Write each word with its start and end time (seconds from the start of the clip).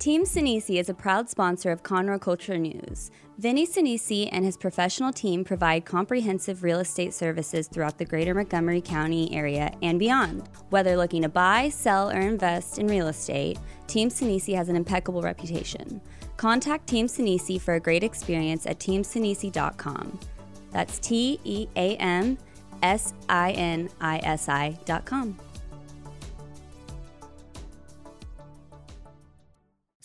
Team 0.00 0.24
Sinisi 0.24 0.80
is 0.80 0.88
a 0.88 0.94
proud 0.94 1.28
sponsor 1.28 1.70
of 1.70 1.82
Conroe 1.82 2.18
Culture 2.18 2.56
News. 2.56 3.10
Vinny 3.36 3.66
Sinisi 3.66 4.30
and 4.32 4.46
his 4.46 4.56
professional 4.56 5.12
team 5.12 5.44
provide 5.44 5.84
comprehensive 5.84 6.62
real 6.62 6.80
estate 6.80 7.12
services 7.12 7.68
throughout 7.68 7.98
the 7.98 8.06
greater 8.06 8.32
Montgomery 8.32 8.80
County 8.80 9.30
area 9.34 9.70
and 9.82 9.98
beyond. 9.98 10.48
Whether 10.70 10.96
looking 10.96 11.20
to 11.20 11.28
buy, 11.28 11.68
sell, 11.68 12.10
or 12.10 12.18
invest 12.18 12.78
in 12.78 12.86
real 12.86 13.08
estate, 13.08 13.58
Team 13.88 14.08
Sinisi 14.08 14.56
has 14.56 14.70
an 14.70 14.76
impeccable 14.76 15.20
reputation. 15.20 16.00
Contact 16.38 16.86
Team 16.86 17.06
Sinisi 17.06 17.60
for 17.60 17.74
a 17.74 17.80
great 17.80 18.02
experience 18.02 18.64
at 18.64 18.78
teamsinisi.com. 18.78 20.18
That's 20.70 20.98
T 20.98 21.38
E 21.44 21.68
A 21.76 21.96
M 21.96 22.38
S 22.82 23.12
I 23.28 23.50
N 23.50 23.90
I 24.00 24.20
S 24.22 24.48
I.com. 24.48 25.36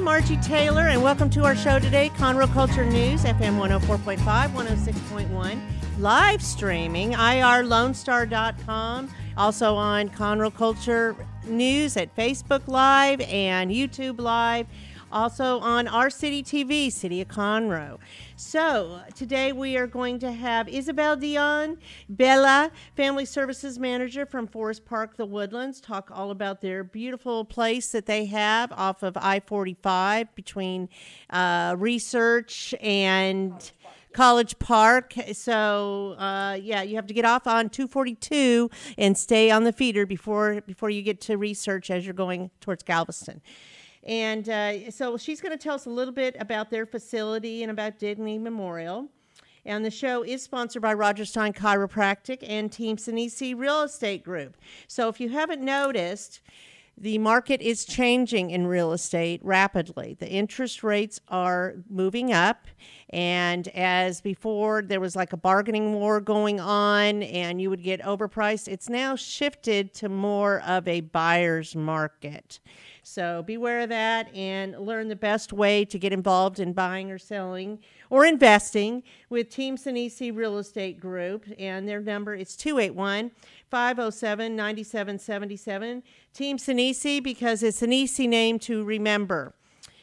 I 0.00 0.02
am 0.02 0.06
Margie 0.06 0.38
Taylor, 0.38 0.88
and 0.88 1.02
welcome 1.02 1.28
to 1.28 1.44
our 1.44 1.54
show 1.54 1.78
today, 1.78 2.08
Conroe 2.16 2.50
Culture 2.54 2.86
News, 2.86 3.24
FM 3.24 3.58
104.5, 3.58 4.16
106.1, 4.18 5.60
live 5.98 6.42
streaming, 6.42 7.10
irlonestar.com, 7.12 9.10
also 9.36 9.74
on 9.74 10.08
Conroe 10.08 10.54
Culture 10.54 11.14
News 11.44 11.98
at 11.98 12.16
Facebook 12.16 12.66
Live 12.66 13.20
and 13.20 13.70
YouTube 13.70 14.22
Live, 14.22 14.66
also 15.12 15.58
on 15.60 15.88
our 15.88 16.10
city 16.10 16.42
TV, 16.42 16.90
City 16.90 17.20
of 17.20 17.28
Conroe. 17.28 17.98
So 18.36 19.00
today 19.14 19.52
we 19.52 19.76
are 19.76 19.86
going 19.86 20.18
to 20.20 20.32
have 20.32 20.68
Isabel 20.68 21.16
Dion, 21.16 21.78
Bella, 22.08 22.70
Family 22.96 23.24
Services 23.24 23.78
Manager 23.78 24.26
from 24.26 24.46
Forest 24.46 24.84
Park, 24.84 25.16
The 25.16 25.26
Woodlands, 25.26 25.80
talk 25.80 26.10
all 26.12 26.30
about 26.30 26.60
their 26.60 26.84
beautiful 26.84 27.44
place 27.44 27.92
that 27.92 28.06
they 28.06 28.26
have 28.26 28.72
off 28.72 29.02
of 29.02 29.16
I 29.16 29.40
45 29.40 30.34
between 30.34 30.88
uh, 31.30 31.74
research 31.78 32.74
and. 32.80 33.72
College 34.12 34.58
Park. 34.58 35.14
So 35.34 36.16
uh, 36.18 36.58
yeah, 36.60 36.82
you 36.82 36.96
have 36.96 37.06
to 37.06 37.14
get 37.14 37.24
off 37.24 37.46
on 37.46 37.68
242 37.68 38.68
and 38.98 39.16
stay 39.16 39.52
on 39.52 39.62
the 39.62 39.72
feeder 39.72 40.04
before 40.04 40.62
before 40.62 40.90
you 40.90 41.02
get 41.02 41.20
to 41.22 41.36
research 41.36 41.92
as 41.92 42.04
you're 42.04 42.12
going 42.12 42.50
towards 42.60 42.82
Galveston. 42.82 43.40
And 44.04 44.48
uh, 44.48 44.90
so 44.90 45.16
she's 45.16 45.40
going 45.40 45.56
to 45.56 45.62
tell 45.62 45.74
us 45.74 45.86
a 45.86 45.90
little 45.90 46.14
bit 46.14 46.36
about 46.38 46.70
their 46.70 46.86
facility 46.86 47.62
and 47.62 47.70
about 47.70 47.98
Dignity 47.98 48.38
Memorial. 48.38 49.08
And 49.64 49.84
the 49.84 49.90
show 49.90 50.22
is 50.22 50.42
sponsored 50.42 50.82
by 50.82 50.94
Roger 50.94 51.24
Stein 51.24 51.52
Chiropractic 51.52 52.42
and 52.48 52.72
Team 52.72 52.96
Sinisi 52.96 53.54
Real 53.56 53.82
Estate 53.82 54.24
Group. 54.24 54.56
So 54.88 55.08
if 55.08 55.20
you 55.20 55.28
haven't 55.28 55.60
noticed, 55.60 56.40
the 56.96 57.18
market 57.18 57.62
is 57.62 57.86
changing 57.86 58.50
in 58.50 58.66
real 58.66 58.92
estate 58.92 59.40
rapidly. 59.42 60.16
The 60.18 60.28
interest 60.28 60.82
rates 60.82 61.18
are 61.28 61.76
moving 61.88 62.30
up. 62.30 62.66
And 63.08 63.68
as 63.68 64.20
before, 64.20 64.82
there 64.82 65.00
was 65.00 65.16
like 65.16 65.32
a 65.32 65.38
bargaining 65.38 65.94
war 65.94 66.20
going 66.20 66.60
on 66.60 67.22
and 67.22 67.60
you 67.60 67.70
would 67.70 67.82
get 67.82 68.02
overpriced, 68.02 68.68
it's 68.68 68.90
now 68.90 69.16
shifted 69.16 69.94
to 69.94 70.08
more 70.08 70.60
of 70.60 70.86
a 70.86 71.00
buyer's 71.00 71.74
market. 71.74 72.60
So 73.10 73.42
beware 73.42 73.80
of 73.80 73.88
that 73.88 74.32
and 74.36 74.78
learn 74.78 75.08
the 75.08 75.16
best 75.16 75.52
way 75.52 75.84
to 75.84 75.98
get 75.98 76.12
involved 76.12 76.60
in 76.60 76.72
buying 76.72 77.10
or 77.10 77.18
selling 77.18 77.80
or 78.08 78.24
investing 78.24 79.02
with 79.28 79.50
Team 79.50 79.76
Sinisi 79.76 80.32
Real 80.32 80.58
Estate 80.58 81.00
Group. 81.00 81.44
And 81.58 81.88
their 81.88 82.00
number 82.00 82.36
is 82.36 82.54
281 82.54 83.32
507 83.68 84.54
9777. 84.54 86.04
Team 86.32 86.56
Sinisi 86.56 87.20
because 87.20 87.64
it's 87.64 87.82
an 87.82 87.92
easy 87.92 88.28
name 88.28 88.60
to 88.60 88.84
remember. 88.84 89.54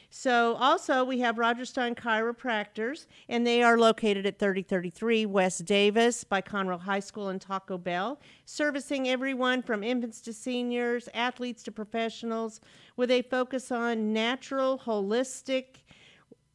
So, 0.09 0.55
also, 0.55 1.03
we 1.03 1.19
have 1.19 1.37
Roger 1.37 1.65
Stein 1.65 1.93
Chiropractors, 1.93 3.07
and 3.27 3.45
they 3.45 3.61
are 3.61 3.77
located 3.77 4.25
at 4.25 4.39
3033 4.39 5.25
West 5.25 5.65
Davis 5.65 6.23
by 6.23 6.41
Conroe 6.41 6.79
High 6.79 7.01
School 7.01 7.27
and 7.27 7.41
Taco 7.41 7.77
Bell, 7.77 8.19
servicing 8.45 9.09
everyone 9.09 9.61
from 9.61 9.83
infants 9.83 10.21
to 10.21 10.33
seniors, 10.33 11.09
athletes 11.13 11.61
to 11.63 11.71
professionals, 11.71 12.61
with 12.95 13.11
a 13.11 13.21
focus 13.23 13.69
on 13.69 14.13
natural, 14.13 14.79
holistic 14.79 15.81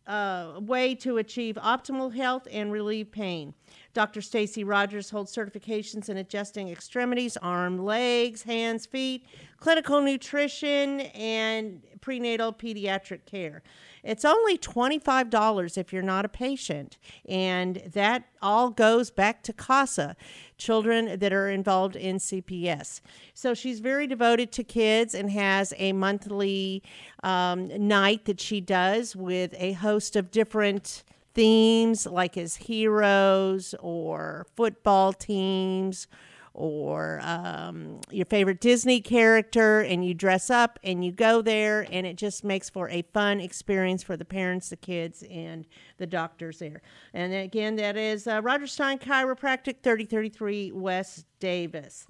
uh, 0.06 0.54
way 0.60 0.94
to 0.96 1.18
achieve 1.18 1.56
optimal 1.56 2.14
health 2.14 2.48
and 2.50 2.72
relieve 2.72 3.12
pain. 3.12 3.54
Dr. 3.94 4.22
Stacy 4.22 4.64
Rogers 4.64 5.10
holds 5.10 5.34
certifications 5.34 6.08
in 6.08 6.16
adjusting 6.16 6.68
extremities, 6.68 7.36
arm, 7.36 7.84
legs, 7.84 8.42
hands, 8.42 8.86
feet, 8.86 9.26
clinical 9.58 10.00
nutrition, 10.00 11.00
and 11.00 11.82
prenatal 12.00 12.52
pediatric 12.52 13.26
care. 13.26 13.62
It's 14.02 14.24
only 14.24 14.58
$25 14.58 15.78
if 15.78 15.92
you're 15.92 16.02
not 16.02 16.24
a 16.24 16.28
patient, 16.28 16.98
and 17.28 17.76
that 17.92 18.24
all 18.40 18.70
goes 18.70 19.10
back 19.10 19.42
to 19.44 19.52
CASA, 19.52 20.16
children 20.58 21.18
that 21.18 21.32
are 21.32 21.48
involved 21.48 21.94
in 21.94 22.16
CPS. 22.16 23.00
So 23.34 23.54
she's 23.54 23.80
very 23.80 24.06
devoted 24.06 24.50
to 24.52 24.64
kids 24.64 25.14
and 25.14 25.30
has 25.30 25.72
a 25.76 25.92
monthly 25.92 26.82
um, 27.22 27.68
night 27.86 28.24
that 28.24 28.40
she 28.40 28.60
does 28.60 29.14
with 29.14 29.54
a 29.56 29.72
host 29.72 30.16
of 30.16 30.30
different 30.30 31.04
themes 31.34 32.06
like 32.06 32.36
as 32.36 32.56
heroes 32.56 33.74
or 33.80 34.46
football 34.54 35.12
teams 35.12 36.06
or 36.54 37.18
um, 37.22 38.00
your 38.10 38.26
favorite 38.26 38.60
Disney 38.60 39.00
character, 39.00 39.80
and 39.80 40.04
you 40.04 40.12
dress 40.12 40.50
up 40.50 40.78
and 40.84 41.04
you 41.04 41.10
go 41.10 41.40
there, 41.40 41.86
and 41.90 42.06
it 42.06 42.16
just 42.16 42.44
makes 42.44 42.68
for 42.68 42.88
a 42.90 43.02
fun 43.14 43.40
experience 43.40 44.02
for 44.02 44.16
the 44.16 44.24
parents, 44.24 44.68
the 44.68 44.76
kids, 44.76 45.24
and 45.30 45.66
the 45.96 46.06
doctors 46.06 46.58
there. 46.58 46.82
And 47.14 47.32
again, 47.32 47.76
that 47.76 47.96
is 47.96 48.26
uh, 48.26 48.42
Roger 48.42 48.66
Stein 48.66 48.98
Chiropractic, 48.98 49.82
3033 49.82 50.72
West 50.72 51.24
Davis. 51.40 52.06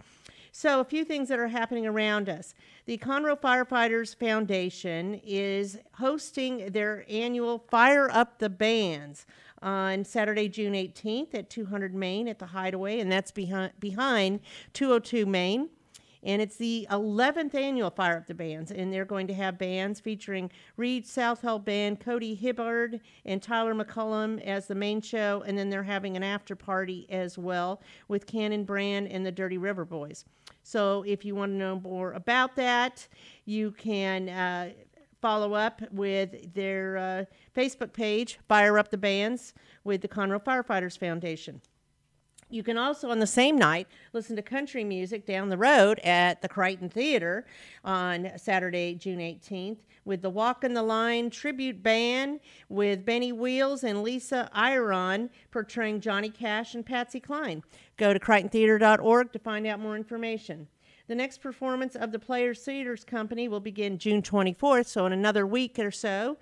So, 0.50 0.80
a 0.80 0.84
few 0.84 1.04
things 1.04 1.28
that 1.28 1.38
are 1.38 1.48
happening 1.48 1.86
around 1.86 2.28
us. 2.28 2.54
The 2.84 2.98
Conroe 2.98 3.40
Firefighters 3.40 4.16
Foundation 4.16 5.20
is 5.24 5.78
hosting 5.94 6.72
their 6.72 7.04
annual 7.08 7.64
Fire 7.70 8.10
Up 8.10 8.40
the 8.40 8.50
Bands 8.50 9.24
on 9.62 10.04
Saturday, 10.04 10.48
June 10.48 10.72
18th 10.72 11.32
at 11.32 11.48
200 11.48 11.94
Main 11.94 12.26
at 12.26 12.40
the 12.40 12.46
Hideaway, 12.46 12.98
and 12.98 13.10
that's 13.10 13.30
behind, 13.30 13.72
behind 13.78 14.40
202 14.72 15.26
Main. 15.26 15.68
and 16.24 16.40
it's 16.40 16.56
the 16.56 16.86
11th 16.90 17.54
annual 17.54 17.90
Fire 17.90 18.16
Up 18.16 18.26
the 18.26 18.34
Bands, 18.34 18.70
and 18.70 18.92
they're 18.92 19.04
going 19.04 19.26
to 19.26 19.34
have 19.34 19.58
bands 19.58 20.00
featuring 20.00 20.50
Reed 20.76 21.06
Southall 21.06 21.58
Band, 21.58 22.00
Cody 22.00 22.34
Hibbard, 22.34 23.00
and 23.24 23.42
Tyler 23.42 23.74
McCullum 23.74 24.40
as 24.42 24.66
the 24.66 24.74
main 24.74 25.00
show, 25.00 25.42
and 25.46 25.58
then 25.58 25.70
they're 25.70 25.82
having 25.82 26.16
an 26.16 26.22
after 26.22 26.54
party 26.54 27.06
as 27.10 27.36
well 27.38 27.80
with 28.08 28.26
Cannon 28.26 28.64
Brand 28.64 29.08
and 29.08 29.26
the 29.26 29.32
Dirty 29.32 29.58
River 29.58 29.84
Boys. 29.84 30.24
So 30.62 31.02
if 31.06 31.24
you 31.24 31.34
want 31.34 31.52
to 31.52 31.56
know 31.56 31.80
more 31.80 32.12
about 32.12 32.56
that, 32.56 33.06
you 33.44 33.72
can 33.72 34.28
uh, 34.28 34.70
follow 35.20 35.54
up 35.54 35.80
with 35.92 36.52
their 36.54 36.96
uh, 36.96 37.24
Facebook 37.56 37.92
page, 37.92 38.38
Fire 38.48 38.78
Up 38.78 38.90
the 38.90 38.98
Bands, 38.98 39.54
with 39.84 40.00
the 40.00 40.08
Conroe 40.08 40.42
Firefighters 40.42 40.98
Foundation. 40.98 41.60
You 42.52 42.62
can 42.62 42.76
also, 42.76 43.08
on 43.08 43.18
the 43.18 43.26
same 43.26 43.56
night, 43.56 43.88
listen 44.12 44.36
to 44.36 44.42
country 44.42 44.84
music 44.84 45.24
down 45.24 45.48
the 45.48 45.56
road 45.56 45.98
at 46.00 46.42
the 46.42 46.48
Crighton 46.48 46.90
Theater 46.90 47.46
on 47.82 48.30
Saturday, 48.36 48.94
June 48.94 49.20
18th, 49.20 49.78
with 50.04 50.20
the 50.20 50.28
Walk 50.28 50.62
in 50.62 50.74
the 50.74 50.82
Line 50.82 51.30
tribute 51.30 51.82
band 51.82 52.40
with 52.68 53.06
Benny 53.06 53.32
Wheels 53.32 53.84
and 53.84 54.02
Lisa 54.02 54.50
Iron 54.52 55.30
portraying 55.50 56.02
Johnny 56.02 56.28
Cash 56.28 56.74
and 56.74 56.84
Patsy 56.84 57.20
Cline. 57.20 57.62
Go 57.96 58.12
to 58.12 58.20
crightontheatre.org 58.20 59.32
to 59.32 59.38
find 59.38 59.66
out 59.66 59.80
more 59.80 59.96
information. 59.96 60.68
The 61.08 61.14
next 61.14 61.38
performance 61.38 61.96
of 61.96 62.12
the 62.12 62.18
Players 62.18 62.60
Theaters 62.60 63.02
Company 63.02 63.48
will 63.48 63.60
begin 63.60 63.96
June 63.96 64.20
24th, 64.20 64.88
so 64.88 65.06
in 65.06 65.14
another 65.14 65.46
week 65.46 65.78
or 65.78 65.90
so, 65.90 66.36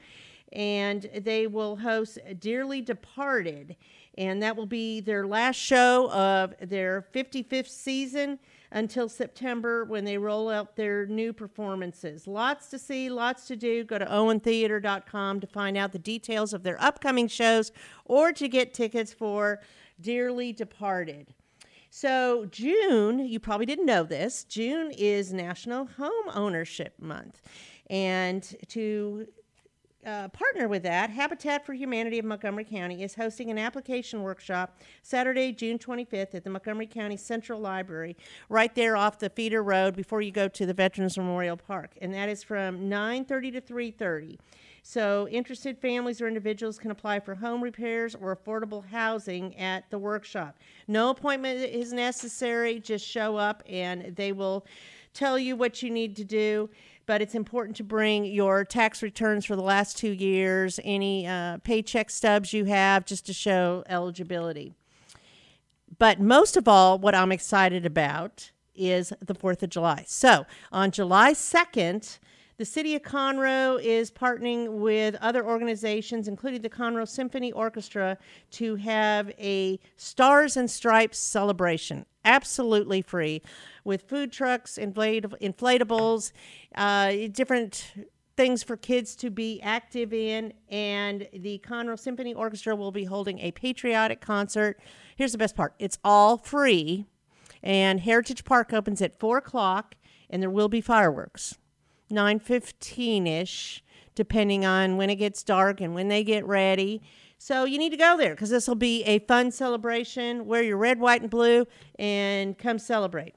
and 0.53 1.09
they 1.15 1.47
will 1.47 1.77
host 1.77 2.19
Dearly 2.41 2.81
Departed 2.81 3.77
and 4.19 4.43
that 4.43 4.57
will 4.57 4.67
be 4.67 5.01
their 5.01 5.27
last 5.27 5.57
show 5.57 6.11
of 6.11 6.55
their 6.61 7.07
55th 7.15 7.69
season 7.69 8.39
until 8.73 9.09
September 9.09 9.85
when 9.85 10.05
they 10.05 10.17
roll 10.19 10.49
out 10.49 10.77
their 10.77 11.07
new 11.07 11.33
performances. 11.33 12.27
Lots 12.27 12.69
to 12.71 12.79
see, 12.79 13.09
lots 13.09 13.47
to 13.47 13.57
do. 13.57 13.85
Go 13.85 13.99
to 13.99 14.07
owentheater.com 14.07 15.41
to 15.41 15.47
find 15.47 15.77
out 15.77 15.93
the 15.93 15.99
details 15.99 16.53
of 16.53 16.63
their 16.63 16.81
upcoming 16.81 17.29
shows 17.29 17.73
or 18.05 18.33
to 18.33 18.49
get 18.49 18.75
tickets 18.75 19.13
for 19.13 19.61
Dearly 20.01 20.53
Departed. 20.53 21.35
So, 21.91 22.47
June, 22.47 23.19
you 23.19 23.41
probably 23.41 23.67
didn't 23.67 23.87
know 23.87 24.05
this, 24.05 24.45
June 24.45 24.93
is 24.97 25.33
National 25.33 25.87
Home 25.99 26.31
Ownership 26.33 26.95
Month. 27.01 27.43
And 27.89 28.45
to 28.69 29.27
uh, 30.07 30.29
partner 30.29 30.67
with 30.67 30.83
that, 30.83 31.11
Habitat 31.11 31.67
for 31.67 31.75
Humanity 31.75 32.19
of 32.19 32.25
Montgomery 32.25 32.65
County 32.65 33.03
is 33.03 33.15
hosting 33.15 33.51
an 33.51 33.59
application 33.59 34.23
workshop 34.23 34.79
Saturday, 35.03 35.53
June 35.53 35.79
25th 35.79 36.35
at 36.35 36.45
the 36.45 36.51
Montgomery 36.51 36.87
County 36.87 37.17
Central 37.17 37.61
Library, 37.61 38.17
right 38.49 38.75
there 38.75 38.97
off 38.97 39.19
the 39.19 39.29
feeder 39.29 39.63
road 39.63 39.95
before 39.95 40.23
you 40.23 40.31
go 40.31 40.49
to 40.49 40.65
the 40.65 40.73
Veterans 40.73 41.19
Memorial 41.19 41.57
Park, 41.57 41.91
and 42.01 42.15
that 42.15 42.29
is 42.29 42.43
from 42.43 42.89
9:30 42.89 43.53
to 43.53 43.61
3:30. 43.61 44.39
So, 44.83 45.29
interested 45.29 45.79
families 45.79 46.23
or 46.23 46.29
individuals 46.29 46.79
can 46.79 46.91
apply 46.91 47.21
for 47.21 47.35
home 47.35 47.63
repairs 47.63 48.15
or 48.15 48.35
affordable 48.35 48.87
housing 48.87 49.55
at 49.59 49.91
the 49.91 49.99
workshop. 49.99 50.57
No 50.89 51.11
appointment 51.11 51.61
is 51.61 51.93
necessary, 51.93 52.81
just 52.81 53.07
show 53.07 53.37
up 53.37 53.63
and 53.69 54.17
they 54.17 54.33
will 54.33 54.65
tell 55.13 55.39
you 55.39 55.57
what 55.57 55.83
you 55.83 55.91
need 55.91 56.17
to 56.17 56.25
do 56.25 56.71
but 57.07 57.21
it's 57.23 57.35
important 57.35 57.77
to 57.77 57.85
bring 57.85 58.25
your 58.25 58.65
tax 58.65 59.03
returns 59.03 59.45
for 59.45 59.57
the 59.57 59.63
last 59.63 59.99
two 59.99 60.11
years, 60.11 60.79
any 60.85 61.27
uh, 61.27 61.59
paycheck 61.59 62.11
stubs 62.11 62.53
you 62.53 62.67
have, 62.67 63.05
just 63.05 63.27
to 63.27 63.33
show 63.33 63.85
eligibility. 63.89 64.75
But 65.99 66.21
most 66.21 66.57
of 66.57 66.69
all, 66.69 66.99
what 66.99 67.15
I'm 67.15 67.33
excited 67.33 67.85
about 67.85 68.53
is 68.75 69.13
the 69.21 69.35
4th 69.35 69.63
of 69.63 69.71
July. 69.71 70.05
So 70.07 70.47
on 70.73 70.91
July 70.91 71.33
2nd, 71.33 72.19
the 72.61 72.67
city 72.67 72.95
of 72.95 73.01
Conroe 73.01 73.83
is 73.83 74.11
partnering 74.11 74.81
with 74.81 75.17
other 75.23 75.43
organizations, 75.47 76.29
including 76.29 76.61
the 76.61 76.69
Conroe 76.69 77.09
Symphony 77.09 77.53
Orchestra, 77.53 78.19
to 78.51 78.75
have 78.75 79.31
a 79.39 79.81
Stars 79.97 80.59
and 80.59 80.71
Stripes 80.71 81.19
celebration, 81.19 82.05
absolutely 82.23 83.01
free 83.01 83.41
with 83.83 84.03
food 84.03 84.31
trucks, 84.31 84.77
inflatables, 84.79 86.33
uh, 86.75 87.13
different 87.33 87.95
things 88.37 88.63
for 88.63 88.77
kids 88.77 89.17
to 89.17 89.31
be 89.31 89.59
active 89.63 90.13
in. 90.13 90.53
And 90.69 91.29
the 91.33 91.63
Conroe 91.67 91.99
Symphony 91.99 92.35
Orchestra 92.35 92.77
will 92.77 92.93
be 92.93 93.05
holding 93.05 93.39
a 93.39 93.53
patriotic 93.53 94.21
concert. 94.21 94.79
Here's 95.17 95.33
the 95.33 95.39
best 95.39 95.57
part 95.57 95.73
it's 95.79 95.97
all 96.05 96.37
free. 96.37 97.07
And 97.63 98.01
Heritage 98.01 98.45
Park 98.45 98.75
opens 98.75 99.01
at 99.01 99.19
4 99.19 99.39
o'clock, 99.39 99.95
and 100.29 100.43
there 100.43 100.51
will 100.51 100.69
be 100.69 100.83
fireworks. 100.83 101.57
9.15 102.11 103.27
ish, 103.27 103.83
depending 104.15 104.65
on 104.65 104.97
when 104.97 105.11
it 105.11 105.17
gets 105.17 105.43
dark 105.43 105.81
and 105.81 105.95
when 105.95 106.09
they 106.09 106.23
get 106.23 106.47
ready. 106.47 107.03
So 107.39 107.65
you 107.65 107.79
need 107.79 107.91
to 107.91 107.97
go 107.97 108.17
there 108.17 108.35
because 108.35 108.51
this 108.51 108.69
will 108.69 108.75
be 108.75 109.03
a 109.05 109.21
fun 109.21 109.51
celebration. 109.51 110.47
Wear 110.47 110.63
your 110.63 110.77
red, 110.77 111.01
white, 111.01 111.23
and 111.23 111.31
blue 111.31 111.67
and 111.99 112.59
come 112.59 112.79
celebrate. 112.79 113.35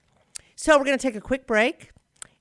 So 0.55 0.77
we're 0.77 0.85
going 0.85 0.97
to 0.97 1.01
take 1.01 1.15
a 1.15 1.21
quick 1.21 1.47
break. 1.47 1.91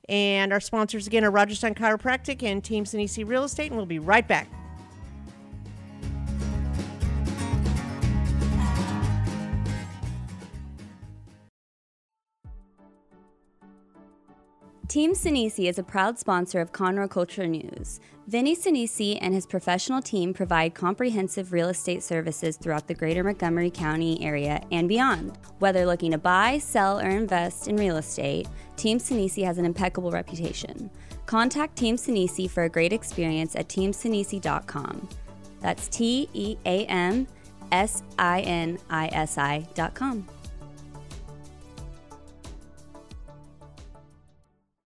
And 0.09 0.53
our 0.53 0.61
sponsors 0.61 1.07
again 1.07 1.25
are 1.25 1.31
Roger 1.31 1.55
Stein 1.55 1.75
Chiropractic 1.75 2.43
and 2.43 2.63
Team 2.63 2.85
Sinisi 2.85 3.27
Real 3.27 3.45
Estate, 3.45 3.69
and 3.69 3.77
we'll 3.77 3.87
be 3.87 4.01
right 4.01 4.27
back. 4.27 4.62
Team 14.89 15.15
Sinisi 15.15 15.69
is 15.69 15.79
a 15.79 15.83
proud 15.83 16.19
sponsor 16.19 16.61
of 16.61 16.73
Conroe 16.73 17.09
Culture 17.09 17.47
News. 17.47 18.01
Vinny 18.27 18.55
Sinisi 18.55 19.17
and 19.21 19.33
his 19.33 19.47
professional 19.47 20.03
team 20.03 20.35
provide 20.35 20.75
comprehensive 20.75 21.53
real 21.53 21.69
estate 21.69 22.03
services 22.03 22.57
throughout 22.57 22.89
the 22.89 22.95
greater 22.95 23.23
Montgomery 23.23 23.71
County 23.71 24.23
area 24.23 24.61
and 24.71 24.89
beyond. 24.89 25.39
Whether 25.61 25.87
looking 25.87 26.11
to 26.11 26.19
buy, 26.19 26.59
sell, 26.59 27.01
or 27.01 27.09
invest 27.09 27.69
in 27.69 27.77
real 27.77 27.97
estate, 27.97 28.49
Team 28.77 28.99
Sinisi 28.99 29.45
has 29.45 29.57
an 29.57 29.65
impeccable 29.65 30.11
reputation. 30.11 30.91
Contact 31.27 31.77
Team 31.77 31.97
Sinisi 31.97 32.51
for 32.51 32.65
a 32.65 32.69
great 32.69 32.93
experience 32.93 33.57
at 33.57 33.69
teamsinisi.com. 33.69 35.09
That's 35.61 35.89
T 35.89 36.29
E 36.35 36.57
A 36.67 36.85
M 36.87 37.29
S 37.71 38.03
I 38.19 38.41
N 38.41 38.79
I 38.91 39.07
S 39.13 39.39
I.com. 39.39 40.27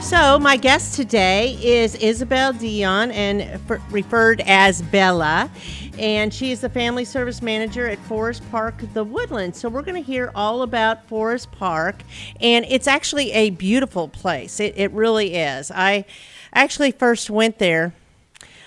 So, 0.00 0.38
my 0.38 0.56
guest 0.56 0.94
today 0.94 1.58
is 1.60 1.94
Isabel 1.96 2.52
Dion, 2.52 3.10
and 3.10 3.60
referred 3.90 4.40
as 4.46 4.80
Bella, 4.80 5.50
and 5.98 6.32
she 6.32 6.50
is 6.50 6.60
the 6.60 6.68
family 6.70 7.04
service 7.04 7.42
manager 7.42 7.86
at 7.88 7.98
Forest 8.00 8.42
Park, 8.50 8.76
The 8.94 9.04
Woodlands. 9.04 9.58
So, 9.58 9.68
we're 9.68 9.82
going 9.82 10.02
to 10.02 10.06
hear 10.06 10.30
all 10.34 10.62
about 10.62 11.06
Forest 11.08 11.52
Park, 11.52 11.96
and 12.40 12.64
it's 12.68 12.86
actually 12.86 13.32
a 13.32 13.50
beautiful 13.50 14.08
place. 14.08 14.60
It, 14.60 14.74
it 14.76 14.92
really 14.92 15.34
is. 15.34 15.70
I 15.70 16.06
actually 16.54 16.92
first 16.92 17.28
went 17.28 17.58
there 17.58 17.92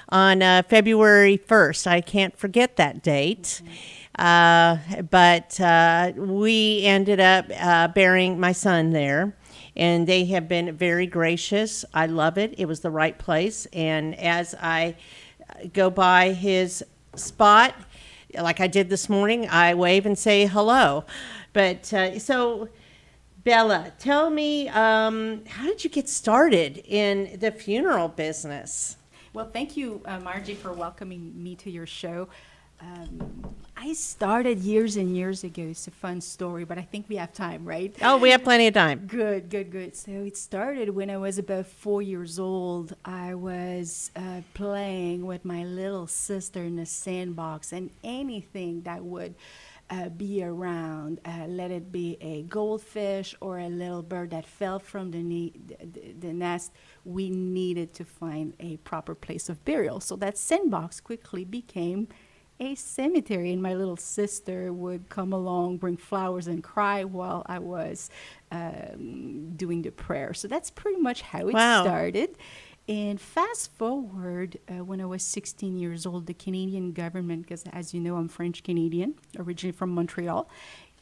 on 0.10 0.44
uh, 0.44 0.64
February 0.68 1.38
1st. 1.38 1.88
I 1.88 2.02
can't 2.02 2.38
forget 2.38 2.76
that 2.76 3.02
date. 3.02 3.62
Uh, 4.20 4.78
but 5.10 5.60
uh, 5.60 6.12
we 6.18 6.84
ended 6.86 7.20
up 7.20 7.46
uh, 7.58 7.88
burying 7.88 8.40
my 8.40 8.52
son 8.52 8.92
there 8.92 9.34
and 9.76 10.08
they 10.08 10.26
have 10.26 10.48
been 10.48 10.76
very 10.76 11.08
gracious. 11.08 11.86
I 11.94 12.06
love 12.08 12.38
it. 12.38 12.56
It 12.58 12.66
was 12.66 12.82
the 12.82 12.92
right 12.92 13.18
place. 13.18 13.68
And 13.74 14.18
as 14.20 14.54
I 14.56 14.96
go 15.74 15.90
by 15.90 16.34
his 16.34 16.84
spot, 17.16 17.76
like 18.40 18.60
I 18.60 18.68
did 18.68 18.90
this 18.90 19.10
morning, 19.10 19.48
I 19.50 19.74
wave 19.74 20.06
and 20.06 20.18
say 20.18 20.46
hello. 20.46 21.06
But 21.54 21.92
uh, 21.94 22.20
so, 22.20 22.70
Bella, 23.44 23.92
tell 24.00 24.30
me, 24.30 24.70
um, 24.70 25.44
how 25.46 25.66
did 25.66 25.84
you 25.84 25.90
get 25.90 26.08
started 26.08 26.78
in 26.86 27.38
the 27.40 27.52
funeral 27.52 28.08
business? 28.08 28.98
Well, 29.34 29.50
thank 29.52 29.78
you, 29.78 30.02
uh, 30.06 30.20
Margie, 30.20 30.56
for 30.56 30.74
welcoming 30.74 31.32
me 31.42 31.56
to 31.58 31.72
your 31.72 31.86
show. 31.86 32.28
Um, 32.82 33.51
I 33.84 33.94
started 33.94 34.60
years 34.60 34.96
and 34.96 35.18
years 35.18 35.44
ago. 35.44 35.64
It's 35.64 35.88
a 35.88 35.92
fun 35.92 36.22
story, 36.22 36.66
but 36.66 36.78
I 36.78 36.84
think 36.84 37.08
we 37.10 37.16
have 37.16 37.34
time, 37.34 37.66
right? 37.66 37.92
Oh, 38.04 38.16
we 38.18 38.30
have 38.30 38.44
plenty 38.44 38.68
of 38.68 38.76
time. 38.76 39.08
Good, 39.08 39.50
good, 39.50 39.72
good. 39.72 39.96
So 39.96 40.12
it 40.12 40.38
started 40.38 40.92
when 40.92 41.10
I 41.10 41.18
was 41.18 41.40
about 41.40 41.66
four 41.66 42.04
years 42.04 42.38
old. 42.38 42.96
I 43.04 43.34
was 43.34 44.12
uh, 44.16 44.42
playing 44.54 45.26
with 45.26 45.46
my 45.46 45.64
little 45.64 46.06
sister 46.06 46.62
in 46.62 46.78
a 46.78 46.86
sandbox, 46.86 47.74
and 47.74 47.90
anything 48.04 48.84
that 48.84 49.04
would 49.04 49.34
uh, 49.90 50.10
be 50.10 50.44
around, 50.44 51.20
uh, 51.26 51.48
let 51.48 51.72
it 51.72 51.92
be 51.92 52.20
a 52.22 52.44
goldfish 52.44 53.34
or 53.42 53.58
a 53.58 53.68
little 53.68 54.04
bird 54.04 54.30
that 54.30 54.46
fell 54.46 54.78
from 54.78 55.10
the, 55.10 55.24
ne- 55.24 55.54
the, 55.68 56.14
the 56.20 56.34
nest, 56.34 56.72
we 57.04 57.32
needed 57.32 57.96
to 57.96 58.06
find 58.06 58.54
a 58.60 58.78
proper 58.78 59.16
place 59.16 59.50
of 59.50 59.66
burial. 59.66 60.00
So 60.00 60.16
that 60.18 60.38
sandbox 60.38 61.00
quickly 61.00 61.44
became 61.44 62.10
a 62.62 62.76
cemetery, 62.76 63.52
and 63.52 63.62
my 63.62 63.74
little 63.74 63.98
sister 63.98 64.72
would 64.72 65.10
come 65.10 65.34
along, 65.34 65.78
bring 65.78 65.98
flowers, 65.98 66.48
and 66.48 66.64
cry 66.64 67.04
while 67.04 67.42
I 67.48 67.60
was 67.60 68.10
um, 68.52 69.52
doing 69.56 69.82
the 69.82 69.92
prayer. 69.92 70.34
So 70.34 70.48
that's 70.48 70.70
pretty 70.70 71.02
much 71.02 71.22
how 71.22 71.48
it 71.48 71.54
Wow. 71.56 71.84
started. 71.84 72.38
And 72.88 73.20
fast 73.20 73.72
forward, 73.78 74.58
uh, 74.70 74.84
when 74.84 75.02
I 75.02 75.06
was 75.06 75.24
16 75.24 75.78
years 75.78 76.06
old, 76.06 76.28
the 76.28 76.34
Canadian 76.34 76.92
government, 76.94 77.44
because 77.44 77.64
as 77.74 77.94
you 77.94 78.00
know, 78.00 78.16
I'm 78.16 78.28
French 78.28 78.64
Canadian, 78.64 79.16
originally 79.38 79.72
from 79.72 79.90
Montreal, 79.92 80.48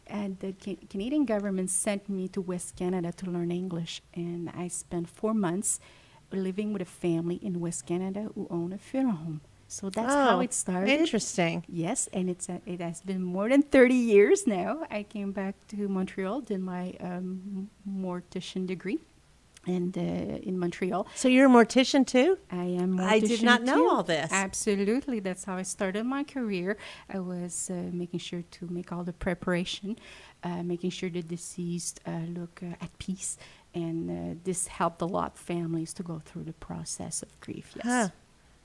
and 0.07 0.39
the 0.39 0.53
ca- 0.53 0.77
Canadian 0.89 1.25
government 1.25 1.69
sent 1.69 2.09
me 2.09 2.27
to 2.29 2.41
West 2.41 2.75
Canada 2.75 3.11
to 3.13 3.29
learn 3.29 3.51
English. 3.51 4.01
And 4.13 4.49
I 4.55 4.67
spent 4.69 5.09
four 5.09 5.33
months 5.33 5.79
living 6.31 6.73
with 6.73 6.81
a 6.81 6.85
family 6.85 7.35
in 7.35 7.59
West 7.59 7.85
Canada 7.85 8.29
who 8.35 8.47
own 8.49 8.71
a 8.73 8.77
funeral 8.77 9.15
home. 9.15 9.41
So 9.71 9.89
that's 9.91 10.11
how 10.13 10.37
Oh, 10.37 10.39
it 10.41 10.51
started. 10.53 10.89
Interesting. 10.89 11.63
Yes, 11.69 12.09
and 12.11 12.27
it's 12.27 12.49
a, 12.49 12.59
it 12.65 12.81
has 12.81 13.01
been 13.01 13.21
more 13.21 13.47
than 13.49 13.61
30 13.61 13.93
years 13.93 14.47
now. 14.47 14.81
I 14.89 15.03
came 15.03 15.31
back 15.31 15.55
to 15.69 15.87
Montreal, 15.87 16.41
did 16.41 16.59
my 16.61 16.95
um, 16.99 17.69
mortician 17.87 18.65
degree, 18.65 18.97
and 19.67 19.95
uh, 19.95 20.01
in 20.01 20.57
Montreal. 20.57 21.05
So 21.13 21.27
you're 21.27 21.45
a 21.45 21.49
mortician 21.49 22.03
too? 22.05 22.39
I 22.51 22.63
am. 22.81 22.99
I 22.99 23.19
did 23.19 23.29
mortician 23.29 23.43
not 23.43 23.61
know 23.61 23.75
too. 23.77 23.89
all 23.89 24.01
this. 24.03 24.31
Absolutely, 24.33 25.19
that's 25.19 25.43
how 25.43 25.55
I 25.55 25.61
started 25.63 26.03
my 26.03 26.23
career. 26.23 26.75
I 27.13 27.19
was 27.19 27.69
uh, 27.69 27.75
making 27.93 28.21
sure 28.21 28.41
to 28.57 28.67
make 28.71 28.91
all 28.91 29.03
the 29.03 29.13
preparation, 29.13 29.99
uh, 30.43 30.63
making 30.63 30.89
sure 30.89 31.11
the 31.11 31.21
deceased 31.21 31.99
uh, 32.07 32.25
look 32.39 32.61
uh, 32.63 32.73
at 32.81 32.97
peace, 32.97 33.37
and 33.75 34.09
uh, 34.09 34.39
this 34.43 34.65
helped 34.65 35.01
a 35.03 35.05
lot 35.05 35.37
families 35.37 35.93
to 35.93 36.01
go 36.03 36.19
through 36.25 36.45
the 36.45 36.53
process 36.53 37.21
of 37.21 37.39
grief. 37.39 37.73
Yes. 37.75 37.85
Huh. 37.85 38.09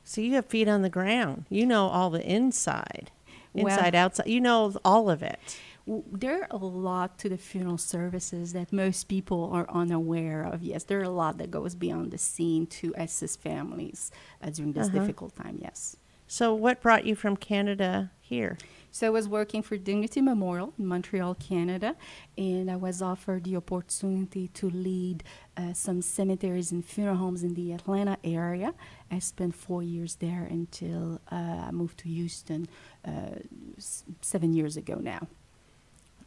So 0.04 0.20
you 0.20 0.34
have 0.34 0.46
feet 0.46 0.68
on 0.68 0.82
the 0.82 0.90
ground. 0.90 1.46
You 1.48 1.66
know 1.66 1.88
all 1.88 2.10
the 2.10 2.22
inside, 2.24 3.10
Well- 3.52 3.66
inside, 3.68 3.94
outside. 3.94 4.26
You 4.28 4.40
know 4.40 4.74
all 4.84 5.10
of 5.10 5.22
it. 5.22 5.58
There 5.86 6.42
are 6.42 6.48
a 6.50 6.56
lot 6.56 7.18
to 7.18 7.28
the 7.28 7.36
funeral 7.36 7.76
services 7.76 8.54
that 8.54 8.72
most 8.72 9.06
people 9.08 9.50
are 9.52 9.66
unaware 9.68 10.42
of. 10.42 10.62
Yes, 10.62 10.84
there 10.84 10.98
are 11.00 11.02
a 11.04 11.10
lot 11.10 11.36
that 11.38 11.50
goes 11.50 11.74
beyond 11.74 12.10
the 12.10 12.16
scene 12.18 12.66
to 12.68 12.94
assist 12.96 13.40
families 13.40 14.10
uh, 14.42 14.48
during 14.50 14.72
this 14.72 14.88
difficult 14.88 15.36
time. 15.36 15.58
Yes. 15.60 15.96
So 16.26 16.54
what 16.54 16.80
brought 16.80 17.04
you 17.04 17.14
from 17.14 17.36
Canada 17.36 18.10
here? 18.20 18.56
So 18.94 19.08
I 19.08 19.10
was 19.10 19.26
working 19.26 19.60
for 19.60 19.76
Dignity 19.76 20.20
Memorial 20.20 20.72
in 20.78 20.86
Montreal, 20.86 21.34
Canada, 21.34 21.96
and 22.38 22.70
I 22.70 22.76
was 22.76 23.02
offered 23.02 23.42
the 23.42 23.56
opportunity 23.56 24.46
to 24.54 24.70
lead 24.70 25.24
uh, 25.56 25.72
some 25.72 26.00
cemeteries 26.00 26.70
and 26.70 26.84
funeral 26.84 27.16
homes 27.16 27.42
in 27.42 27.54
the 27.54 27.72
Atlanta 27.72 28.18
area. 28.22 28.72
I 29.10 29.18
spent 29.18 29.56
four 29.56 29.82
years 29.82 30.14
there 30.20 30.44
until 30.48 31.20
uh, 31.32 31.34
I 31.34 31.70
moved 31.72 31.98
to 31.98 32.08
Houston 32.08 32.68
uh, 33.04 33.40
s- 33.76 34.04
seven 34.20 34.54
years 34.54 34.76
ago 34.76 34.94
now. 35.00 35.26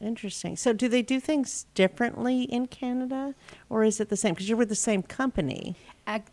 Interesting. 0.02 0.58
So 0.58 0.74
do 0.74 0.90
they 0.90 1.02
do 1.02 1.22
things 1.22 1.68
differently 1.74 2.44
in 2.44 2.68
Canada 2.68 3.34
or 3.70 3.86
is 3.86 4.02
it 4.02 4.10
the 4.10 4.18
same? 4.18 4.34
Because 4.34 4.50
you're 4.50 4.58
with 4.58 4.70
the 4.70 4.76
same 4.76 5.04
company. 5.04 5.76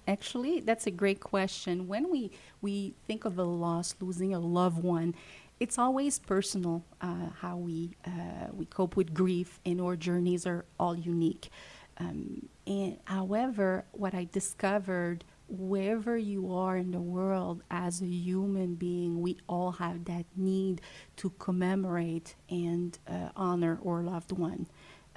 Actually, 0.06 0.60
that's 0.60 0.86
a 0.86 0.90
great 0.90 1.20
question. 1.20 1.88
When 1.88 2.10
we, 2.10 2.30
we 2.60 2.94
think 3.06 3.24
of 3.24 3.38
a 3.38 3.42
loss, 3.44 3.94
losing 4.00 4.34
a 4.34 4.38
loved 4.38 4.82
one, 4.82 5.14
it's 5.60 5.78
always 5.78 6.18
personal 6.18 6.84
uh, 7.00 7.28
how 7.40 7.56
we, 7.56 7.96
uh, 8.06 8.48
we 8.52 8.66
cope 8.66 8.96
with 8.96 9.14
grief, 9.14 9.60
and 9.64 9.80
our 9.80 9.96
journeys 9.96 10.46
are 10.46 10.64
all 10.78 10.96
unique. 10.96 11.50
Um, 11.98 12.48
and 12.66 12.98
however, 13.04 13.84
what 13.92 14.14
I 14.14 14.28
discovered, 14.30 15.24
wherever 15.48 16.16
you 16.16 16.52
are 16.52 16.76
in 16.76 16.90
the 16.90 17.00
world 17.00 17.62
as 17.70 18.02
a 18.02 18.06
human 18.06 18.74
being, 18.74 19.20
we 19.20 19.38
all 19.48 19.72
have 19.72 20.04
that 20.06 20.26
need 20.36 20.80
to 21.16 21.30
commemorate 21.38 22.34
and 22.50 22.98
uh, 23.06 23.28
honor 23.36 23.78
our 23.86 24.02
loved 24.02 24.32
one. 24.32 24.66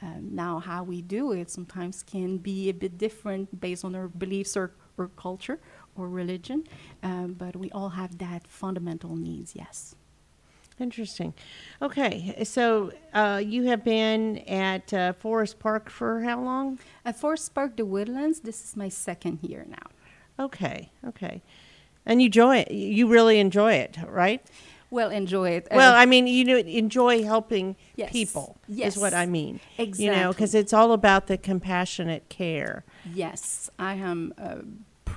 Um, 0.02 0.30
now, 0.36 0.60
how 0.60 0.84
we 0.84 1.02
do 1.02 1.32
it 1.32 1.50
sometimes 1.50 2.04
can 2.04 2.38
be 2.38 2.70
a 2.70 2.74
bit 2.74 3.00
different 3.00 3.60
based 3.60 3.84
on 3.84 3.96
our 3.96 4.08
beliefs 4.08 4.56
or, 4.56 4.74
or 4.98 5.08
culture 5.16 5.60
or 5.96 6.08
religion, 6.08 6.64
um, 7.02 7.34
but 7.34 7.56
we 7.56 7.72
all 7.72 7.90
have 7.90 8.20
that 8.20 8.48
fundamental 8.48 9.16
needs, 9.16 9.56
yes. 9.56 9.96
Interesting. 10.80 11.34
Okay. 11.82 12.44
So 12.44 12.92
uh, 13.14 13.42
you 13.44 13.64
have 13.64 13.84
been 13.84 14.38
at 14.48 14.94
uh, 14.94 15.14
Forest 15.14 15.60
Park 15.60 15.90
for 15.90 16.22
how 16.22 16.42
long? 16.42 16.80
At 17.04 17.20
Forest 17.20 17.54
Park, 17.56 17.78
the 17.78 17.86
Woodlands, 17.86 18.42
this 18.42 18.64
is 18.64 18.76
my 18.76 18.90
second 18.90 19.40
year 19.42 19.66
now. 19.68 20.46
Okay. 20.46 20.92
Okay. 21.08 21.42
And 22.06 22.22
you 22.22 22.28
enjoy 22.28 22.58
it. 22.58 22.72
You 22.72 23.08
really 23.08 23.40
enjoy 23.40 23.74
it, 23.74 23.98
right? 24.08 24.42
Well, 24.90 25.10
enjoy 25.10 25.50
it. 25.50 25.68
Well, 25.72 25.94
I 25.94 26.06
mean, 26.06 26.28
you 26.28 26.46
know, 26.46 26.58
enjoy 26.58 27.24
helping 27.24 27.76
Yes. 27.98 28.12
people. 28.12 28.56
Yes. 28.70 28.96
Is 28.96 29.02
what 29.02 29.14
I 29.14 29.26
mean. 29.26 29.60
Exactly. 29.78 30.06
You 30.06 30.12
know, 30.12 30.32
because 30.32 30.56
it's 30.56 30.72
all 30.72 30.94
about 30.94 31.28
the 31.28 31.38
compassionate 31.38 32.30
care. 32.30 32.86
Yes, 33.14 33.70
I 33.78 33.96
am 33.96 34.34
uh, 34.38 34.60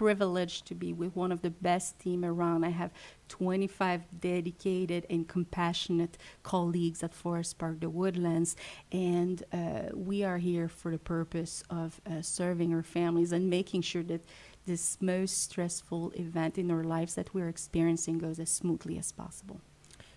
privileged 0.00 0.64
to 0.64 0.74
be 0.74 0.94
with 0.94 1.14
one 1.14 1.30
of 1.30 1.42
the 1.42 1.50
best 1.50 1.98
team 1.98 2.24
around. 2.24 2.64
I 2.64 2.70
have 2.70 2.90
25 3.28 4.00
dedicated 4.18 5.04
and 5.10 5.28
compassionate 5.28 6.16
colleagues 6.42 7.02
at 7.02 7.14
Forest 7.14 7.58
Park, 7.58 7.80
the 7.80 7.90
Woodlands, 7.90 8.56
and 8.90 9.42
uh, 9.52 9.90
we 9.92 10.24
are 10.24 10.38
here 10.38 10.68
for 10.68 10.90
the 10.90 10.98
purpose 10.98 11.62
of 11.68 12.00
uh, 12.06 12.22
serving 12.22 12.72
our 12.72 12.82
families 12.82 13.30
and 13.30 13.50
making 13.50 13.82
sure 13.82 14.02
that 14.04 14.22
this 14.64 14.96
most 15.02 15.42
stressful 15.42 16.12
event 16.12 16.56
in 16.56 16.70
our 16.70 16.82
lives 16.82 17.14
that 17.16 17.34
we're 17.34 17.50
experiencing 17.50 18.16
goes 18.16 18.38
as 18.40 18.48
smoothly 18.48 18.96
as 18.96 19.12
possible. 19.12 19.60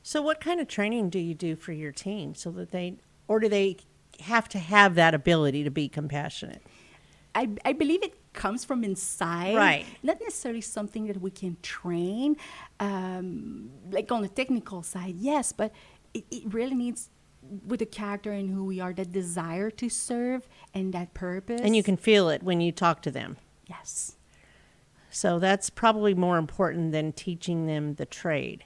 So, 0.01 0.21
what 0.21 0.39
kind 0.39 0.61
of 0.61 0.69
training 0.69 1.09
do 1.09 1.19
you 1.19 1.33
do 1.33 1.57
for 1.57 1.73
your 1.73 1.91
team 1.91 2.35
so 2.35 2.51
that 2.51 2.71
they, 2.71 2.99
or 3.27 3.41
do 3.41 3.49
they 3.49 3.79
have 4.21 4.47
to 4.47 4.59
have 4.59 4.95
that 4.95 5.13
ability 5.13 5.65
to 5.65 5.71
be 5.71 5.89
compassionate? 5.89 6.61
I, 7.35 7.49
I 7.65 7.73
believe 7.73 8.01
it 8.01 8.13
comes 8.33 8.65
from 8.65 8.83
inside. 8.83 9.55
Right. 9.55 9.85
Not 10.01 10.19
necessarily 10.21 10.61
something 10.61 11.07
that 11.07 11.21
we 11.21 11.31
can 11.31 11.57
train. 11.61 12.35
Um, 12.79 13.69
like 13.91 14.11
on 14.11 14.21
the 14.21 14.27
technical 14.27 14.83
side, 14.83 15.15
yes, 15.17 15.51
but 15.51 15.71
it, 16.13 16.25
it 16.31 16.53
really 16.53 16.75
needs 16.75 17.09
with 17.65 17.79
the 17.79 17.85
character 17.85 18.31
and 18.31 18.49
who 18.49 18.65
we 18.65 18.79
are, 18.79 18.93
that 18.93 19.11
desire 19.11 19.69
to 19.69 19.89
serve 19.89 20.47
and 20.73 20.93
that 20.93 21.13
purpose. 21.13 21.61
And 21.61 21.75
you 21.75 21.83
can 21.83 21.97
feel 21.97 22.29
it 22.29 22.43
when 22.43 22.61
you 22.61 22.71
talk 22.71 23.01
to 23.03 23.11
them. 23.11 23.37
Yes. 23.67 24.15
So, 25.09 25.37
that's 25.37 25.69
probably 25.69 26.15
more 26.15 26.37
important 26.37 26.91
than 26.91 27.11
teaching 27.11 27.67
them 27.67 27.95
the 27.95 28.05
trade. 28.05 28.63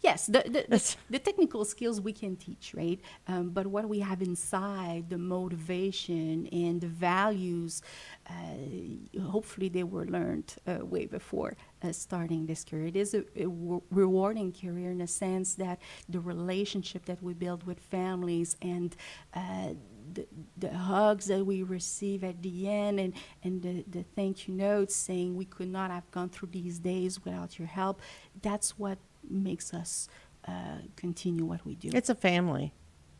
Yes, 0.00 0.26
the, 0.26 0.42
the, 0.44 0.66
the, 0.68 0.96
the 1.10 1.18
technical 1.18 1.64
skills 1.64 2.00
we 2.00 2.12
can 2.12 2.36
teach, 2.36 2.74
right? 2.74 3.00
Um, 3.26 3.50
but 3.50 3.66
what 3.66 3.88
we 3.88 4.00
have 4.00 4.22
inside, 4.22 5.10
the 5.10 5.18
motivation 5.18 6.46
and 6.52 6.80
the 6.80 6.88
values, 6.88 7.82
uh, 8.28 9.20
hopefully 9.22 9.68
they 9.68 9.84
were 9.84 10.06
learned 10.06 10.54
uh, 10.66 10.84
way 10.84 11.06
before 11.06 11.56
uh, 11.82 11.92
starting 11.92 12.46
this 12.46 12.64
career. 12.64 12.86
It 12.86 12.96
is 12.96 13.14
a, 13.14 13.20
a 13.36 13.44
w- 13.44 13.82
rewarding 13.90 14.52
career 14.52 14.90
in 14.90 15.00
a 15.00 15.06
sense 15.06 15.54
that 15.54 15.80
the 16.08 16.20
relationship 16.20 17.04
that 17.06 17.22
we 17.22 17.34
build 17.34 17.64
with 17.64 17.80
families 17.80 18.56
and 18.62 18.94
uh, 19.34 19.74
the, 20.12 20.26
the 20.56 20.70
hugs 20.74 21.26
that 21.26 21.44
we 21.44 21.62
receive 21.62 22.24
at 22.24 22.42
the 22.42 22.68
end 22.68 22.98
and, 23.00 23.12
and 23.42 23.62
the, 23.62 23.84
the 23.88 24.02
thank 24.16 24.48
you 24.48 24.54
notes 24.54 24.94
saying 24.96 25.36
we 25.36 25.44
could 25.44 25.68
not 25.68 25.90
have 25.90 26.10
gone 26.10 26.28
through 26.30 26.48
these 26.52 26.78
days 26.78 27.24
without 27.24 27.58
your 27.58 27.68
help, 27.68 28.00
that's 28.42 28.78
what 28.78 28.98
makes 29.30 29.72
us 29.74 30.08
uh, 30.46 30.78
continue 30.96 31.44
what 31.44 31.64
we 31.64 31.74
do. 31.74 31.90
It's 31.92 32.08
a 32.08 32.14
family. 32.14 32.72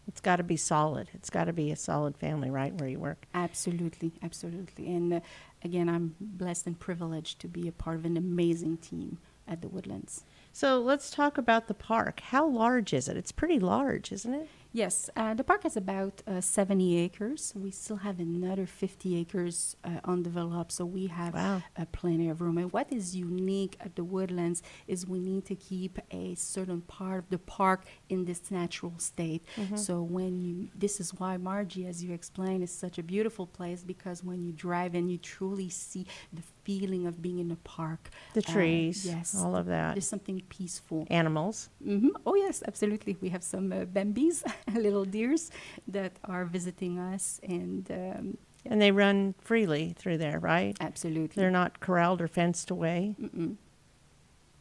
It's 0.07 0.21
got 0.21 0.37
to 0.37 0.43
be 0.43 0.57
solid. 0.57 1.11
It's 1.13 1.29
got 1.29 1.45
to 1.45 1.53
be 1.53 1.71
a 1.71 1.77
solid 1.77 2.17
family, 2.17 2.51
right, 2.51 2.73
where 2.75 2.89
you 2.89 2.99
work. 2.99 3.27
absolutely, 3.35 4.13
absolutely. 4.23 4.87
And 4.87 5.13
uh, 5.13 5.21
again, 5.63 5.89
I'm 5.89 6.15
blessed 6.19 6.67
and 6.67 6.79
privileged 6.81 7.41
to 7.41 7.49
be 7.49 7.69
a 7.69 7.73
part 7.73 7.97
of 7.97 8.07
an 8.07 8.17
amazing 8.17 8.79
team 8.79 9.19
at 9.47 9.61
the 9.61 9.69
Woodlands. 9.69 10.25
So 10.53 10.81
let's 10.81 11.11
talk 11.11 11.37
about 11.37 11.69
the 11.69 11.75
park. 11.75 12.21
How 12.21 12.47
large 12.47 12.93
is 12.95 13.09
it? 13.09 13.17
It's 13.17 13.33
pretty 13.33 13.59
large, 13.59 14.11
isn't 14.11 14.33
it? 14.33 14.49
Yes, 14.71 15.09
uh, 15.17 15.33
the 15.33 15.43
park 15.43 15.65
is 15.65 15.79
about 15.79 16.23
uh, 16.27 16.43
70 16.43 16.99
acres. 16.99 17.55
We 17.57 17.71
still 17.71 17.97
have 17.97 18.21
another 18.21 18.67
50 18.67 19.17
acres 19.17 19.75
uh, 19.83 20.01
undeveloped, 20.05 20.73
so 20.73 20.85
we 20.85 21.07
have 21.07 21.33
Wow. 21.35 21.63
uh, 21.77 21.87
plenty 21.91 22.29
of 22.29 22.43
room. 22.43 22.59
And 22.59 22.71
what 22.71 22.93
is 22.93 23.17
unique 23.17 23.77
at 23.81 23.97
the 23.97 24.05
woodlands 24.05 24.63
is 24.87 25.07
we 25.07 25.21
need 25.21 25.47
to 25.47 25.55
keep 25.55 25.99
a 26.11 26.35
certain 26.35 26.83
part 26.83 27.19
of 27.21 27.31
the 27.31 27.39
park 27.39 27.87
in 28.11 28.27
this 28.27 28.51
natural 28.51 28.93
state. 28.99 29.43
So 29.75 30.03
when 30.03 30.43
you, 30.43 30.69
this 30.75 31.01
is 31.01 31.15
why 31.15 31.39
Margie, 31.39 31.87
as 31.87 32.05
you 32.05 32.13
explained, 32.13 32.63
is 32.63 32.71
such 32.71 32.99
a 32.99 33.03
beautiful 33.03 33.47
place 33.47 33.83
because 33.83 34.23
when 34.23 34.45
you 34.45 34.53
drive 34.53 34.95
in, 34.95 35.09
you 35.09 35.17
truly 35.17 35.71
see 35.71 36.07
the 36.31 36.43
feeling 36.69 37.07
of 37.07 37.15
being 37.23 37.39
in 37.39 37.49
the 37.49 37.57
park. 37.79 38.11
The 38.35 38.45
Uh, 38.47 38.53
trees, 38.53 39.05
yes, 39.07 39.35
all 39.35 39.55
of 39.57 39.65
that. 39.67 39.95
There's 39.95 40.07
something 40.17 40.43
peaceful. 40.51 41.07
Animals. 41.09 41.71
hmm 41.83 42.11
Oh 42.27 42.35
yes, 42.45 42.63
absolutely. 42.71 43.17
We 43.25 43.31
have 43.31 43.43
some 43.43 43.73
uh, 43.73 43.87
Bambis, 43.95 44.45
little 44.87 45.07
deers, 45.07 45.51
that 45.97 46.13
are 46.25 46.45
visiting 46.45 46.99
us, 47.15 47.41
and 47.43 47.91
um, 47.91 48.37
And 48.71 48.81
they 48.83 48.91
run 48.93 49.35
freely 49.41 49.95
through 50.01 50.19
there, 50.19 50.39
right? 50.55 50.77
absolutely. 50.81 51.41
They're 51.41 51.59
not 51.63 51.81
corralled 51.81 52.21
or 52.21 52.29
fenced 52.29 52.71
away. 52.71 53.15
Mm-mm. 53.19 53.57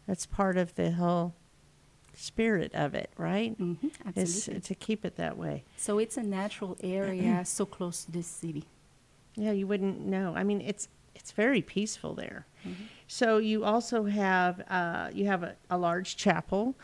That's 0.08 0.26
part 0.26 0.56
of 0.58 0.76
the 0.76 0.92
whole 0.92 1.34
spirit 2.14 2.72
of 2.74 2.96
it, 2.96 3.10
right? 3.18 3.52
Mhm, 3.60 3.92
Is 4.16 4.50
to 4.70 4.76
keep 4.76 5.04
it 5.04 5.16
that 5.18 5.36
way. 5.38 5.64
So 5.76 6.00
it's 6.00 6.18
a 6.18 6.24
natural 6.24 6.74
area, 6.82 7.44
so 7.58 7.66
close 7.66 8.06
to 8.06 8.12
this 8.12 8.28
city. 8.28 8.64
Yeah, 9.36 9.52
you 9.60 9.68
wouldn't 9.68 10.00
know. 10.16 10.34
I 10.36 10.44
mean, 10.44 10.62
it's 10.62 10.88
it's 11.20 11.32
very 11.32 11.62
peaceful 11.62 12.14
there. 12.14 12.46
So 13.08 13.38
you 13.38 13.64
also 13.64 14.04
have 14.06 14.62
uh, 14.70 15.10
you 15.14 15.26
have 15.28 15.44
a, 15.44 15.56
a 15.70 15.78
large 15.78 16.18
chapel, 16.18 16.76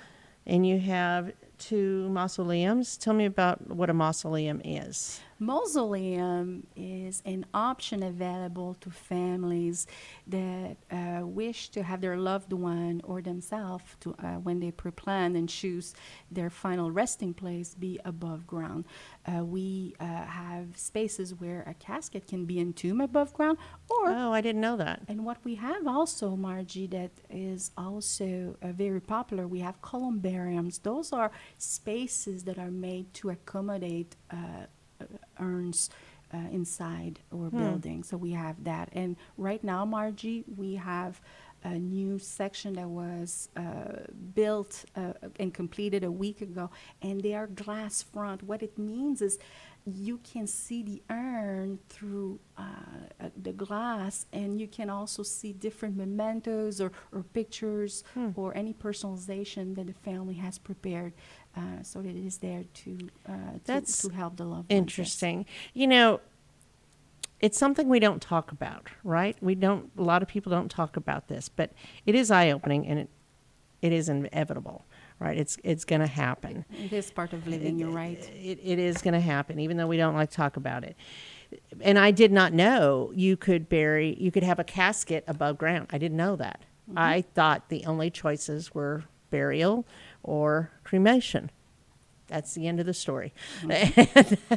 and 0.45 0.65
you 0.65 0.79
have 0.79 1.31
two 1.57 2.09
mausoleums. 2.09 2.97
Tell 2.97 3.13
me 3.13 3.25
about 3.25 3.57
what 3.69 3.89
a 3.89 3.93
mausoleum 3.93 4.61
is. 4.63 5.21
Mausoleum 5.45 6.65
is 6.75 7.21
an 7.25 7.45
option 7.53 8.03
available 8.03 8.75
to 8.81 8.89
families 8.89 9.87
that 10.27 10.77
uh, 10.91 11.25
wish 11.25 11.69
to 11.69 11.83
have 11.83 12.01
their 12.01 12.17
loved 12.17 12.53
one 12.53 13.01
or 13.03 13.21
themselves 13.21 13.83
to 13.99 14.15
uh, 14.19 14.35
when 14.35 14.59
they 14.59 14.71
pre-plan 14.71 15.35
and 15.35 15.49
choose 15.49 15.93
their 16.31 16.49
final 16.49 16.91
resting 16.91 17.33
place 17.33 17.75
be 17.75 17.99
above 18.05 18.47
ground. 18.47 18.85
Uh, 19.25 19.43
we 19.43 19.95
uh, 19.99 20.05
have 20.05 20.77
spaces 20.77 21.33
where 21.35 21.63
a 21.67 21.73
casket 21.73 22.27
can 22.27 22.45
be 22.45 22.59
entombed 22.59 23.01
above 23.01 23.33
ground, 23.33 23.57
or 23.89 24.09
Oh, 24.09 24.31
I 24.31 24.41
didn't 24.41 24.61
know 24.61 24.77
that. 24.77 25.01
And 25.07 25.25
what 25.25 25.37
we 25.43 25.55
have 25.55 25.87
also, 25.87 26.35
Margie, 26.35 26.87
that 26.87 27.11
is 27.29 27.71
also 27.77 28.55
uh, 28.61 28.71
very 28.71 29.01
popular, 29.01 29.47
we 29.47 29.59
have 29.59 29.81
columbariums. 29.81 30.79
Those 30.79 31.11
are 31.11 31.31
spaces 31.57 32.43
that 32.43 32.57
are 32.57 32.71
made 32.71 33.13
to 33.15 33.29
accommodate 33.29 34.15
uh, 34.31 34.37
uh, 34.53 34.65
urns 35.39 35.89
uh, 36.33 36.37
inside 36.51 37.19
our 37.33 37.49
building. 37.51 38.03
So 38.03 38.17
we 38.17 38.31
have 38.31 38.63
that. 38.63 38.89
And 38.93 39.15
right 39.37 39.63
now, 39.63 39.85
Margie, 39.85 40.43
we 40.57 40.75
have 40.75 41.21
a 41.63 41.77
new 41.79 42.19
section 42.19 42.73
that 42.73 42.89
was 42.89 43.47
uh, 43.55 43.61
built 44.35 44.83
uh, 44.97 45.13
and 45.39 45.53
completed 45.53 46.03
a 46.03 46.11
week 46.11 46.41
ago, 46.41 46.69
and 47.01 47.21
they 47.21 47.33
are 47.33 47.47
glass 47.47 48.01
front. 48.01 48.43
What 48.43 48.61
it 48.61 48.77
means 48.77 49.21
is 49.21 49.37
you 49.85 50.19
can 50.23 50.47
see 50.47 50.81
the 50.81 51.03
urn 51.09 51.79
through 51.89 52.39
uh, 52.57 52.63
the 53.41 53.51
glass, 53.53 54.25
and 54.33 54.59
you 54.59 54.67
can 54.67 54.89
also 54.89 55.23
see 55.23 55.53
different 55.53 55.95
mementos 55.95 56.81
or, 56.81 56.91
or 57.13 57.23
pictures 57.23 58.03
or 58.35 58.55
any 58.57 58.73
personalization 58.73 59.75
that 59.75 59.87
the 59.87 59.93
family 59.93 60.35
has 60.35 60.57
prepared, 60.57 61.13
uh, 61.55 61.83
so 61.83 61.99
it 61.99 62.15
is 62.15 62.37
there 62.37 62.63
to 62.73 63.09
uh, 63.27 63.31
to, 63.31 63.61
That's 63.65 64.01
to 64.01 64.09
help 64.09 64.37
the 64.37 64.43
loved 64.43 64.71
ones. 64.71 64.81
Interesting. 64.81 65.45
You 65.73 65.87
know, 65.87 66.19
it's 67.39 67.57
something 67.57 67.89
we 67.89 67.99
don't 67.99 68.21
talk 68.21 68.51
about, 68.51 68.89
right? 69.03 69.37
We 69.41 69.55
don't. 69.55 69.91
A 69.97 70.01
lot 70.01 70.21
of 70.21 70.27
people 70.27 70.49
don't 70.49 70.71
talk 70.71 70.97
about 70.97 71.27
this, 71.27 71.49
but 71.49 71.71
it 72.05 72.15
is 72.15 72.31
eye 72.31 72.51
opening, 72.51 72.87
and 72.87 72.99
it 72.99 73.09
it 73.81 73.91
is 73.91 74.09
inevitable, 74.09 74.85
right? 75.19 75.37
It's 75.37 75.57
it's 75.63 75.85
going 75.85 76.01
to 76.01 76.07
happen. 76.07 76.65
It 76.71 76.93
is 76.93 77.11
part 77.11 77.33
of 77.33 77.45
living. 77.45 77.77
You're 77.77 77.91
right. 77.91 78.17
It, 78.33 78.59
it 78.63 78.79
is 78.79 79.01
going 79.01 79.13
to 79.13 79.19
happen, 79.19 79.59
even 79.59 79.77
though 79.77 79.87
we 79.87 79.97
don't 79.97 80.15
like 80.15 80.29
to 80.31 80.35
talk 80.35 80.57
about 80.57 80.83
it. 80.83 80.95
And 81.81 81.99
I 81.99 82.11
did 82.11 82.31
not 82.31 82.53
know 82.53 83.11
you 83.13 83.37
could 83.37 83.69
bury, 83.69 84.17
you 84.19 84.31
could 84.31 84.41
have 84.43 84.57
a 84.57 84.63
casket 84.63 85.23
above 85.27 85.59
ground. 85.59 85.87
I 85.91 85.99
didn't 85.99 86.17
know 86.17 86.35
that. 86.37 86.61
Mm-hmm. 86.89 86.97
I 86.97 87.21
thought 87.21 87.69
the 87.69 87.85
only 87.85 88.09
choices 88.09 88.73
were 88.73 89.03
burial 89.29 89.85
or 90.23 90.71
cremation. 90.83 91.51
That's 92.27 92.53
the 92.53 92.67
end 92.67 92.79
of 92.79 92.85
the 92.85 92.93
story. 92.93 93.33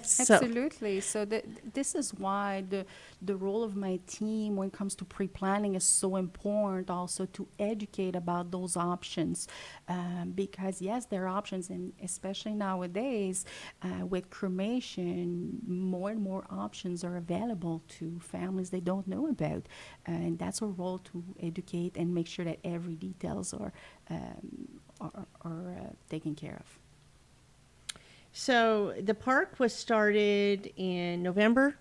so, 0.02 0.35
Absolutely. 0.35 1.00
So 1.00 1.24
th- 1.24 1.44
this 1.74 1.94
is 1.94 2.14
why 2.14 2.64
the 2.68 2.87
the 3.20 3.37
role 3.37 3.64
of 3.64 3.74
my 3.76 3.98
team 4.07 4.57
when 4.57 4.68
it 4.68 4.72
comes 4.72 4.94
to 4.96 5.05
pre-planning 5.05 5.74
is 5.74 5.85
so 5.85 6.16
important. 6.16 6.90
Also 6.90 7.26
to 7.26 7.48
educate 7.59 8.14
about 8.14 8.50
those 8.50 8.76
options, 8.76 9.48
um, 9.88 10.33
because 10.35 10.81
yes, 10.81 11.07
there 11.07 11.24
are 11.24 11.29
options, 11.29 11.68
and 11.68 11.92
especially 12.02 12.55
nowadays 12.55 13.44
uh, 13.83 14.07
with 14.07 14.31
cremation, 14.31 15.59
more 15.66 16.11
and 16.11 16.22
more 16.22 16.46
options 16.48 17.02
are 17.02 17.16
available 17.16 17.83
to 17.98 18.18
families 18.20 18.70
they 18.70 18.81
don't 18.81 19.09
know 19.09 19.26
about, 19.26 19.66
and 20.07 20.38
that's 20.38 20.62
our 20.62 20.68
role 20.68 20.98
to 20.98 21.22
educate 21.42 21.96
and 21.96 22.14
make 22.14 22.29
sure 22.29 22.44
that 22.44 22.59
every 22.64 22.94
details 22.94 23.52
are 23.52 23.72
um, 24.09 24.68
are, 25.00 25.26
are 25.42 25.76
uh, 25.80 25.92
taken 26.09 26.35
care 26.35 26.61
of. 26.61 28.00
so 28.32 28.94
the 29.00 29.14
park 29.14 29.59
was 29.59 29.74
started 29.74 30.72
in 30.76 31.22
November 31.22 31.76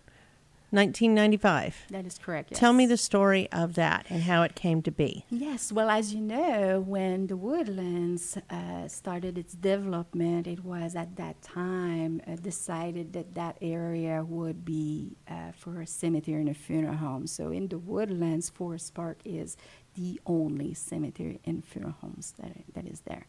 1995. 0.76 1.86
That 1.90 2.06
is 2.06 2.18
correct. 2.18 2.54
Tell 2.54 2.74
me 2.74 2.86
the 2.86 2.98
story 2.98 3.48
of 3.52 3.76
that 3.76 4.06
and 4.10 4.24
how 4.24 4.44
it 4.44 4.56
came 4.56 4.82
to 4.82 4.92
be. 4.92 5.26
Yes, 5.30 5.72
well, 5.72 5.90
as 5.90 6.14
you 6.14 6.20
know, 6.20 6.84
when 6.86 7.28
the 7.28 7.38
Woodlands 7.38 8.38
uh, 8.50 8.88
started 8.90 9.38
its 9.38 9.54
development, 9.54 10.48
it 10.48 10.66
was 10.66 10.96
at 10.96 11.16
that 11.16 11.42
time 11.42 12.22
uh, 12.28 12.36
decided 12.36 13.14
that 13.14 13.36
that 13.36 13.58
area 13.62 14.24
would 14.24 14.66
be 14.66 15.16
uh, 15.30 15.52
for 15.56 15.82
a 15.82 15.88
cemetery 15.88 16.42
and 16.42 16.50
a 16.50 16.54
funeral 16.54 16.98
home. 16.98 17.26
So 17.28 17.52
in 17.52 17.70
the 17.70 17.78
Woodlands, 17.78 18.50
Forest 18.50 18.94
Park 18.94 19.20
is 19.24 19.56
the 19.96 20.20
only 20.26 20.74
cemetery 20.74 21.40
and 21.46 21.64
funeral 21.66 21.96
homes 22.02 22.34
that, 22.40 22.54
that 22.74 22.86
is 22.86 23.02
there. 23.02 23.26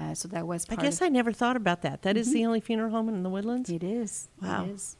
Uh, 0.00 0.14
so 0.14 0.28
that 0.28 0.46
was 0.46 0.64
I 0.70 0.76
guess 0.76 1.02
I 1.02 1.08
never 1.08 1.32
thought 1.32 1.56
about 1.56 1.82
that. 1.82 2.02
That 2.02 2.16
is 2.16 2.32
the 2.32 2.46
only 2.46 2.60
funeral 2.60 2.90
home 2.90 3.08
in 3.08 3.22
the 3.22 3.30
Woodlands? 3.30 3.68
it 3.70 3.82
is. 3.82 4.28
Wow. 4.40 4.64
It 4.64 4.70
is. 4.70 4.96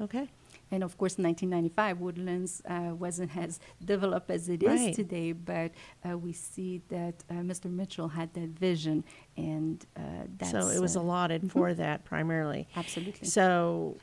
Okay. 0.00 0.28
And 0.70 0.82
of 0.82 0.98
course, 0.98 1.14
in 1.16 1.24
1995, 1.24 2.00
Woodlands 2.00 2.60
uh, 2.68 2.94
wasn't 2.94 3.34
as 3.36 3.60
developed 3.82 4.30
as 4.30 4.48
it 4.48 4.62
is 4.62 4.68
Right. 4.80 4.94
today, 4.94 5.32
but 5.32 5.70
uh, 6.06 6.18
we 6.18 6.32
see 6.32 6.82
that 6.88 7.14
uh, 7.30 7.34
Mr. 7.34 7.70
Mitchell 7.70 8.08
had 8.08 8.34
that 8.34 8.50
vision, 8.50 9.04
and 9.36 9.86
uh, 9.96 10.00
that's 10.36 10.50
so 10.50 10.68
it 10.68 10.80
was 10.80 10.96
uh, 10.96 11.00
allotted 11.00 11.50
for 11.50 11.72
that 11.72 12.04
primarily. 12.04 12.68
Absolutely. 12.76 13.26
So, 13.28 13.96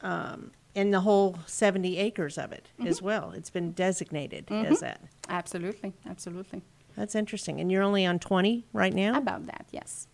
um, 0.00 0.52
and 0.76 0.92
the 0.92 1.00
whole 1.00 1.38
70 1.46 1.96
acres 1.96 2.38
of 2.38 2.52
it 2.52 2.68
as 2.84 2.98
mm-hmm. 2.98 3.06
well. 3.06 3.32
It's 3.34 3.50
been 3.50 3.72
designated 3.72 4.44
as 4.50 4.66
mm-hmm. 4.66 4.74
that. 4.84 5.00
absolutely, 5.28 5.94
absolutely. 6.08 6.62
That's 6.96 7.14
interesting. 7.14 7.60
And 7.60 7.72
you're 7.72 7.82
only 7.82 8.06
on 8.06 8.18
20 8.18 8.66
right 8.72 8.94
now? 8.94 9.16
About 9.16 9.46
that, 9.46 9.66
yes. 9.70 10.06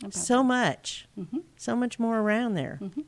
About 0.00 0.14
so 0.14 0.42
much. 0.42 1.08
Mm-hmm. 1.18 1.38
So 1.56 1.74
much 1.74 1.98
more 1.98 2.18
around 2.18 2.54
there. 2.54 2.78
Mm-hmm. 2.82 3.02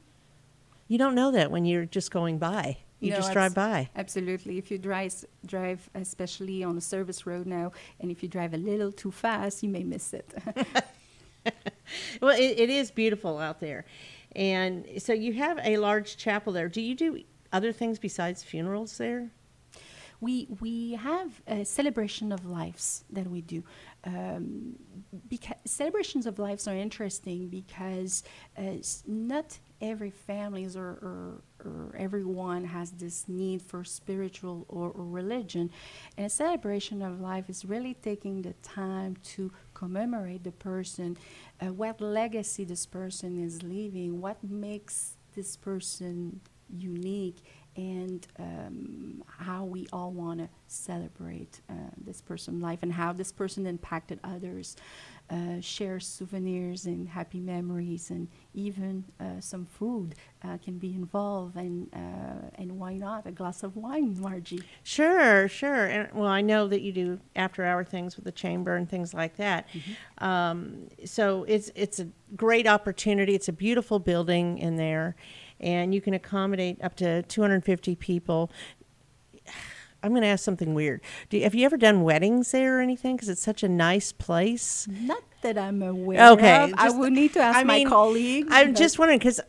You 0.88 0.98
don't 0.98 1.14
know 1.14 1.30
that 1.32 1.50
when 1.50 1.64
you're 1.64 1.84
just 1.84 2.10
going 2.10 2.38
by. 2.38 2.78
You 3.00 3.10
No, 3.10 3.16
just 3.16 3.28
abs- 3.28 3.34
drive 3.34 3.54
by. 3.54 3.90
Absolutely. 3.96 4.56
If 4.58 4.70
you 4.70 4.78
drive, 4.78 5.24
drive, 5.44 5.90
especially 5.94 6.62
on 6.64 6.78
a 6.78 6.80
service 6.80 7.26
road 7.26 7.46
now, 7.46 7.72
and 8.00 8.10
if 8.10 8.22
you 8.22 8.28
drive 8.28 8.54
a 8.54 8.56
little 8.56 8.92
too 8.92 9.10
fast, 9.10 9.62
you 9.62 9.68
may 9.68 9.82
miss 9.82 10.14
it. 10.14 10.32
Well, 12.20 12.36
it, 12.36 12.58
it 12.58 12.70
is 12.70 12.90
beautiful 12.90 13.38
out 13.38 13.60
there. 13.60 13.84
And 14.34 14.86
so 14.98 15.12
you 15.12 15.32
have 15.34 15.58
a 15.62 15.76
large 15.76 16.16
chapel 16.16 16.52
there. 16.52 16.68
Do 16.68 16.80
you 16.80 16.94
do 16.94 17.22
other 17.52 17.72
things 17.72 17.98
besides 17.98 18.42
funerals 18.42 18.98
there? 18.98 19.30
we 20.24 20.48
we 20.60 20.94
have 20.94 21.42
a 21.46 21.64
celebration 21.64 22.32
of 22.32 22.46
lives 22.46 23.04
that 23.10 23.28
we 23.28 23.40
do. 23.42 23.62
Um, 24.04 24.76
because 25.28 25.56
celebrations 25.64 26.26
of 26.26 26.38
lives 26.38 26.66
are 26.66 26.76
interesting 26.76 27.48
because 27.48 28.22
uh, 28.58 28.62
not 29.06 29.58
every 29.80 30.10
families 30.10 30.76
or, 30.76 30.90
or, 31.08 31.42
or 31.64 31.94
everyone 31.96 32.64
has 32.64 32.90
this 32.92 33.28
need 33.28 33.60
for 33.60 33.84
spiritual 33.84 34.64
or, 34.68 34.90
or 34.90 35.04
religion, 35.04 35.70
and 36.16 36.26
a 36.26 36.30
celebration 36.30 37.02
of 37.02 37.20
life 37.20 37.50
is 37.50 37.64
really 37.64 37.94
taking 37.94 38.42
the 38.42 38.54
time 38.62 39.16
to 39.22 39.50
commemorate 39.74 40.44
the 40.44 40.52
person, 40.52 41.16
uh, 41.60 41.66
what 41.66 42.00
legacy 42.00 42.64
this 42.64 42.86
person 42.86 43.42
is 43.42 43.62
leaving, 43.62 44.20
what 44.20 44.42
makes 44.42 45.16
this 45.34 45.56
person 45.56 46.40
unique 46.70 47.42
and 47.76 48.26
um, 48.38 49.22
how 49.26 49.64
we 49.64 49.86
all 49.92 50.12
want 50.12 50.38
to 50.38 50.48
celebrate 50.68 51.60
uh, 51.68 51.72
this 51.96 52.20
person's 52.20 52.62
life 52.62 52.78
and 52.82 52.92
how 52.92 53.12
this 53.12 53.32
person 53.32 53.66
impacted 53.66 54.20
others. 54.22 54.76
Uh, 55.30 55.58
share 55.58 55.98
souvenirs 55.98 56.84
and 56.84 57.08
happy 57.08 57.40
memories, 57.40 58.10
and 58.10 58.28
even 58.52 59.02
uh, 59.18 59.40
some 59.40 59.64
food 59.64 60.14
uh, 60.42 60.58
can 60.58 60.76
be 60.76 60.92
involved. 60.94 61.56
And 61.56 61.88
uh, 61.94 62.50
and 62.56 62.78
why 62.78 62.94
not 62.98 63.26
a 63.26 63.32
glass 63.32 63.62
of 63.62 63.74
wine, 63.74 64.20
Margie? 64.20 64.60
Sure, 64.82 65.48
sure. 65.48 65.86
And 65.86 66.12
well, 66.12 66.28
I 66.28 66.42
know 66.42 66.68
that 66.68 66.82
you 66.82 66.92
do 66.92 67.20
after-hour 67.36 67.84
things 67.84 68.16
with 68.16 68.26
the 68.26 68.32
chamber 68.32 68.76
and 68.76 68.88
things 68.88 69.14
like 69.14 69.36
that. 69.36 69.66
Um, 70.18 70.88
so 71.06 71.44
it's 71.48 71.70
it's 71.74 72.00
a 72.00 72.08
great 72.36 72.66
opportunity. 72.66 73.34
It's 73.34 73.48
a 73.48 73.52
beautiful 73.52 73.98
building 73.98 74.58
in 74.58 74.76
there, 74.76 75.16
and 75.58 75.94
you 75.94 76.02
can 76.02 76.12
accommodate 76.12 76.84
up 76.84 76.96
to 76.96 77.22
250 77.22 77.96
people. 77.96 78.50
I'm 80.04 80.10
going 80.12 80.22
to 80.22 80.28
ask 80.28 80.44
something 80.44 80.74
weird. 80.74 81.00
Do 81.30 81.38
you, 81.38 81.42
have 81.44 81.54
you 81.54 81.64
ever 81.64 81.76
done 81.76 82.02
weddings 82.02 82.50
there 82.52 82.78
or 82.78 82.80
anything? 82.82 83.16
Because 83.16 83.28
it's 83.30 83.42
such 83.42 83.62
a 83.62 83.68
nice 83.68 84.12
place. 84.12 84.86
Not 84.88 85.22
that 85.42 85.56
I'm 85.58 85.82
aware 85.82 86.32
Okay, 86.32 86.64
of. 86.64 86.74
I 86.76 86.90
would 86.90 87.12
need 87.12 87.32
to 87.32 87.40
ask 87.40 87.58
I 87.58 87.64
my 87.64 87.76
mean, 87.78 87.88
colleague. 87.88 88.46
I'm 88.50 88.72
but- 88.72 88.78
just 88.78 88.98
wondering 88.98 89.18
because 89.18 89.40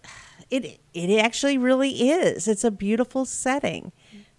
it 0.50 0.80
it 0.94 1.20
actually 1.20 1.58
really 1.58 2.10
is. 2.10 2.48
It's 2.48 2.63
a 2.63 2.72
beautiful 2.72 3.26
setting. 3.26 3.91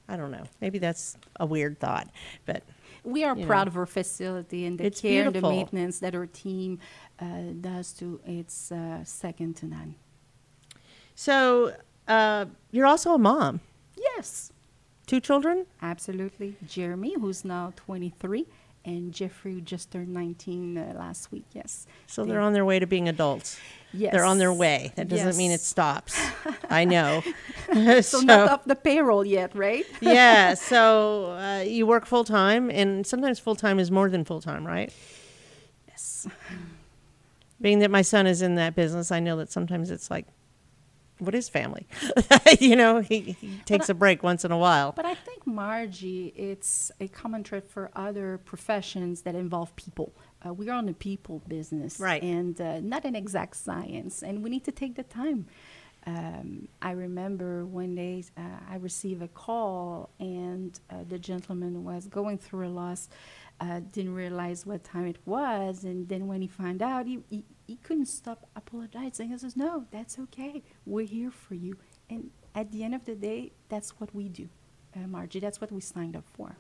I 0.09 0.17
don't 0.17 0.31
know. 0.31 0.45
Maybe 0.61 0.79
that's 0.79 1.17
a 1.39 1.45
weird 1.47 1.79
thought, 1.81 2.09
but 2.47 2.63
we 3.05 3.25
are 3.25 3.35
you 3.37 3.43
know. 3.43 3.47
proud 3.47 3.67
of 3.69 3.77
our 3.77 3.87
facility 3.87 4.65
and 4.67 4.79
the 4.79 4.85
It's 4.87 5.01
care 5.01 5.27
and 5.27 5.35
the 5.35 5.41
maintenance 5.43 5.99
that 5.99 6.15
our 6.15 6.27
team 6.27 6.79
uh, 7.21 7.27
does 7.61 7.93
to 7.95 8.21
it's 8.25 8.71
uh, 8.73 9.05
second 9.05 9.57
to 9.57 9.67
none. 9.67 9.97
so 11.15 11.73
uh, 12.09 12.47
you're 12.71 12.87
also 12.87 13.13
a 13.15 13.19
mom. 13.19 13.61
Yes, 13.97 14.53
Two 15.07 15.21
children. 15.21 15.67
absolutely. 15.83 16.57
Jeremy, 16.67 17.15
who's 17.15 17.45
now 17.45 17.73
23, 17.77 18.47
and 18.85 19.13
Jeffrey, 19.13 19.55
who 19.55 19.61
just 19.61 19.91
turned 19.93 20.09
19 20.13 20.77
uh, 20.79 20.95
last 20.99 21.31
week. 21.31 21.45
Yes. 21.53 21.87
So 22.07 22.25
They- 22.25 22.31
they're 22.33 22.41
on 22.41 22.53
their 22.53 22.65
way 22.65 22.79
to 22.81 22.87
being 22.87 23.09
adults. 23.09 23.59
Yes. 23.93 24.13
They're 24.13 24.25
on 24.25 24.39
their 24.39 24.53
way. 24.53 24.93
That 24.97 25.09
doesn't 25.09 25.37
mean 25.37 25.53
it 25.53 25.61
stops. 25.61 26.21
I 26.71 26.85
know. 26.85 27.23
So, 28.03 28.21
not 28.21 28.49
off 28.51 28.65
the 28.65 28.77
payroll 28.77 29.25
yet, 29.25 29.55
right? 29.57 29.85
yeah. 30.01 30.55
So 30.55 31.33
uh, 31.33 31.63
you 31.67 31.85
work 31.87 32.07
full 32.07 32.23
time, 32.25 32.71
and 32.71 33.05
sometimes 33.07 33.39
full 33.41 33.57
time 33.57 33.79
is 33.81 33.91
more 33.91 34.09
than 34.09 34.25
full 34.25 34.41
time, 34.41 34.65
right? 34.67 34.93
yes. 35.89 36.27
Being 37.61 37.79
that 37.81 37.91
my 37.91 38.03
son 38.03 38.27
is 38.27 38.43
in 38.43 38.55
that 38.57 38.75
business, 38.77 39.11
I 39.11 39.19
know 39.21 39.37
that 39.39 39.51
sometimes 39.51 39.91
it's 39.91 40.11
like, 40.11 40.27
what 41.19 41.35
is 41.35 41.49
family? 41.49 41.87
you 42.61 42.77
know, 42.77 43.01
he, 43.01 43.37
he 43.41 43.59
takes 43.65 43.89
a 43.89 43.95
break 43.95 44.23
once 44.23 44.45
in 44.45 44.53
a 44.53 44.59
while. 44.59 44.93
But 44.93 45.07
I 45.07 45.15
think 45.15 45.47
Margie, 45.47 46.33
it's 46.37 46.91
a 47.01 47.09
common 47.09 47.43
trait 47.43 47.67
for 47.69 47.91
other 47.95 48.39
professions 48.39 49.23
that 49.23 49.35
involve 49.35 49.75
people. 49.77 50.13
Uh, 50.47 50.53
we 50.53 50.69
are 50.69 50.77
on 50.77 50.89
a 50.89 50.93
people 50.93 51.43
business, 51.49 51.99
Right. 51.99 52.23
And 52.23 52.61
uh, 52.61 52.81
not 52.81 53.05
an 53.05 53.17
exact 53.17 53.57
science, 53.57 54.23
and 54.23 54.43
we 54.43 54.51
need 54.51 54.65
to 54.65 54.73
take 54.73 54.95
the 54.97 55.03
time. 55.03 55.47
Um, 56.07 56.69
I 56.81 56.93
remember 56.93 57.67
one 57.67 57.97
day 57.97 58.23
uh, 58.37 58.43
I 58.71 58.77
received 58.77 59.23
a 59.23 59.29
call, 59.29 60.11
and 60.21 60.79
uh, 60.89 60.99
the 61.09 61.19
gentleman 61.19 61.83
was 61.83 62.07
going 62.07 62.39
through 62.39 62.69
a 62.69 62.71
loss. 62.71 63.09
Uh, 63.59 63.81
didn't 63.91 64.15
realize 64.15 64.67
what 64.67 64.85
time 64.85 65.07
it 65.07 65.17
was, 65.25 65.85
and 65.85 66.09
then 66.11 66.27
when 66.27 66.43
he 66.43 66.47
found 66.47 66.83
out, 66.83 67.07
he, 67.07 67.21
he, 67.31 67.43
he 67.67 67.77
couldn't 67.77 68.05
stop 68.05 68.47
apologizing. 68.55 69.33
I 69.33 69.39
says, 69.39 69.57
"No, 69.57 69.87
that's 69.91 70.19
okay. 70.19 70.63
We're 70.85 71.07
here 71.07 71.31
for 71.31 71.55
you." 71.55 71.79
And 72.11 72.31
at 72.55 72.71
the 72.71 72.85
end 72.85 72.95
of 72.95 73.07
the 73.07 73.15
day, 73.15 73.53
that's 73.71 73.99
what 73.99 74.15
we 74.15 74.29
do, 74.29 74.51
uh, 74.95 75.07
Margie. 75.07 75.41
That's 75.41 75.59
what 75.59 75.73
we 75.73 75.81
signed 75.81 76.17
up 76.17 76.29
for. 76.29 76.57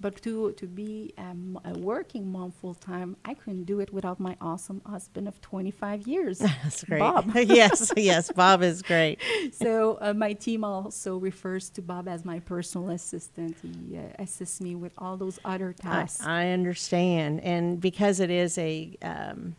But 0.00 0.22
to, 0.22 0.52
to 0.52 0.66
be 0.66 1.12
um, 1.18 1.60
a 1.64 1.78
working 1.78 2.32
mom 2.32 2.52
full 2.52 2.74
time, 2.74 3.16
I 3.24 3.34
couldn't 3.34 3.64
do 3.64 3.80
it 3.80 3.92
without 3.92 4.18
my 4.18 4.34
awesome 4.40 4.80
husband 4.86 5.28
of 5.28 5.40
25 5.42 6.06
years. 6.06 6.38
That's 6.62 6.82
great. 6.84 7.00
Bob. 7.00 7.30
yes, 7.34 7.92
yes, 7.96 8.32
Bob 8.32 8.62
is 8.62 8.80
great. 8.80 9.20
so 9.52 9.98
uh, 10.00 10.14
my 10.14 10.32
team 10.32 10.64
also 10.64 11.18
refers 11.18 11.68
to 11.70 11.82
Bob 11.82 12.08
as 12.08 12.24
my 12.24 12.38
personal 12.40 12.90
assistant. 12.90 13.58
He 13.60 13.98
uh, 13.98 14.02
assists 14.18 14.60
me 14.60 14.74
with 14.74 14.92
all 14.96 15.18
those 15.18 15.38
other 15.44 15.74
I, 15.80 15.82
tasks. 15.82 16.26
I 16.26 16.48
understand, 16.48 17.40
and 17.40 17.78
because 17.78 18.20
it 18.20 18.30
is 18.30 18.56
a 18.56 18.96
um, 19.02 19.56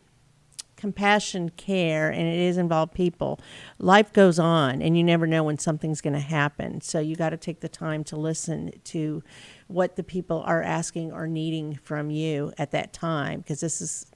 compassion 0.82 1.48
care 1.50 2.10
and 2.10 2.22
it 2.26 2.40
is 2.40 2.56
involved 2.56 2.92
people, 2.92 3.38
life 3.78 4.12
goes 4.12 4.40
on, 4.40 4.82
and 4.82 4.96
you 4.96 5.04
never 5.04 5.28
know 5.28 5.44
when 5.44 5.56
something's 5.56 6.00
going 6.00 6.12
to 6.12 6.18
happen. 6.18 6.80
So 6.80 6.98
you 6.98 7.14
got 7.14 7.30
to 7.30 7.36
take 7.36 7.60
the 7.60 7.68
time 7.68 8.02
to 8.04 8.16
listen 8.16 8.72
to 8.86 9.22
what 9.72 9.96
the 9.96 10.02
people 10.02 10.42
are 10.46 10.62
asking 10.62 11.12
or 11.12 11.26
needing 11.26 11.74
from 11.82 12.10
you 12.10 12.52
at 12.58 12.70
that 12.72 12.92
time, 12.92 13.40
because 13.40 13.60
this 13.60 13.80
is 13.80 14.06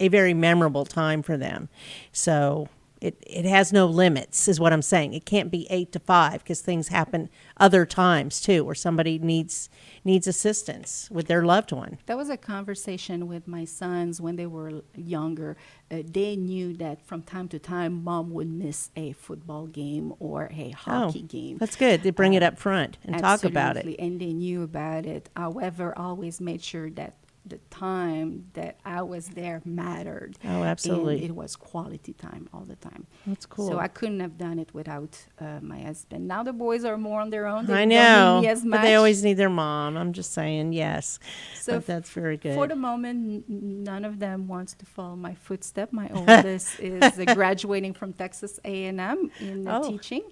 a 0.00 0.08
very 0.08 0.34
memorable 0.34 0.84
time 0.84 1.22
for 1.22 1.36
them. 1.36 1.68
So 2.12 2.68
it, 3.00 3.22
it 3.26 3.44
has 3.44 3.72
no 3.72 3.86
limits, 3.86 4.48
is 4.48 4.58
what 4.58 4.72
I'm 4.72 4.82
saying. 4.82 5.12
It 5.14 5.24
can't 5.24 5.50
be 5.50 5.66
eight 5.70 5.92
to 5.92 5.98
five 5.98 6.42
because 6.42 6.60
things 6.60 6.88
happen 6.88 7.28
other 7.56 7.86
times 7.86 8.40
too, 8.40 8.64
where 8.64 8.74
somebody 8.74 9.18
needs 9.18 9.70
needs 10.04 10.26
assistance 10.26 11.08
with 11.10 11.26
their 11.26 11.44
loved 11.44 11.70
one. 11.70 11.98
That 12.06 12.16
was 12.16 12.30
a 12.30 12.36
conversation 12.36 13.26
with 13.28 13.46
my 13.46 13.64
sons 13.64 14.20
when 14.20 14.36
they 14.36 14.46
were 14.46 14.82
younger. 14.96 15.56
Uh, 15.90 16.02
they 16.04 16.34
knew 16.36 16.74
that 16.78 17.06
from 17.06 17.22
time 17.22 17.48
to 17.48 17.58
time, 17.58 18.02
mom 18.04 18.30
would 18.30 18.48
miss 18.50 18.90
a 18.96 19.12
football 19.12 19.66
game 19.66 20.12
or 20.18 20.50
a 20.52 20.70
hockey 20.70 21.22
game. 21.22 21.56
Oh, 21.56 21.58
That's 21.60 21.76
good. 21.76 22.02
They 22.02 22.10
bring 22.10 22.34
it 22.34 22.42
Uh, 22.42 22.46
up 22.46 22.58
front 22.58 22.98
and 23.04 23.18
talk 23.18 23.44
about 23.44 23.76
it. 23.76 23.96
And 23.98 24.20
they 24.20 24.32
knew 24.32 24.62
about 24.62 25.06
it. 25.06 25.28
However, 25.36 25.96
always 25.96 26.40
made 26.40 26.62
sure 26.62 26.90
that 26.90 27.14
the 27.48 27.58
time 27.70 28.46
that 28.54 28.78
I 28.84 29.02
was 29.02 29.28
there 29.28 29.60
mattered. 29.64 30.36
Oh, 30.44 30.62
absolutely. 30.62 31.16
And 31.16 31.24
it 31.24 31.34
was 31.34 31.56
quality 31.56 32.12
time 32.12 32.48
all 32.52 32.64
the 32.64 32.76
time. 32.76 33.06
That's 33.26 33.46
cool. 33.46 33.68
So 33.68 33.78
I 33.78 33.88
couldn't 33.88 34.20
have 34.20 34.36
done 34.38 34.58
it 34.58 34.72
without 34.74 35.18
uh, 35.40 35.58
my 35.62 35.80
husband. 35.80 36.28
Now 36.28 36.42
the 36.42 36.52
boys 36.52 36.84
are 36.84 36.96
more 36.96 37.20
on 37.20 37.30
their 37.30 37.46
own. 37.46 37.66
They 37.66 37.82
I 37.82 37.84
know, 37.84 38.36
need 38.40 38.46
me 38.46 38.48
as 38.52 38.64
but 38.64 38.82
they 38.82 38.94
always 38.94 39.22
need 39.24 39.34
their 39.34 39.50
mom. 39.50 39.96
I'm 39.96 40.12
just 40.12 40.32
saying, 40.32 40.72
yes. 40.72 41.18
So 41.60 41.74
but 41.74 41.86
that's 41.86 42.10
very 42.10 42.36
good. 42.36 42.54
For 42.54 42.66
the 42.66 42.76
moment, 42.76 43.44
n- 43.48 43.82
none 43.84 44.04
of 44.04 44.18
them 44.18 44.48
wants 44.48 44.74
to 44.74 44.86
follow 44.86 45.16
my 45.16 45.34
footstep. 45.34 45.92
My 45.92 46.08
oldest 46.14 46.78
is 46.80 47.02
uh, 47.18 47.34
graduating 47.34 47.94
from 47.94 48.12
Texas 48.12 48.60
A&M 48.64 49.30
in 49.40 49.66
uh, 49.66 49.80
Oh. 49.82 49.88
teaching, 49.90 50.22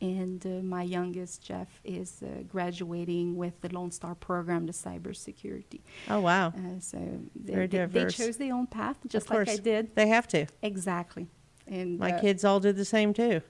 and 0.00 0.44
uh, 0.46 0.48
my 0.62 0.82
youngest 0.82 1.42
Jeff 1.42 1.68
is 1.84 2.22
uh, 2.22 2.42
graduating 2.48 3.36
with 3.36 3.60
the 3.60 3.68
Lone 3.68 3.90
Star 3.90 4.14
program, 4.14 4.66
the 4.66 4.72
cybersecurity. 4.72 5.80
oh 6.10 6.20
wow, 6.20 6.48
Uh, 6.48 6.80
so 6.80 6.98
they, 7.34 7.54
Very 7.54 7.66
they, 7.66 7.86
they 7.86 8.06
chose 8.06 8.36
their 8.36 8.54
own 8.54 8.66
path, 8.66 8.96
just 9.08 9.30
like 9.30 9.48
I 9.48 9.56
did. 9.56 9.94
They 9.94 10.08
have 10.08 10.26
to. 10.28 10.46
Exactly. 10.62 11.28
And 11.66 11.98
My 11.98 12.12
uh, 12.12 12.20
kids 12.20 12.44
all 12.44 12.60
did 12.60 12.76
the 12.76 12.84
same 12.84 13.14
too. 13.14 13.40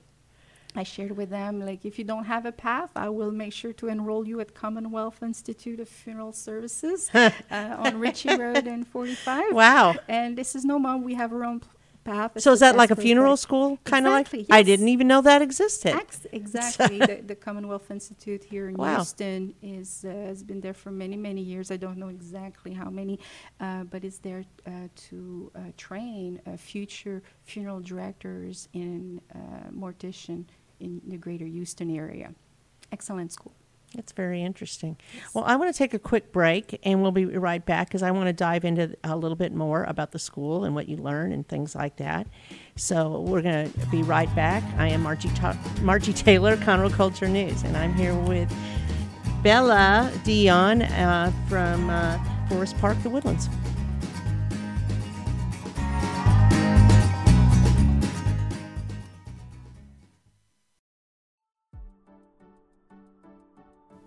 I 0.77 0.83
shared 0.83 1.17
with 1.17 1.31
them, 1.31 1.61
like, 1.61 1.85
if 1.85 1.99
you 2.01 2.05
don't 2.05 2.25
have 2.25 2.47
a 2.47 2.53
path, 2.53 2.91
I 2.97 3.09
will 3.09 3.31
make 3.31 3.53
sure 3.53 3.73
to 3.75 3.87
enroll 3.87 4.27
you 4.27 4.41
at 4.41 4.55
Commonwealth 4.55 5.23
Institute 5.23 5.79
of 5.79 5.89
Funeral 5.89 6.33
Services 6.33 7.11
uh, 7.15 7.31
on 7.51 8.01
Richey 8.01 8.37
Road 8.37 8.67
and 8.67 8.85
45. 8.85 9.53
Wow. 9.53 9.95
And 10.09 10.37
this 10.37 10.57
is 10.57 10.65
no 10.65 10.81
mom. 10.81 11.05
We 11.05 11.15
have 11.15 11.33
our 11.33 11.45
own 11.45 11.61
path. 12.05 12.33
So 12.41 12.53
is 12.53 12.61
that 12.61 12.77
like 12.77 12.91
a 12.91 12.97
funeral 12.97 13.37
school, 13.37 13.79
kind 13.85 14.07
of 14.07 14.13
Exactly, 14.15 14.41
like? 14.41 14.53
I 14.53 14.63
didn't 14.63 14.89
even 14.89 15.09
know 15.09 15.21
that 15.23 15.43
existed. 15.43 15.95
Ex- 15.95 16.27
exactly. 16.33 16.99
the, 16.99 17.23
the 17.27 17.35
Commonwealth 17.35 17.91
Institute 17.91 18.45
here 18.45 18.69
in 18.69 18.77
Wow. 18.77 18.97
Houston 18.97 19.55
is 19.63 20.05
uh, 20.05 20.13
has 20.13 20.43
been 20.43 20.61
there 20.61 20.75
for 20.75 20.91
many 20.91 21.17
many 21.17 21.41
years. 21.43 21.71
I 21.71 21.77
don't 21.77 21.99
know 21.99 22.09
exactly 22.09 22.73
how 22.73 22.91
many, 22.91 23.19
uh, 23.61 23.85
but 23.85 24.05
it's 24.05 24.19
there 24.19 24.45
uh, 24.67 24.71
to 25.09 25.51
uh, 25.55 25.59
train 25.77 26.41
uh, 26.47 26.57
future 26.57 27.23
funeral 27.45 27.81
directors 27.81 28.69
and 28.75 29.21
uh, 29.35 29.39
mortician 29.73 30.45
in 30.81 31.01
the 31.07 31.17
greater 31.17 31.47
Houston 31.47 31.91
area. 31.91 32.35
Excellent 32.93 33.33
school. 33.33 33.55
That's 33.95 34.13
very 34.13 34.43
interesting. 34.43 34.97
Well, 35.33 35.45
I 35.45 35.57
want 35.57 35.73
to 35.73 35.79
take 35.79 35.95
a 35.95 35.99
quick 35.99 36.33
break 36.33 36.81
and 36.83 37.01
we'll 37.01 37.13
be 37.13 37.25
right 37.27 37.65
back 37.65 37.89
because 37.89 38.03
I 38.03 38.11
want 38.11 38.27
to 38.27 38.33
dive 38.33 38.65
into 38.65 38.97
a 39.05 39.17
little 39.17 39.37
bit 39.37 39.55
more 39.55 39.85
about 39.85 40.13
the 40.13 40.19
school 40.19 40.65
and 40.65 40.75
what 40.75 40.89
you 40.89 40.97
learn 40.97 41.33
and 41.33 41.47
things 41.47 41.75
like 41.75 41.97
that. 41.97 42.27
So 42.77 43.21
we're 43.21 43.43
going 43.43 43.71
to 43.73 43.87
be 43.87 44.03
right 44.03 44.33
back. 44.35 44.65
I 44.79 44.89
am 44.89 45.03
Margie, 45.03 45.29
Ta- 45.31 45.59
Margie 45.83 46.13
Taylor, 46.13 46.57
Conroe 46.57 46.93
Culture 46.93 47.29
News, 47.29 47.63
and 47.63 47.77
I'm 47.77 47.95
here 47.95 48.15
with 48.15 48.53
Bella 49.43 50.11
Dion 50.25 50.83
uh, 50.83 51.33
from 51.49 51.91
uh, 51.91 52.19
Forest 52.49 52.77
Park, 52.79 53.01
The 53.03 53.11
Woodlands. 53.11 53.49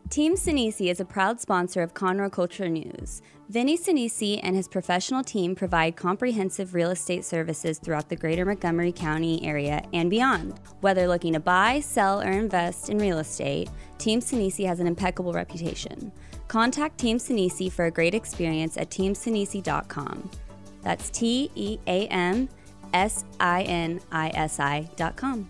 Team 0.09 0.35
Sinisi 0.35 0.89
is 0.89 1.01
a 1.01 1.05
proud 1.05 1.41
sponsor 1.41 1.81
of 1.81 1.93
Conroe 1.93 2.31
Culture 2.31 2.69
News. 2.69 3.21
Vinny 3.49 3.77
Sinisi 3.77 4.39
and 4.41 4.55
his 4.55 4.67
professional 4.67 5.21
team 5.21 5.53
provide 5.53 5.97
comprehensive 5.97 6.73
real 6.73 6.91
estate 6.91 7.25
services 7.25 7.77
throughout 7.77 8.07
the 8.07 8.15
greater 8.15 8.45
Montgomery 8.45 8.93
County 8.93 9.45
area 9.45 9.83
and 9.93 10.09
beyond. 10.09 10.61
Whether 10.79 11.09
looking 11.09 11.33
to 11.33 11.41
buy, 11.41 11.81
sell, 11.81 12.21
or 12.21 12.31
invest 12.31 12.89
in 12.89 12.99
real 12.99 13.19
estate, 13.19 13.69
Team 13.97 14.21
Sinisi 14.21 14.65
has 14.65 14.79
an 14.79 14.87
impeccable 14.87 15.33
reputation. 15.33 16.13
Contact 16.47 16.97
Team 16.97 17.17
Sinisi 17.17 17.69
for 17.69 17.85
a 17.85 17.91
great 17.91 18.15
experience 18.15 18.77
at 18.77 18.89
teamsinisi.com. 18.89 20.31
That's 20.83 21.09
T 21.09 21.51
E 21.53 21.79
A 21.85 22.07
M 22.07 22.47
S 22.93 23.25
I 23.41 23.63
N 23.63 23.99
I 24.11 24.29
S 24.29 24.57
I.com. 24.57 25.49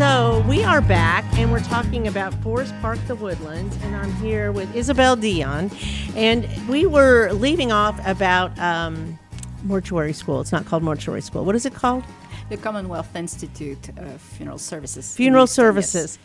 So 0.00 0.42
we 0.48 0.64
are 0.64 0.80
back 0.80 1.26
and 1.36 1.52
we're 1.52 1.60
talking 1.60 2.08
about 2.08 2.32
Forest 2.42 2.72
Park, 2.80 2.98
the 3.06 3.14
Woodlands, 3.14 3.76
and 3.82 3.94
I'm 3.94 4.10
here 4.14 4.50
with 4.50 4.74
Isabel 4.74 5.14
Dion. 5.14 5.70
And 6.16 6.48
we 6.70 6.86
were 6.86 7.30
leaving 7.32 7.70
off 7.70 8.00
about 8.06 8.58
um, 8.58 9.18
mortuary 9.62 10.14
school. 10.14 10.40
It's 10.40 10.52
not 10.52 10.64
called 10.64 10.82
mortuary 10.82 11.20
school. 11.20 11.44
What 11.44 11.54
is 11.54 11.66
it 11.66 11.74
called? 11.74 12.02
The 12.48 12.56
Commonwealth 12.56 13.14
Institute 13.14 13.90
of 13.98 14.22
Funeral 14.22 14.56
Services. 14.56 15.14
Funeral 15.14 15.42
Yes. 15.42 15.52
services. 15.52 16.18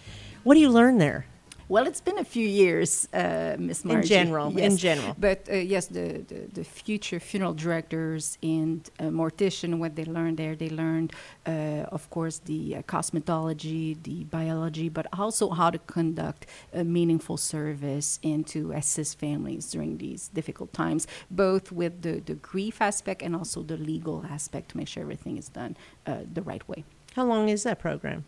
What 0.45 0.53
do 0.53 0.61
you 0.61 0.69
learn 0.69 0.97
there? 0.97 1.25
Well, 1.67 1.87
it's 1.87 1.99
been 2.01 2.19
a 2.19 2.23
few 2.23 2.47
years, 2.47 3.07
uh, 3.11 3.55
Miss 3.57 3.83
Margie. 3.83 4.07
general, 4.09 4.49
in 4.49 4.57
Yes. 4.57 4.75
general. 4.77 5.15
But 5.17 5.49
uh, 5.49 5.55
yes, 5.55 5.87
the, 5.87 6.23
the, 6.27 6.47
the 6.53 6.63
future 6.63 7.19
funeral 7.19 7.55
directors 7.55 8.37
and 8.43 8.87
uh, 8.99 9.05
mortician, 9.05 9.79
what 9.79 9.95
they 9.95 10.05
learned 10.05 10.37
there, 10.37 10.55
they 10.55 10.69
learned, 10.69 11.13
uh, 11.47 11.87
of 11.97 12.07
course, 12.11 12.37
the 12.37 12.75
uh, 12.75 12.81
cosmetology, 12.83 13.97
the 14.03 14.25
biology, 14.25 14.89
but 14.89 15.07
also 15.17 15.49
how 15.49 15.71
to 15.71 15.79
conduct 15.79 16.45
a 16.71 16.83
meaningful 16.83 17.37
service 17.37 18.19
and 18.23 18.45
to 18.45 18.71
assist 18.71 19.17
families 19.17 19.71
during 19.71 19.97
these 19.97 20.27
difficult 20.27 20.71
times, 20.71 21.07
both 21.31 21.71
with 21.71 22.03
the, 22.03 22.19
the 22.19 22.35
grief 22.35 22.79
aspect 22.79 23.23
and 23.23 23.35
also 23.35 23.63
the 23.63 23.77
legal 23.77 24.23
aspect 24.29 24.69
to 24.69 24.77
make 24.77 24.87
sure 24.87 25.01
everything 25.01 25.35
is 25.35 25.49
done 25.49 25.75
uh, 26.05 26.17
the 26.31 26.43
right 26.43 26.67
way. 26.69 26.83
How 27.15 27.23
long 27.25 27.49
is 27.49 27.63
that 27.63 27.79
program? 27.79 28.25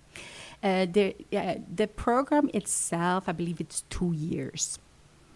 Uh, 0.63 0.85
the, 0.85 1.15
uh, 1.33 1.55
the 1.73 1.87
program 1.87 2.49
itself, 2.53 3.29
I 3.29 3.31
believe 3.31 3.61
it's 3.61 3.81
two 3.89 4.13
years. 4.13 4.79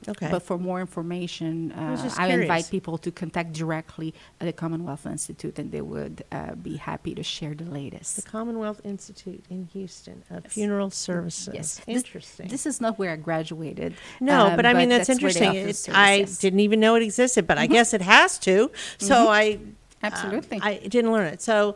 Okay. 0.08 0.30
But 0.32 0.42
for 0.42 0.58
more 0.58 0.82
information, 0.82 1.72
uh, 1.74 2.10
I 2.18 2.28
invite 2.30 2.70
people 2.72 2.98
to 3.00 3.12
contact 3.12 3.54
directly 3.54 4.14
the 4.40 4.52
Commonwealth 4.52 5.06
Institute, 5.06 5.60
and 5.60 5.72
they 5.72 5.82
would 5.82 6.24
uh, 6.32 6.56
be 6.56 6.78
happy 6.78 7.14
to 7.14 7.24
share 7.24 7.54
the 7.54 7.66
latest. 7.66 8.16
the. 8.16 8.22
Commonwealth 8.24 8.82
Institute 8.84 9.44
in 9.50 9.68
Houston 9.74 10.24
of 10.30 10.46
Funeral 10.48 10.90
Services. 10.90 11.54
Yes, 11.54 11.82
This- 11.86 11.98
Interesting. 11.98 12.48
This 12.48 12.66
is 12.66 12.82
not 12.82 12.98
where 12.98 13.12
I 13.12 13.16
graduated. 13.16 13.94
No, 14.20 14.48
um, 14.48 14.56
but 14.56 14.66
I 14.66 14.74
mean 14.74 14.90
that's, 14.90 15.08
where 15.08 15.32
they 15.32 15.60
interesting. 15.60 15.94
It, 15.94 15.98
I 15.98 16.24
didn't 16.24 16.62
even 16.62 16.80
know 16.80 16.96
it 16.96 17.04
existed, 17.04 17.46
but 17.46 17.58
I 17.58 17.68
guess 17.68 17.94
it 17.94 18.02
has 18.02 18.40
to. 18.40 18.72
So 18.98 19.30
I 19.30 19.60
Absolutely. 20.04 20.60
I 20.62 20.78
didn't 20.78 21.12
learn 21.12 21.28
it. 21.28 21.42
So 21.42 21.76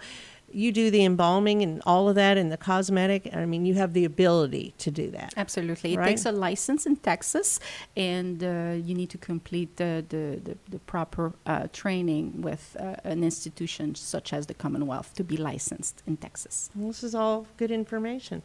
you 0.55 0.71
do 0.71 0.89
the 0.89 1.03
embalming 1.03 1.61
and 1.61 1.81
all 1.85 2.07
of 2.07 2.15
that 2.15 2.37
and 2.37 2.51
the 2.51 2.57
cosmetic. 2.57 3.29
I 3.33 3.45
mean, 3.45 3.65
you 3.65 3.73
have 3.75 3.93
the 3.93 4.05
ability 4.05 4.73
to 4.77 4.89
do 4.89 5.11
that. 5.11 5.33
Absolutely. 5.35 5.93
It 5.93 6.03
takes 6.03 6.25
a 6.25 6.31
license 6.31 6.85
in 6.85 6.95
Texas, 6.95 7.59
and 7.97 8.43
uh, 8.43 8.75
you 8.81 8.95
need 8.95 9.09
to 9.09 9.17
complete 9.17 9.75
the, 9.75 10.05
the, 10.07 10.39
the, 10.43 10.57
the 10.69 10.79
proper 10.79 11.33
uh, 11.45 11.67
training 11.73 12.41
with 12.41 12.77
uh, 12.79 12.95
an 13.03 13.23
institution 13.23 13.95
such 13.95 14.31
as 14.31 14.45
the 14.45 14.53
Commonwealth 14.53 15.13
to 15.15 15.23
be 15.23 15.35
licensed 15.35 16.01
in 16.07 16.15
Texas. 16.17 16.69
Well, 16.73 16.87
this 16.87 17.03
is 17.03 17.13
all 17.13 17.47
good 17.57 17.71
information. 17.71 18.41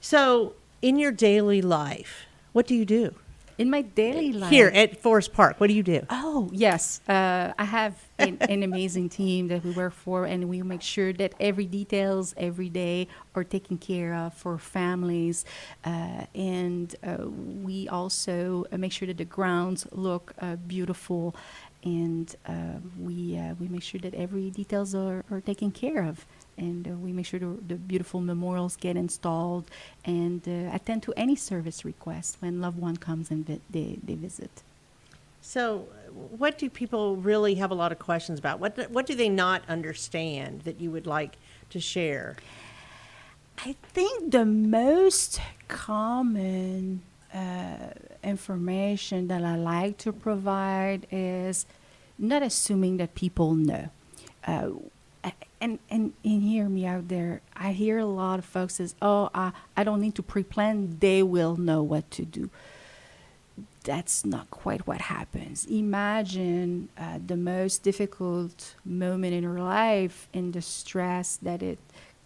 So, 0.00 0.54
in 0.80 0.98
your 0.98 1.12
daily 1.12 1.62
life, 1.62 2.26
what 2.52 2.66
do 2.66 2.74
you 2.74 2.84
do 2.84 3.14
In 3.56 3.70
my 3.70 3.82
daily 3.82 4.32
life. 4.32 4.50
here 4.50 4.66
at 4.74 5.00
Forest 5.00 5.32
Park? 5.32 5.60
What 5.60 5.68
do 5.68 5.74
you 5.74 5.82
do? 5.84 6.04
Oh, 6.10 6.50
yes. 6.52 7.00
Uh, 7.08 7.52
I 7.56 7.64
have 7.64 7.94
an, 8.18 8.38
an 8.40 8.62
amazing 8.64 9.08
team 9.08 9.48
that 9.48 9.64
we 9.64 9.70
work 9.70 9.92
for, 9.92 10.24
and 10.24 10.48
we 10.48 10.62
make 10.62 10.82
sure 10.82 11.12
that 11.12 11.34
every 11.38 11.66
details 11.66 12.34
every 12.36 12.68
day 12.68 13.06
are 13.34 13.44
taken 13.44 13.78
care 13.78 14.12
of 14.14 14.34
for 14.34 14.58
families. 14.58 15.44
Uh, 15.84 16.26
and 16.34 16.96
uh, 17.04 17.28
we 17.28 17.88
also 17.88 18.64
uh, 18.72 18.76
make 18.76 18.90
sure 18.92 19.06
that 19.06 19.18
the 19.18 19.24
grounds 19.24 19.86
look 19.92 20.32
uh, 20.40 20.56
beautiful, 20.56 21.36
and 21.84 22.34
uh, 22.46 22.78
we, 22.98 23.38
uh, 23.38 23.54
we 23.60 23.68
make 23.68 23.82
sure 23.82 24.00
that 24.00 24.14
every 24.14 24.50
details 24.50 24.94
are, 24.94 25.24
are 25.30 25.40
taken 25.40 25.70
care 25.70 26.02
of. 26.02 26.26
And 26.56 26.86
uh, 26.86 26.90
we 26.92 27.12
make 27.12 27.26
sure 27.26 27.40
the, 27.40 27.56
the 27.66 27.74
beautiful 27.74 28.20
memorials 28.20 28.76
get 28.76 28.96
installed 28.96 29.70
and 30.04 30.46
uh, 30.46 30.74
attend 30.74 31.02
to 31.04 31.12
any 31.16 31.36
service 31.36 31.84
request 31.84 32.36
when 32.40 32.60
loved 32.60 32.78
one 32.78 32.96
comes 32.96 33.30
and 33.30 33.46
vi- 33.46 33.60
they, 33.70 33.98
they 34.02 34.14
visit. 34.14 34.62
So, 35.40 35.88
uh, 35.90 36.10
what 36.38 36.56
do 36.56 36.70
people 36.70 37.16
really 37.16 37.56
have 37.56 37.70
a 37.70 37.74
lot 37.74 37.92
of 37.92 37.98
questions 37.98 38.38
about? 38.38 38.60
What 38.60 38.76
do, 38.76 38.82
what 38.84 39.06
do 39.06 39.14
they 39.14 39.28
not 39.28 39.62
understand 39.68 40.62
that 40.62 40.80
you 40.80 40.90
would 40.90 41.06
like 41.06 41.36
to 41.70 41.80
share? 41.80 42.36
I 43.58 43.74
think 43.92 44.32
the 44.32 44.44
most 44.44 45.40
common 45.68 47.02
uh, 47.32 47.90
information 48.22 49.28
that 49.28 49.44
I 49.44 49.56
like 49.56 49.98
to 49.98 50.12
provide 50.12 51.06
is 51.10 51.66
not 52.18 52.42
assuming 52.42 52.96
that 52.98 53.14
people 53.14 53.54
know. 53.54 53.90
And, 55.64 55.78
and 55.88 56.12
and 56.22 56.42
hear 56.42 56.68
me 56.68 56.84
out 56.84 57.08
there. 57.08 57.40
I 57.56 57.72
hear 57.72 57.98
a 57.98 58.04
lot 58.04 58.38
of 58.38 58.44
folks 58.44 58.74
says, 58.74 58.94
"Oh, 59.00 59.30
I, 59.34 59.52
I 59.76 59.82
don't 59.82 60.00
need 60.00 60.14
to 60.16 60.22
pre-plan. 60.22 60.98
They 61.00 61.22
will 61.22 61.56
know 61.56 61.82
what 61.82 62.10
to 62.12 62.24
do." 62.24 62.50
that's 63.84 64.24
not 64.24 64.50
quite 64.50 64.86
what 64.86 65.02
happens. 65.02 65.66
Imagine 65.66 66.88
uh, 66.98 67.18
the 67.24 67.36
most 67.36 67.82
difficult 67.82 68.74
moment 68.84 69.34
in 69.34 69.42
your 69.42 69.60
life 69.60 70.26
and 70.32 70.54
the 70.54 70.62
stress 70.62 71.36
that 71.36 71.62
it 71.62 71.78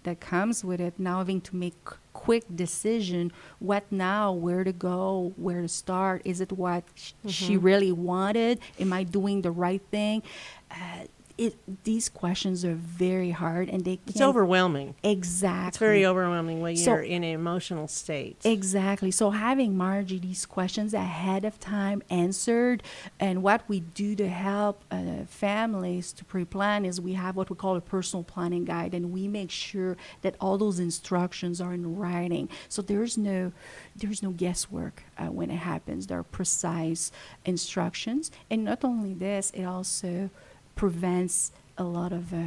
that 0.04 0.20
comes 0.20 0.64
with 0.64 0.80
it. 0.80 0.94
Now 0.98 1.18
having 1.18 1.40
to 1.42 1.56
make 1.56 1.74
quick 2.12 2.44
decision. 2.54 3.32
What 3.58 3.84
now? 3.90 4.32
Where 4.32 4.64
to 4.64 4.72
go? 4.72 5.32
Where 5.36 5.60
to 5.60 5.68
start? 5.68 6.22
Is 6.24 6.40
it 6.40 6.52
what 6.52 6.84
sh- 6.94 7.12
she 7.26 7.56
really 7.56 7.92
wanted? 7.92 8.60
Am 8.78 8.92
I 8.92 9.02
doing 9.02 9.42
the 9.42 9.50
right 9.50 9.82
thing? 9.90 10.22
Uh, 10.70 11.04
it, 11.38 11.84
these 11.84 12.08
questions 12.08 12.64
are 12.64 12.74
very 12.74 13.30
hard, 13.30 13.68
and 13.68 13.84
they 13.84 14.00
It's 14.08 14.20
overwhelming. 14.20 14.96
exactly. 15.04 15.68
It's 15.68 15.78
very 15.78 16.04
overwhelming 16.04 16.60
when 16.60 16.76
So- 16.76 16.94
you're 16.94 17.02
in 17.02 17.22
an 17.22 17.30
emotional 17.30 17.86
state. 17.86 18.38
Exactly. 18.44 19.12
So 19.12 19.30
having 19.30 19.76
Margie 19.76 20.18
these 20.18 20.44
questions 20.44 20.92
ahead 20.92 21.44
of 21.44 21.60
time 21.60 22.02
answered, 22.10 22.82
and 23.20 23.42
what 23.42 23.62
we 23.68 23.78
do 23.80 24.16
to 24.16 24.28
help 24.28 24.82
uh, 24.90 25.24
families 25.28 26.12
to 26.14 26.24
pre-plan 26.24 26.84
is 26.84 27.00
we 27.00 27.12
have 27.12 27.36
what 27.36 27.50
we 27.50 27.56
call 27.56 27.76
a 27.76 27.80
personal 27.80 28.24
planning 28.24 28.64
guide, 28.64 28.92
and 28.92 29.12
we 29.12 29.28
make 29.28 29.52
sure 29.52 29.96
that 30.22 30.34
all 30.40 30.58
those 30.58 30.80
instructions 30.80 31.60
are 31.60 31.72
in 31.72 31.96
writing. 31.96 32.48
So 32.68 32.82
there's 32.82 33.16
no 33.16 33.52
there's 33.94 34.22
no 34.22 34.30
guesswork 34.30 35.02
uh, 35.18 35.26
when 35.26 35.50
it 35.50 35.56
happens. 35.58 36.08
There 36.08 36.18
are 36.18 36.22
precise 36.24 37.12
instructions, 37.44 38.30
and 38.50 38.64
not 38.64 38.84
only 38.84 39.14
this, 39.14 39.50
it 39.54 39.64
also 39.64 40.30
prevents 40.78 41.50
a 41.76 41.82
lot 41.82 42.12
of 42.12 42.32
uh, 42.32 42.46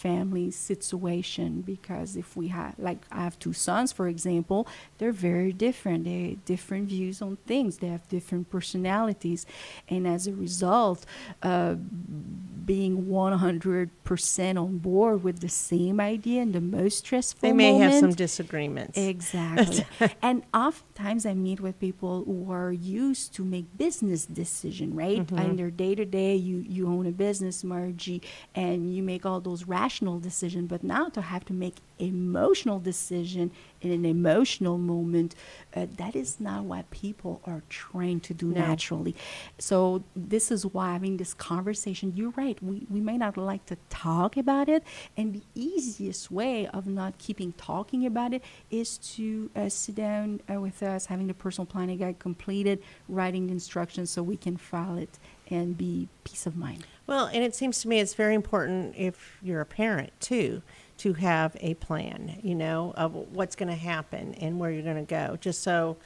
family 0.00 0.50
situation 0.50 1.60
because 1.60 2.16
if 2.16 2.36
we 2.36 2.48
have 2.48 2.74
like 2.78 3.00
I 3.12 3.20
have 3.22 3.38
two 3.38 3.52
sons 3.52 3.92
for 3.92 4.08
example 4.08 4.66
they're 4.98 5.18
very 5.30 5.52
different 5.52 6.04
they 6.04 6.30
have 6.30 6.44
different 6.44 6.88
views 6.88 7.20
on 7.20 7.36
things 7.46 7.78
they 7.78 7.88
have 7.88 8.08
different 8.08 8.50
personalities 8.50 9.44
and 9.88 10.06
as 10.06 10.26
a 10.26 10.32
result 10.32 11.04
uh, 11.42 11.74
being 12.64 13.06
100% 13.06 14.62
on 14.62 14.78
board 14.78 15.24
with 15.24 15.40
the 15.40 15.48
same 15.48 15.98
idea 16.00 16.40
and 16.42 16.52
the 16.52 16.60
most 16.60 16.98
stressful 16.98 17.48
They 17.48 17.52
may 17.52 17.74
have 17.78 17.94
some 17.94 18.10
disagreements. 18.12 18.96
Exactly. 18.96 19.84
and 20.22 20.44
oftentimes 20.54 21.26
I 21.26 21.34
meet 21.34 21.60
with 21.60 21.80
people 21.80 22.24
who 22.24 22.52
are 22.52 22.70
used 22.72 23.34
to 23.34 23.44
make 23.44 23.66
business 23.76 24.24
decision, 24.24 24.94
right? 24.94 25.26
Mm-hmm. 25.26 25.38
In 25.38 25.56
their 25.56 25.70
day 25.70 25.94
to 25.96 26.04
day, 26.04 26.36
you 26.36 26.58
you 26.58 26.86
own 26.86 27.06
a 27.06 27.10
business, 27.10 27.64
Margie, 27.64 28.22
and 28.54 28.94
you 28.94 29.02
make 29.02 29.26
all 29.26 29.40
those 29.40 29.64
rational 29.64 29.89
decisions. 29.98 30.68
But 30.68 30.82
now 30.84 31.08
to 31.10 31.20
have 31.20 31.44
to 31.46 31.52
make 31.52 31.76
emotional 31.98 32.78
decision 32.78 33.50
in 33.80 33.90
an 33.90 34.04
emotional 34.04 34.78
moment, 34.78 35.34
uh, 35.74 35.86
that 35.96 36.14
is 36.16 36.40
not 36.40 36.64
what 36.64 36.90
people 36.90 37.40
are 37.44 37.62
trained 37.68 38.22
to 38.24 38.34
do 38.34 38.46
No. 38.46 38.60
naturally. 38.60 39.14
So 39.58 40.02
this 40.16 40.50
is 40.50 40.64
why 40.66 40.92
having 40.92 41.16
this 41.16 41.34
conversation, 41.34 42.12
you're 42.14 42.30
right. 42.30 42.62
We, 42.62 42.86
we 42.88 43.00
may 43.00 43.18
not 43.18 43.36
like 43.36 43.66
to 43.66 43.76
talk 43.88 44.36
about 44.36 44.68
it. 44.68 44.82
And 45.16 45.34
the 45.34 45.42
easiest 45.54 46.30
way 46.30 46.66
of 46.66 46.86
not 46.86 47.18
keeping 47.18 47.52
talking 47.52 48.06
about 48.06 48.32
it 48.32 48.42
is 48.70 48.98
to 49.16 49.50
uh, 49.56 49.68
sit 49.68 49.94
down 49.94 50.40
uh, 50.52 50.60
with 50.60 50.82
us, 50.82 51.06
having 51.06 51.26
the 51.26 51.34
personal 51.34 51.66
planning 51.66 51.98
guide 51.98 52.18
completed, 52.18 52.82
writing 53.08 53.46
the 53.46 53.52
instructions 53.52 54.10
so 54.10 54.22
we 54.22 54.36
can 54.36 54.56
file 54.56 54.96
it 54.96 55.18
and 55.50 55.76
be 55.76 56.08
peace 56.24 56.46
of 56.46 56.56
mind. 56.56 56.86
Well, 57.10 57.26
and 57.26 57.42
it 57.42 57.56
seems 57.56 57.82
to 57.82 57.88
me 57.88 57.98
it's 57.98 58.14
very 58.14 58.36
important 58.36 58.94
if 58.96 59.36
you're 59.42 59.60
a 59.60 59.66
parent 59.66 60.12
too 60.20 60.62
to 60.98 61.14
have 61.14 61.56
a 61.60 61.74
plan, 61.74 62.38
you 62.40 62.54
know, 62.54 62.94
of 62.96 63.12
what's 63.32 63.56
going 63.56 63.68
to 63.68 63.74
happen 63.74 64.34
and 64.34 64.60
where 64.60 64.70
you're 64.70 64.84
going 64.84 65.04
to 65.04 65.10
go, 65.10 65.36
just 65.40 65.64
so 65.64 65.96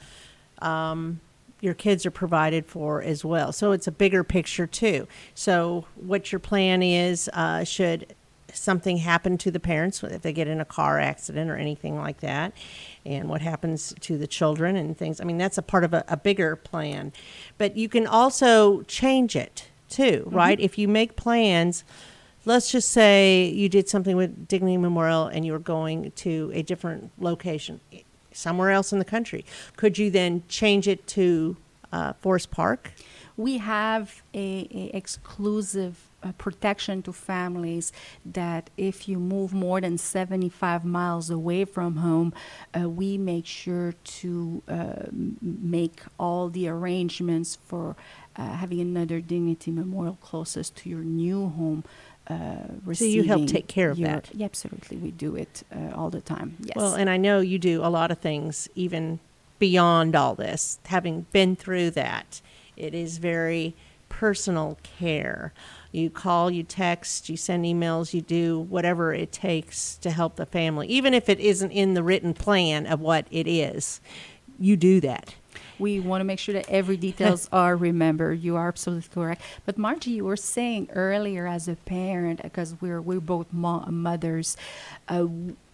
um, 0.63 1.19
your 1.61 1.75
kids 1.75 2.07
are 2.07 2.11
provided 2.11 2.65
for 2.65 3.03
as 3.03 3.23
well. 3.23 3.51
So 3.51 3.71
it's 3.71 3.85
a 3.85 3.91
bigger 3.91 4.23
picture 4.23 4.65
too. 4.65 5.07
So 5.35 5.85
what 5.93 6.31
your 6.31 6.39
plan 6.39 6.81
is, 6.81 7.29
uh, 7.33 7.65
should 7.65 8.15
something 8.51 8.97
happen 8.97 9.37
to 9.37 9.51
the 9.51 9.59
parents 9.59 10.01
if 10.03 10.23
they 10.23 10.33
get 10.33 10.47
in 10.47 10.59
a 10.59 10.65
car 10.65 10.99
accident 10.99 11.51
or 11.51 11.55
anything 11.55 11.97
like 11.97 12.21
that, 12.21 12.51
and 13.05 13.29
what 13.29 13.41
happens 13.41 13.93
to 13.99 14.17
the 14.17 14.25
children 14.25 14.75
and 14.75 14.97
things. 14.97 15.21
I 15.21 15.23
mean, 15.23 15.37
that's 15.37 15.59
a 15.59 15.61
part 15.61 15.83
of 15.83 15.93
a, 15.93 16.03
a 16.07 16.17
bigger 16.17 16.55
plan, 16.55 17.13
but 17.59 17.77
you 17.77 17.89
can 17.89 18.07
also 18.07 18.81
change 18.83 19.35
it 19.35 19.67
too, 19.89 20.23
right? 20.27 20.59
If 20.59 20.77
you 20.77 20.87
make 20.87 21.15
plans 21.15 21.83
let's 22.47 22.71
just 22.71 22.89
say 22.89 23.47
you 23.47 23.67
did 23.67 23.89
something 23.89 24.15
with 24.15 24.47
Dignity 24.47 24.77
Memorial 24.77 25.25
and 25.25 25.43
you 25.43 25.51
were 25.51 25.57
going 25.57 26.11
to 26.11 26.51
a 26.53 26.61
different 26.61 27.11
location 27.19 27.81
somewhere 28.31 28.69
else 28.69 28.93
in 28.93 28.99
the 28.99 29.05
country. 29.05 29.43
Could 29.77 29.97
you 29.97 30.11
then 30.11 30.43
change 30.47 30.87
it 30.87 31.07
to 31.07 31.57
uh, 31.91 32.13
Forest 32.13 32.51
Park? 32.51 32.91
we 33.37 33.57
have 33.57 34.21
a, 34.33 34.67
a 34.71 34.95
exclusive 34.95 36.09
uh, 36.25 36.31
protection 36.33 37.01
to 37.03 37.13
families 37.13 37.93
that 38.25 38.69
if 38.77 39.07
you 39.07 39.19
move 39.19 39.53
more 39.53 39.79
than 39.79 39.97
75 39.97 40.83
miles 40.83 41.29
away 41.29 41.65
from 41.65 41.97
home, 41.97 42.33
uh, 42.77 42.89
we 42.89 43.17
make 43.17 43.45
sure 43.45 43.93
to 44.03 44.63
uh, 44.67 44.73
m- 45.07 45.37
make 45.41 46.01
all 46.19 46.49
the 46.49 46.67
arrangements 46.67 47.57
for 47.67 47.95
uh, 48.35 48.41
having 48.55 48.79
another 48.79 49.21
dignity 49.21 49.71
memorial 49.71 50.17
closest 50.21 50.75
to 50.77 50.89
your 50.89 51.01
new 51.01 51.49
home. 51.49 51.83
Uh, 52.27 52.93
So 52.93 53.05
you 53.05 53.23
help 53.23 53.45
take 53.47 53.67
care 53.67 53.91
of 53.91 53.99
your- 53.99 54.09
that? 54.09 54.29
Yeah, 54.33 54.45
absolutely. 54.45 54.97
We 54.97 55.11
do 55.11 55.35
it 55.35 55.63
uh, 55.73 55.93
all 55.95 56.09
the 56.09 56.21
time. 56.21 56.57
Yes. 56.59 56.75
Well, 56.75 56.95
and 56.95 57.07
I 57.09 57.17
know 57.17 57.39
you 57.39 57.59
do 57.59 57.81
a 57.83 57.89
lot 57.89 58.09
of 58.09 58.17
things 58.17 58.67
even 58.73 59.19
beyond 59.59 60.15
all 60.15 60.33
this. 60.33 60.79
Having 60.87 61.27
been 61.31 61.55
through 61.55 61.91
that, 61.91 62.41
it 62.75 62.93
is 62.95 63.19
very 63.19 63.75
personal 64.09 64.77
care. 64.83 65.53
You 65.91 66.09
call, 66.09 66.51
you 66.51 66.63
text, 66.63 67.29
you 67.29 67.37
send 67.37 67.63
emails, 67.65 68.13
you 68.13 68.21
do 68.21 68.59
whatever 68.59 69.13
it 69.13 69.31
takes 69.31 69.95
to 69.97 70.11
help 70.11 70.35
the 70.35 70.45
family, 70.45 70.87
even 70.87 71.13
if 71.13 71.29
it 71.29 71.39
isn't 71.39 71.71
in 71.71 71.93
the 71.93 72.03
written 72.03 72.33
plan 72.33 72.85
of 72.85 72.99
what 72.99 73.27
it 73.31 73.47
is. 73.47 74.01
You 74.59 74.75
do 74.77 74.99
that. 75.01 75.35
we 75.79 75.99
want 75.99 76.21
to 76.21 76.25
make 76.25 76.39
sure 76.39 76.53
that 76.53 76.69
every 76.69 76.95
details 76.97 77.49
are 77.51 77.75
remembered. 77.75 78.41
You 78.41 78.55
are 78.55 78.69
absolutely 78.69 79.09
correct. 79.13 79.41
But 79.65 79.77
Margie, 79.77 80.11
you 80.11 80.23
were 80.25 80.37
saying 80.37 80.89
earlier, 80.93 81.47
as 81.47 81.67
a 81.67 81.75
parent, 81.75 82.41
because 82.41 82.75
we're 82.81 83.01
we're 83.01 83.19
both 83.19 83.51
mo- 83.51 83.85
mothers, 83.89 84.55
uh, 85.09 85.27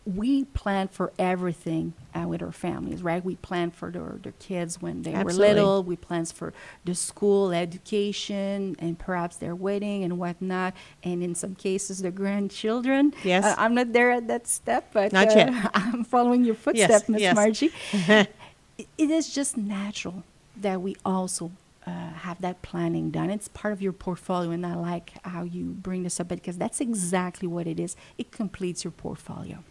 we 0.06 0.46
plan 0.46 0.88
for 0.88 1.14
everything 1.20 1.94
uh, 2.16 2.28
with 2.28 2.42
our 2.42 2.52
families, 2.52 3.04
right? 3.04 3.24
We 3.24 3.36
plan 3.36 3.70
for 3.72 3.92
their, 3.92 4.18
their 4.22 4.34
kids 4.34 4.82
when 4.82 5.04
they 5.04 5.14
Absolutely. 5.14 5.48
were 5.48 5.54
little. 5.54 5.84
We 5.84 5.96
plan 5.96 6.26
for 6.26 6.54
the 6.86 6.96
school 6.96 7.52
education 7.52 8.76
and 8.80 8.98
perhaps 8.98 9.38
their 9.38 9.56
wedding 9.56 10.04
and 10.04 10.18
whatnot. 10.18 10.74
And 11.04 11.22
in 11.22 11.36
some 11.36 11.56
cases, 11.56 12.02
the 12.02 12.12
grandchildren. 12.12 13.14
Yes. 13.24 13.46
Uh, 13.46 13.56
I'm 13.58 13.76
not 13.76 13.94
there 13.94 14.12
at 14.12 14.28
that 14.28 14.48
step, 14.48 14.90
but 14.92 15.14
Not 15.14 15.30
uh, 15.30 15.36
yet. 15.36 15.72
I'm 15.74 16.04
following 16.04 16.44
your 16.44 16.56
footsteps, 16.56 17.08
Miss 17.08 17.22
yes. 17.22 17.36
Margie 17.36 17.72
it 17.94 18.36
it 18.98 19.10
is 19.10 19.34
just 19.34 19.58
natural 19.58 20.24
that 20.60 20.82
we 20.82 20.96
also 21.06 21.52
uh, 21.86 21.92
have 21.92 22.42
that 22.42 22.62
planning 22.62 23.12
done. 23.12 23.30
It's 23.30 23.48
part 23.48 23.74
of 23.74 23.82
your 23.82 23.94
portfolio, 23.94 24.52
and 24.52 24.66
I 24.66 24.76
like 24.76 25.14
how 25.26 25.44
you 25.44 25.66
bring 25.66 26.04
this 26.04 26.20
up 26.20 26.28
because 26.28 26.58
that's 26.58 26.82
exactly 26.82 27.48
what 27.48 27.68
it 27.68 27.80
is. 27.80 27.96
It 28.18 28.32
completes 28.32 28.84
your 28.84 28.92
portfolio. 28.92 29.64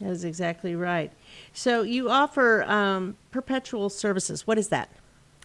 That 0.00 0.10
is 0.10 0.24
exactly 0.24 0.76
right. 0.76 1.12
So 1.52 1.82
you 1.82 2.08
offer 2.08 2.62
um, 2.64 3.16
perpetual 3.30 3.90
services. 3.90 4.46
What 4.46 4.58
is 4.58 4.68
that? 4.68 4.90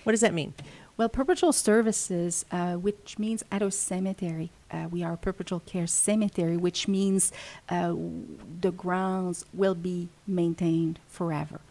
What 0.03 0.11
does 0.13 0.21
that 0.21 0.33
mean? 0.33 0.53
Well, 0.95 1.09
perpetual 1.09 1.53
services, 1.53 2.45
uh, 2.51 2.73
which 2.73 3.17
means 3.17 3.43
at 3.51 3.63
a 3.63 3.71
cemetery, 3.71 4.51
uh, 4.69 4.87
we 4.91 5.03
are 5.03 5.13
a 5.13 5.17
perpetual 5.17 5.61
care 5.61 5.87
cemetery, 5.87 6.55
which 6.55 6.87
means 6.87 7.31
uh, 7.69 7.95
the 8.61 8.71
grounds 8.71 9.45
will 9.53 9.73
be 9.73 10.09
maintained 10.27 10.99
forever. 11.07 11.61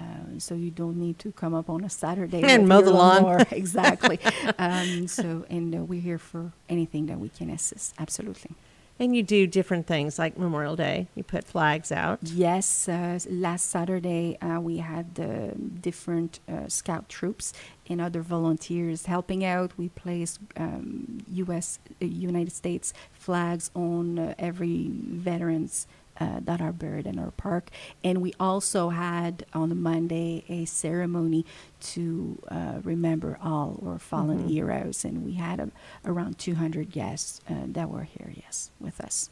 Uh, 0.00 0.38
so 0.38 0.56
you 0.56 0.72
don't 0.72 0.96
need 0.96 1.20
to 1.20 1.30
come 1.32 1.54
up 1.54 1.70
on 1.70 1.84
a 1.84 1.90
Saturday 1.90 2.42
And 2.42 2.66
mow 2.66 2.80
the 2.80 2.90
lawn. 2.90 3.46
exactly. 3.52 4.18
um, 4.58 5.06
so, 5.06 5.46
and 5.48 5.72
uh, 5.72 5.78
we're 5.78 6.00
here 6.00 6.18
for 6.18 6.50
anything 6.68 7.06
that 7.06 7.20
we 7.20 7.28
can 7.28 7.50
assist. 7.50 7.94
Absolutely. 8.00 8.50
And 8.98 9.16
you 9.16 9.24
do 9.24 9.46
different 9.48 9.88
things 9.88 10.18
like 10.20 10.38
Memorial 10.38 10.76
Day. 10.76 11.08
You 11.16 11.24
put 11.24 11.44
flags 11.44 11.90
out. 11.90 12.20
Yes, 12.22 12.88
uh, 12.88 13.18
last 13.28 13.68
Saturday 13.68 14.38
uh, 14.40 14.60
we 14.60 14.78
had 14.78 15.16
the 15.16 15.52
different 15.56 16.38
uh, 16.48 16.68
scout 16.68 17.08
troops 17.08 17.52
and 17.88 18.00
other 18.00 18.22
volunteers 18.22 19.06
helping 19.06 19.44
out. 19.44 19.72
We 19.76 19.88
placed 19.88 20.38
um, 20.56 21.18
U.S. 21.28 21.80
uh, 22.00 22.04
United 22.04 22.52
States 22.52 22.94
flags 23.12 23.70
on 23.74 24.18
uh, 24.18 24.34
every 24.38 24.90
veterans. 24.92 25.88
Uh, 26.20 26.38
that 26.40 26.60
are 26.60 26.72
buried 26.72 27.08
in 27.08 27.18
our 27.18 27.32
park, 27.32 27.70
and 28.04 28.22
we 28.22 28.32
also 28.38 28.90
had 28.90 29.44
on 29.52 29.68
the 29.68 29.74
Monday 29.74 30.44
a 30.48 30.64
ceremony 30.64 31.44
to 31.80 32.38
uh, 32.48 32.78
remember 32.84 33.36
all 33.42 33.82
our 33.84 33.98
fallen 33.98 34.48
heroes, 34.48 35.04
and 35.04 35.24
we 35.24 35.32
had 35.32 35.58
um, 35.58 35.72
around 36.04 36.38
200 36.38 36.90
guests 36.92 37.40
uh, 37.50 37.54
that 37.66 37.90
were 37.90 38.04
here, 38.04 38.32
yes, 38.36 38.70
with 38.78 39.00
us. 39.00 39.28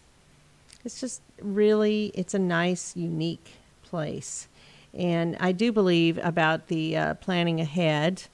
It's 0.84 1.00
just 1.00 1.22
really, 1.40 2.10
it's 2.14 2.34
a 2.34 2.38
nice, 2.38 2.96
unique 2.96 3.52
place. 3.84 4.48
And 4.94 5.36
I 5.40 5.52
do 5.52 5.72
believe 5.72 6.18
about 6.18 6.68
the 6.68 6.96
uh, 6.96 7.14
planning 7.14 7.60
ahead. 7.60 8.24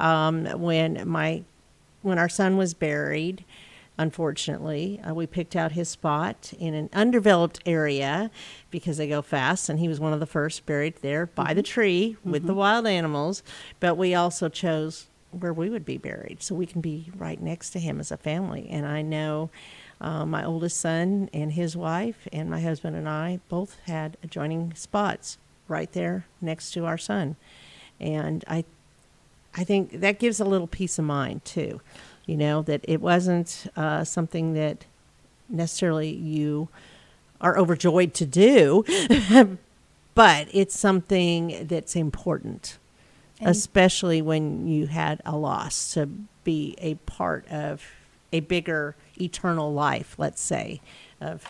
Um, 0.00 0.46
when 0.60 1.08
my, 1.08 1.42
when 2.02 2.18
our 2.18 2.28
son 2.28 2.56
was 2.56 2.72
buried, 2.72 3.44
unfortunately, 3.98 5.00
uh, 5.00 5.12
we 5.12 5.26
picked 5.26 5.56
out 5.56 5.72
his 5.72 5.88
spot 5.88 6.52
in 6.58 6.74
an 6.74 6.88
undeveloped 6.92 7.60
area 7.66 8.30
because 8.70 8.96
they 8.96 9.08
go 9.08 9.22
fast, 9.22 9.68
and 9.68 9.78
he 9.78 9.88
was 9.88 10.00
one 10.00 10.12
of 10.12 10.20
the 10.20 10.26
first 10.26 10.64
buried 10.66 10.96
there 11.02 11.26
by 11.26 11.52
the 11.52 11.62
tree 11.62 12.16
with 12.24 12.46
the 12.46 12.54
wild 12.54 12.86
animals. 12.86 13.42
But 13.80 13.96
we 13.96 14.14
also 14.14 14.48
chose 14.48 15.08
where 15.30 15.52
we 15.52 15.68
would 15.68 15.84
be 15.84 15.98
buried 15.98 16.42
so 16.42 16.54
we 16.54 16.66
can 16.66 16.80
be 16.80 17.10
right 17.16 17.40
next 17.40 17.70
to 17.70 17.78
him 17.78 18.00
as 18.00 18.10
a 18.10 18.16
family. 18.16 18.66
And 18.70 18.86
I 18.86 19.02
know 19.02 19.50
uh, 20.00 20.24
my 20.24 20.44
oldest 20.44 20.78
son 20.80 21.28
and 21.32 21.52
his 21.52 21.76
wife, 21.76 22.28
and 22.32 22.48
my 22.48 22.60
husband 22.60 22.96
and 22.96 23.08
I 23.08 23.40
both 23.48 23.76
had 23.86 24.16
adjoining 24.22 24.74
spots 24.74 25.38
right 25.66 25.92
there 25.92 26.24
next 26.40 26.70
to 26.72 26.86
our 26.86 26.98
son. 26.98 27.36
And 28.00 28.44
I 28.46 28.64
I 29.54 29.64
think 29.64 30.00
that 30.00 30.18
gives 30.20 30.38
a 30.38 30.44
little 30.44 30.68
peace 30.68 30.98
of 30.98 31.04
mind 31.04 31.44
too, 31.44 31.80
you 32.28 32.36
know, 32.36 32.62
that 32.62 32.82
it 32.86 33.00
wasn't 33.00 33.66
uh, 33.74 34.04
something 34.04 34.52
that 34.52 34.84
necessarily 35.48 36.10
you 36.14 36.68
are 37.40 37.58
overjoyed 37.58 38.12
to 38.14 38.26
do, 38.26 38.84
but 40.14 40.48
it's 40.52 40.78
something 40.78 41.66
that's 41.66 41.96
important, 41.96 42.78
And- 43.40 43.48
especially 43.48 44.20
when 44.22 44.68
you 44.68 44.86
had 44.88 45.22
a 45.24 45.36
loss 45.36 45.94
to 45.94 46.06
be 46.44 46.76
a 46.78 46.94
part 47.06 47.48
of 47.48 47.82
a 48.32 48.40
bigger 48.40 48.94
eternal 49.20 49.72
life, 49.72 50.14
let's 50.18 50.40
say, 50.42 50.80
of 51.20 51.44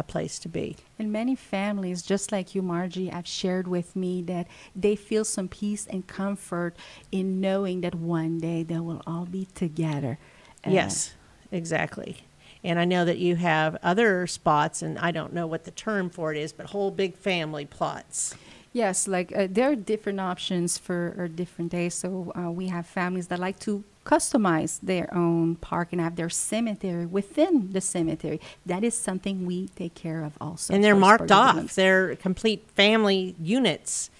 a 0.00 0.02
place 0.02 0.38
to 0.40 0.48
be. 0.48 0.76
And 0.98 1.12
many 1.12 1.36
families, 1.36 2.02
just 2.02 2.32
like 2.32 2.54
you, 2.54 2.62
Margie, 2.62 3.08
have 3.08 3.26
shared 3.26 3.68
with 3.68 3.94
me 3.94 4.22
that 4.22 4.48
they 4.74 4.96
feel 4.96 5.24
some 5.24 5.46
peace 5.46 5.86
and 5.86 6.06
comfort 6.06 6.74
in 7.12 7.40
knowing 7.40 7.82
that 7.82 7.94
one 7.94 8.38
day 8.38 8.64
they 8.64 8.80
will 8.80 9.02
all 9.06 9.26
be 9.26 9.46
together. 9.54 10.18
Uh, 10.66 10.70
yes, 10.70 11.14
exactly. 11.52 12.24
And 12.64 12.78
I 12.78 12.84
know 12.84 13.04
that 13.04 13.18
you 13.18 13.36
have 13.36 13.76
other 13.82 14.26
spots, 14.26 14.82
and 14.82 14.98
I 14.98 15.10
don't 15.12 15.32
know 15.32 15.46
what 15.46 15.64
the 15.64 15.70
term 15.70 16.10
for 16.10 16.32
it 16.32 16.38
is, 16.38 16.52
but 16.52 16.66
whole 16.66 16.90
big 16.90 17.14
family 17.16 17.64
plots. 17.64 18.34
Yes, 18.72 19.08
like 19.08 19.36
uh, 19.36 19.48
there 19.50 19.70
are 19.70 19.76
different 19.76 20.20
options 20.20 20.78
for 20.78 21.28
different 21.28 21.70
days. 21.72 21.94
So 21.94 22.32
uh, 22.36 22.50
we 22.50 22.68
have 22.68 22.86
families 22.86 23.26
that 23.28 23.38
like 23.38 23.58
to 23.60 23.84
customize 24.04 24.80
their 24.80 25.12
own 25.14 25.56
park 25.56 25.88
and 25.92 26.00
have 26.00 26.16
their 26.16 26.30
cemetery 26.30 27.06
within 27.06 27.72
the 27.72 27.80
cemetery. 27.80 28.40
That 28.66 28.82
is 28.84 28.94
something 28.96 29.46
we 29.46 29.68
take 29.68 29.94
care 29.94 30.24
of 30.24 30.32
also. 30.40 30.74
and 30.74 30.82
they're 30.82 30.96
marked 30.96 31.30
off. 31.30 31.74
They're 31.74 32.16
complete 32.16 32.68
family 32.74 33.34
units. 33.40 34.10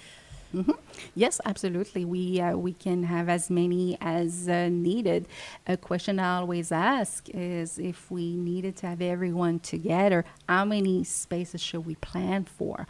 Yes, 1.15 1.41
absolutely. 1.45 2.05
We 2.05 2.41
uh, 2.41 2.57
we 2.57 2.73
can 2.73 3.05
have 3.05 3.29
as 3.29 3.51
many 3.51 3.97
as 4.01 4.49
uh, 4.49 4.69
needed. 4.71 5.27
A 5.67 5.77
question 5.77 6.19
I 6.19 6.39
always 6.39 6.73
ask 6.73 7.29
is 7.31 7.79
if 7.79 8.11
we 8.11 8.37
needed 8.37 8.77
to 8.79 8.87
have 8.89 9.01
everyone 9.01 9.61
together, 9.61 10.25
how 10.49 10.65
many 10.65 11.05
spaces 11.05 11.61
should 11.61 11.87
we 11.87 11.95
plan 11.97 12.45
for? 12.45 12.87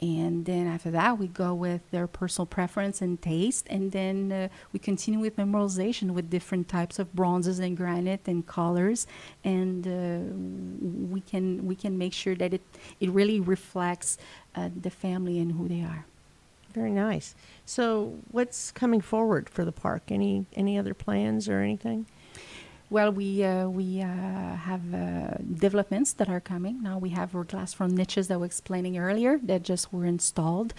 And 0.00 0.44
then 0.44 0.66
after 0.66 0.90
that, 0.90 1.18
we 1.18 1.28
go 1.28 1.54
with 1.54 1.88
their 1.90 2.06
personal 2.08 2.46
preference 2.46 3.00
and 3.00 3.20
taste, 3.22 3.66
and 3.70 3.92
then 3.92 4.32
uh, 4.32 4.48
we 4.72 4.80
continue 4.80 5.20
with 5.20 5.36
memorialization 5.36 6.10
with 6.10 6.28
different 6.28 6.68
types 6.68 6.98
of 6.98 7.14
bronzes 7.14 7.60
and 7.60 7.76
granite 7.76 8.26
and 8.26 8.44
colors, 8.44 9.06
and 9.44 9.86
uh, 9.86 11.12
we 11.14 11.20
can 11.20 11.64
we 11.66 11.76
can 11.76 11.96
make 11.96 12.12
sure 12.12 12.34
that 12.34 12.52
it 12.52 12.62
it 12.98 13.08
really 13.10 13.38
reflects 13.38 14.18
uh, 14.56 14.68
the 14.80 14.90
family 14.90 15.38
and 15.38 15.52
who 15.52 15.68
they 15.68 15.82
are. 15.82 16.06
Very 16.72 16.90
nice. 16.90 17.36
So, 17.64 18.18
what's 18.32 18.72
coming 18.72 19.00
forward 19.00 19.48
for 19.48 19.64
the 19.64 19.72
park? 19.72 20.10
Any 20.10 20.44
any 20.56 20.76
other 20.76 20.92
plans 20.92 21.48
or 21.48 21.60
anything? 21.60 22.06
Well, 22.90 23.10
we 23.12 23.42
uh, 23.42 23.68
we 23.68 24.02
uh, 24.02 24.06
have 24.06 24.94
uh, 24.94 25.38
developments 25.52 26.12
that 26.14 26.28
are 26.28 26.40
coming 26.40 26.82
now. 26.82 26.98
We 26.98 27.10
have 27.10 27.34
our 27.34 27.42
glass 27.44 27.72
front 27.72 27.94
niches 27.94 28.28
that 28.28 28.36
we 28.38 28.40
were 28.40 28.46
explaining 28.46 28.98
earlier 28.98 29.38
that 29.42 29.62
just 29.62 29.92
were 29.92 30.04
installed. 30.04 30.74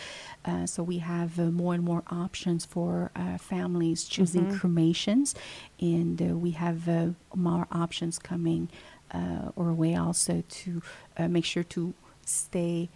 Uh, 0.45 0.65
so 0.65 0.83
we 0.83 0.99
have 0.99 1.39
uh, 1.39 1.45
more 1.45 1.73
and 1.73 1.83
more 1.83 2.03
options 2.09 2.63
for 2.63 3.11
uh, 3.15 3.37
families 3.37 4.05
choosing 4.05 4.51
cremations, 4.57 5.35
and 5.81 6.21
uh, 6.21 6.25
we 6.37 6.51
have 6.51 6.87
uh, 6.87 7.07
more 7.33 7.67
options 7.71 8.19
coming 8.19 8.69
uh, 9.11 9.51
our 9.57 9.73
way 9.73 9.95
also 9.95 10.43
to 10.47 10.81
uh, 11.17 11.27
make 11.27 11.45
sure 11.45 11.63
to 11.63 11.93
stay 12.23 12.89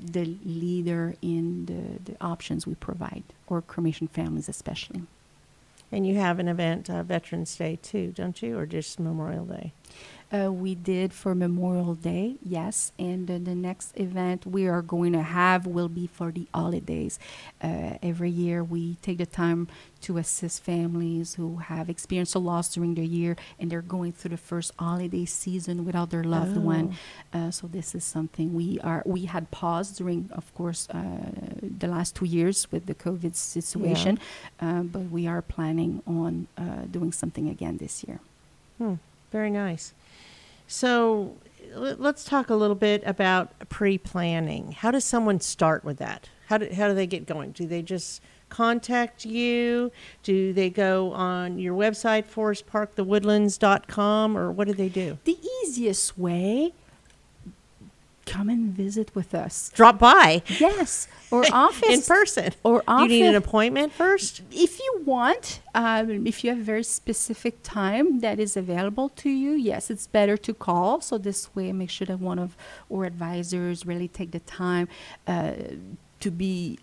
the 0.00 0.24
leader 0.44 1.14
in 1.22 1.66
the, 1.66 2.12
the 2.12 2.16
options 2.20 2.66
we 2.66 2.74
provide, 2.74 3.22
or 3.46 3.62
cremation 3.62 4.08
families 4.08 4.48
especially. 4.48 5.02
And 5.94 6.04
you 6.04 6.16
have 6.16 6.40
an 6.40 6.48
event, 6.48 6.90
uh, 6.90 7.04
Veterans 7.04 7.54
Day 7.54 7.78
too, 7.80 8.10
don't 8.10 8.42
you, 8.42 8.58
or 8.58 8.66
just 8.66 8.98
Memorial 8.98 9.44
Day? 9.44 9.72
Uh, 10.34 10.50
we 10.50 10.74
did 10.74 11.12
for 11.12 11.32
Memorial 11.32 11.94
Day, 11.94 12.34
yes, 12.42 12.90
and 12.98 13.30
uh, 13.30 13.38
the 13.38 13.54
next 13.54 13.96
event 14.00 14.44
we 14.44 14.66
are 14.66 14.82
going 14.82 15.12
to 15.12 15.22
have 15.22 15.64
will 15.64 15.88
be 15.88 16.08
for 16.08 16.32
the 16.32 16.48
holidays. 16.52 17.20
Uh, 17.62 17.98
every 18.02 18.30
year 18.30 18.64
we 18.64 18.96
take 18.96 19.18
the 19.18 19.26
time 19.26 19.68
to 20.00 20.18
assist 20.18 20.62
families 20.64 21.36
who 21.36 21.58
have 21.58 21.88
experienced 21.88 22.34
a 22.34 22.40
loss 22.40 22.74
during 22.74 22.94
the 22.94 23.06
year 23.06 23.36
and 23.60 23.70
they're 23.70 23.80
going 23.80 24.12
through 24.12 24.30
the 24.30 24.36
first 24.36 24.72
holiday 24.76 25.24
season 25.24 25.84
without 25.84 26.10
their 26.10 26.24
loved 26.24 26.56
one. 26.56 26.96
Uh, 27.32 27.50
so 27.52 27.68
this 27.68 27.94
is 27.94 28.02
something 28.02 28.54
we 28.54 28.80
are 28.80 29.02
we 29.06 29.26
had 29.26 29.48
paused 29.52 29.98
during, 29.98 30.28
of 30.32 30.52
course, 30.54 30.88
uh, 30.90 31.02
the 31.78 31.86
last 31.86 32.16
two 32.16 32.24
years 32.24 32.70
with 32.72 32.86
the 32.86 32.94
COVID 32.94 33.36
situation, 33.36 34.18
uh, 34.60 34.82
but 34.82 35.02
we 35.10 35.28
are 35.28 35.42
planning 35.42 36.02
on 36.08 36.48
uh, 36.58 36.86
doing 36.90 37.12
something 37.12 37.48
again 37.48 37.76
this 37.76 38.02
year. 38.02 38.18
Hmm, 38.78 38.94
very 39.30 39.50
nice. 39.50 39.94
So, 40.66 41.36
let's 41.74 42.24
talk 42.24 42.50
a 42.50 42.54
little 42.54 42.76
bit 42.76 43.02
about 43.04 43.68
pre-planning. 43.68 44.72
How 44.72 44.90
does 44.90 45.04
someone 45.04 45.40
start 45.40 45.84
with 45.84 45.98
that? 45.98 46.28
How 46.46 46.58
do 46.58 46.68
how 46.74 46.88
do 46.88 46.94
they 46.94 47.06
get 47.06 47.26
going? 47.26 47.52
Do 47.52 47.66
they 47.66 47.82
just 47.82 48.22
contact 48.48 49.24
you? 49.24 49.92
Do 50.22 50.52
they 50.52 50.70
go 50.70 51.12
on 51.12 51.58
your 51.58 51.74
website, 51.74 52.26
forestparkthewoodlands.com, 52.26 54.38
or 54.38 54.52
what 54.52 54.68
do 54.68 54.74
they 54.74 54.88
do? 54.88 55.18
The 55.24 55.38
easiest 55.62 56.18
way, 56.18 56.74
come 58.26 58.48
and 58.48 58.72
visit 58.72 59.14
with 59.14 59.34
us. 59.34 59.70
Drop 59.74 59.98
by 59.98 60.42
Yes, 60.58 61.08
or 61.30 61.44
office 61.52 61.88
in 61.88 62.02
person. 62.02 62.52
Or 62.62 62.82
Do 62.86 63.02
you 63.02 63.08
need 63.08 63.26
an 63.26 63.34
appointment 63.34 63.92
first? 63.92 64.42
If 64.50 64.78
you 64.78 65.02
want, 65.04 65.60
um, 65.74 66.26
if 66.26 66.44
you 66.44 66.50
have 66.50 66.60
a 66.60 66.62
very 66.62 66.84
specific 66.84 67.62
time 67.62 68.20
that 68.20 68.38
is 68.38 68.56
available 68.56 69.08
to 69.10 69.30
you, 69.30 69.52
yes, 69.52 69.90
it's 69.90 70.06
better 70.06 70.36
to 70.38 70.54
call. 70.54 71.00
So 71.00 71.18
this 71.18 71.54
way, 71.54 71.72
make 71.72 71.90
sure 71.90 72.06
that 72.06 72.20
one 72.20 72.38
of 72.38 72.56
our 72.92 73.04
advisors 73.04 73.86
really 73.86 74.08
take 74.08 74.30
the 74.32 74.40
time 74.40 74.88
uh, 75.26 75.52
to 76.20 76.30
be 76.30 76.78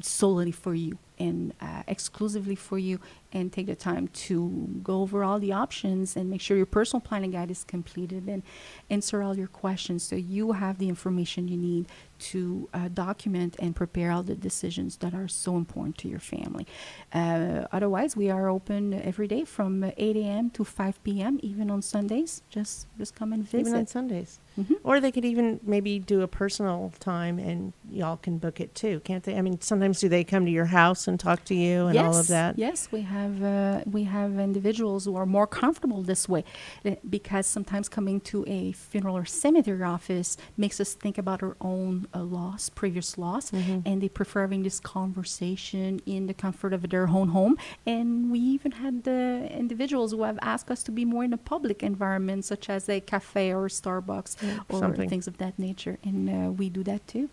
solely 0.00 0.52
for 0.52 0.74
you 0.74 0.98
and 1.18 1.52
uh, 1.60 1.82
exclusively 1.86 2.54
for 2.54 2.78
you 2.78 2.98
and 3.32 3.52
take 3.52 3.66
the 3.66 3.76
time 3.76 4.08
to 4.08 4.80
go 4.82 5.02
over 5.02 5.22
all 5.22 5.38
the 5.38 5.52
options 5.52 6.16
and 6.16 6.28
make 6.30 6.40
sure 6.40 6.56
your 6.56 6.66
personal 6.66 7.00
planning 7.00 7.30
guide 7.30 7.50
is 7.50 7.64
completed 7.64 8.26
and 8.28 8.42
answer 8.88 9.22
all 9.22 9.36
your 9.36 9.46
questions 9.46 10.02
so 10.02 10.16
you 10.16 10.52
have 10.52 10.78
the 10.78 10.88
information 10.88 11.46
you 11.48 11.56
need 11.56 11.86
to 12.18 12.68
uh, 12.74 12.88
document 12.88 13.56
and 13.58 13.74
prepare 13.74 14.10
all 14.12 14.22
the 14.22 14.34
decisions 14.34 14.96
that 14.98 15.14
are 15.14 15.28
so 15.28 15.56
important 15.56 15.96
to 15.98 16.08
your 16.08 16.18
family. 16.18 16.66
Uh, 17.14 17.64
otherwise, 17.72 18.16
we 18.16 18.28
are 18.30 18.48
open 18.48 18.92
every 18.92 19.26
day 19.26 19.44
from 19.44 19.84
8 19.96 20.16
a.m. 20.16 20.50
to 20.50 20.64
5 20.64 21.02
p.m. 21.02 21.38
even 21.42 21.70
on 21.70 21.80
Sundays. 21.82 22.42
Just 22.50 22.86
just 22.98 23.14
come 23.14 23.32
and 23.32 23.42
visit. 23.44 23.68
Even 23.68 23.74
on 23.80 23.86
Sundays. 23.86 24.38
Mhm. 24.58 24.74
Or 24.82 25.00
they 25.00 25.10
could 25.12 25.24
even 25.24 25.60
maybe 25.62 25.98
do 25.98 26.20
a 26.22 26.28
personal 26.28 26.92
time 27.00 27.38
and 27.38 27.72
y'all 27.90 28.16
can 28.16 28.38
book 28.38 28.60
it 28.60 28.74
too, 28.74 29.00
can't 29.00 29.24
they? 29.24 29.36
I 29.38 29.42
mean, 29.42 29.60
sometimes 29.60 30.00
do 30.00 30.08
they 30.08 30.24
come 30.24 30.44
to 30.44 30.50
your 30.50 30.66
house 30.66 31.08
and 31.08 31.18
talk 31.18 31.44
to 31.46 31.54
you 31.54 31.86
and 31.86 31.96
all 31.98 32.16
of 32.16 32.28
that? 32.28 32.58
Yes, 32.58 32.88
we 32.92 33.02
have 33.02 33.19
uh, 33.42 33.82
we 33.96 34.02
have 34.04 34.38
individuals 34.38 35.04
who 35.06 35.16
are 35.16 35.26
more 35.26 35.46
comfortable 35.46 36.00
this 36.02 36.28
way, 36.28 36.42
uh, 36.84 36.96
because 37.16 37.46
sometimes 37.46 37.88
coming 37.88 38.20
to 38.32 38.44
a 38.46 38.72
funeral 38.72 39.16
or 39.16 39.26
cemetery 39.26 39.82
office 39.82 40.36
makes 40.56 40.80
us 40.80 40.90
think 40.94 41.16
about 41.18 41.42
our 41.42 41.56
own 41.60 42.06
uh, 42.14 42.22
loss, 42.22 42.62
previous 42.68 43.18
loss, 43.18 43.50
Mm-hmm. 43.50 43.80
and 43.88 43.96
they 44.02 44.08
prefer 44.08 44.40
having 44.42 44.62
this 44.62 44.78
conversation 44.80 46.00
in 46.06 46.26
the 46.26 46.34
comfort 46.34 46.72
of 46.72 46.88
their 46.92 47.06
own 47.08 47.28
home. 47.28 47.54
And 47.86 48.30
we 48.30 48.38
even 48.56 48.72
had 48.72 48.94
the 49.04 49.48
individuals 49.50 50.12
who 50.12 50.22
have 50.22 50.38
asked 50.40 50.70
us 50.70 50.82
to 50.84 50.92
be 50.92 51.04
more 51.04 51.24
in 51.24 51.32
a 51.32 51.42
public 51.54 51.82
environment, 51.82 52.44
such 52.44 52.70
as 52.70 52.88
a 52.88 53.00
cafe 53.00 53.52
or 53.52 53.68
Starbucks 53.68 54.36
or 54.68 54.78
something. 54.78 55.08
things 55.08 55.26
of 55.26 55.38
that 55.38 55.58
nature, 55.58 55.98
and 56.04 56.18
uh, 56.30 56.50
we 56.52 56.68
do 56.70 56.82
that 56.84 57.06
too. 57.06 57.28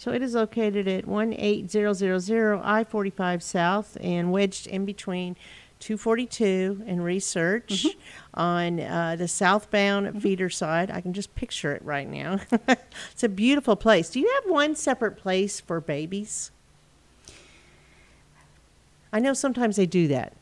So 0.00 0.12
it 0.12 0.22
is 0.22 0.32
located 0.34 0.88
at 0.88 1.04
18000 1.06 2.60
I 2.64 2.84
45 2.84 3.42
South 3.42 3.98
and 4.00 4.32
wedged 4.32 4.66
in 4.66 4.86
between 4.86 5.36
242 5.80 6.84
and 6.86 7.04
Research 7.04 7.86
on 8.32 8.80
uh, 8.80 9.16
the 9.16 9.28
southbound 9.28 10.22
feeder 10.22 10.48
side. 10.48 10.90
I 10.90 11.02
can 11.02 11.12
just 11.12 11.34
picture 11.34 11.74
it 11.74 11.82
right 11.84 12.08
now. 12.08 12.40
it's 13.12 13.22
a 13.22 13.28
beautiful 13.28 13.76
place. 13.76 14.08
Do 14.08 14.20
you 14.20 14.40
have 14.42 14.50
one 14.50 14.74
separate 14.74 15.18
place 15.18 15.60
for 15.60 15.82
babies? 15.82 16.50
I 19.12 19.20
know 19.20 19.34
sometimes 19.34 19.76
they 19.76 19.84
do 19.84 20.08
that. 20.08 20.32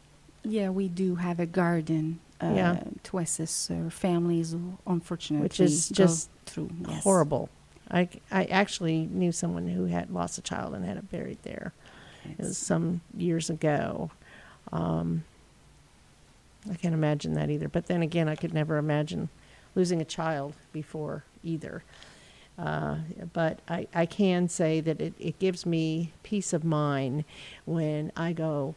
Yeah, 0.44 0.68
we 0.68 0.86
do 0.86 1.16
have 1.16 1.40
a 1.40 1.46
garden 1.46 2.20
uh, 2.40 2.52
Yeah. 2.54 2.82
to 3.02 3.18
assist 3.18 3.72
uh, 3.72 3.90
families 3.90 4.52
who 4.52 4.78
unfortunately 4.86 5.42
Which 5.46 5.58
is 5.58 5.88
just 5.88 6.30
through 6.46 6.70
yes. 6.86 7.02
Horrible. 7.02 7.48
I, 7.90 8.08
I 8.30 8.44
actually 8.44 9.08
knew 9.10 9.32
someone 9.32 9.66
who 9.68 9.86
had 9.86 10.10
lost 10.10 10.38
a 10.38 10.42
child 10.42 10.74
and 10.74 10.84
had 10.84 10.96
it 10.96 11.10
buried 11.10 11.38
there. 11.42 11.72
It 12.24 12.38
was 12.38 12.58
some 12.58 13.00
years 13.16 13.48
ago. 13.48 14.10
Um, 14.72 15.24
I 16.70 16.74
can't 16.74 16.94
imagine 16.94 17.34
that 17.34 17.50
either. 17.50 17.68
But 17.68 17.86
then 17.86 18.02
again, 18.02 18.28
I 18.28 18.36
could 18.36 18.52
never 18.52 18.76
imagine 18.76 19.28
losing 19.74 20.00
a 20.00 20.04
child 20.04 20.54
before 20.72 21.24
either. 21.42 21.82
Uh, 22.58 22.96
but 23.32 23.60
I, 23.68 23.86
I 23.94 24.06
can 24.06 24.48
say 24.48 24.80
that 24.80 25.00
it, 25.00 25.14
it 25.18 25.38
gives 25.38 25.64
me 25.64 26.12
peace 26.22 26.52
of 26.52 26.64
mind 26.64 27.24
when 27.64 28.10
I 28.16 28.32
go 28.32 28.74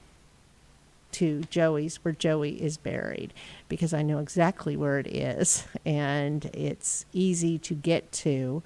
to 1.14 1.41
Joey's 1.49 1.97
where 1.97 2.14
Joey 2.14 2.62
is 2.62 2.78
buried 2.78 3.34
because 3.68 3.93
I 3.93 4.01
know 4.01 4.20
exactly 4.20 4.78
where 4.78 4.97
it 4.99 5.07
is 5.07 5.66
and 5.86 6.45
it's 6.53 7.05
easy 7.12 7.57
to 7.59 7.74
get 7.74 8.12
to. 8.14 8.64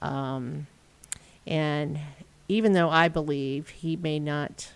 Um, 0.00 0.66
and 1.46 1.98
even 2.48 2.72
though 2.72 2.90
I 2.90 3.08
believe 3.08 3.68
he 3.68 3.96
may 3.96 4.18
not 4.18 4.72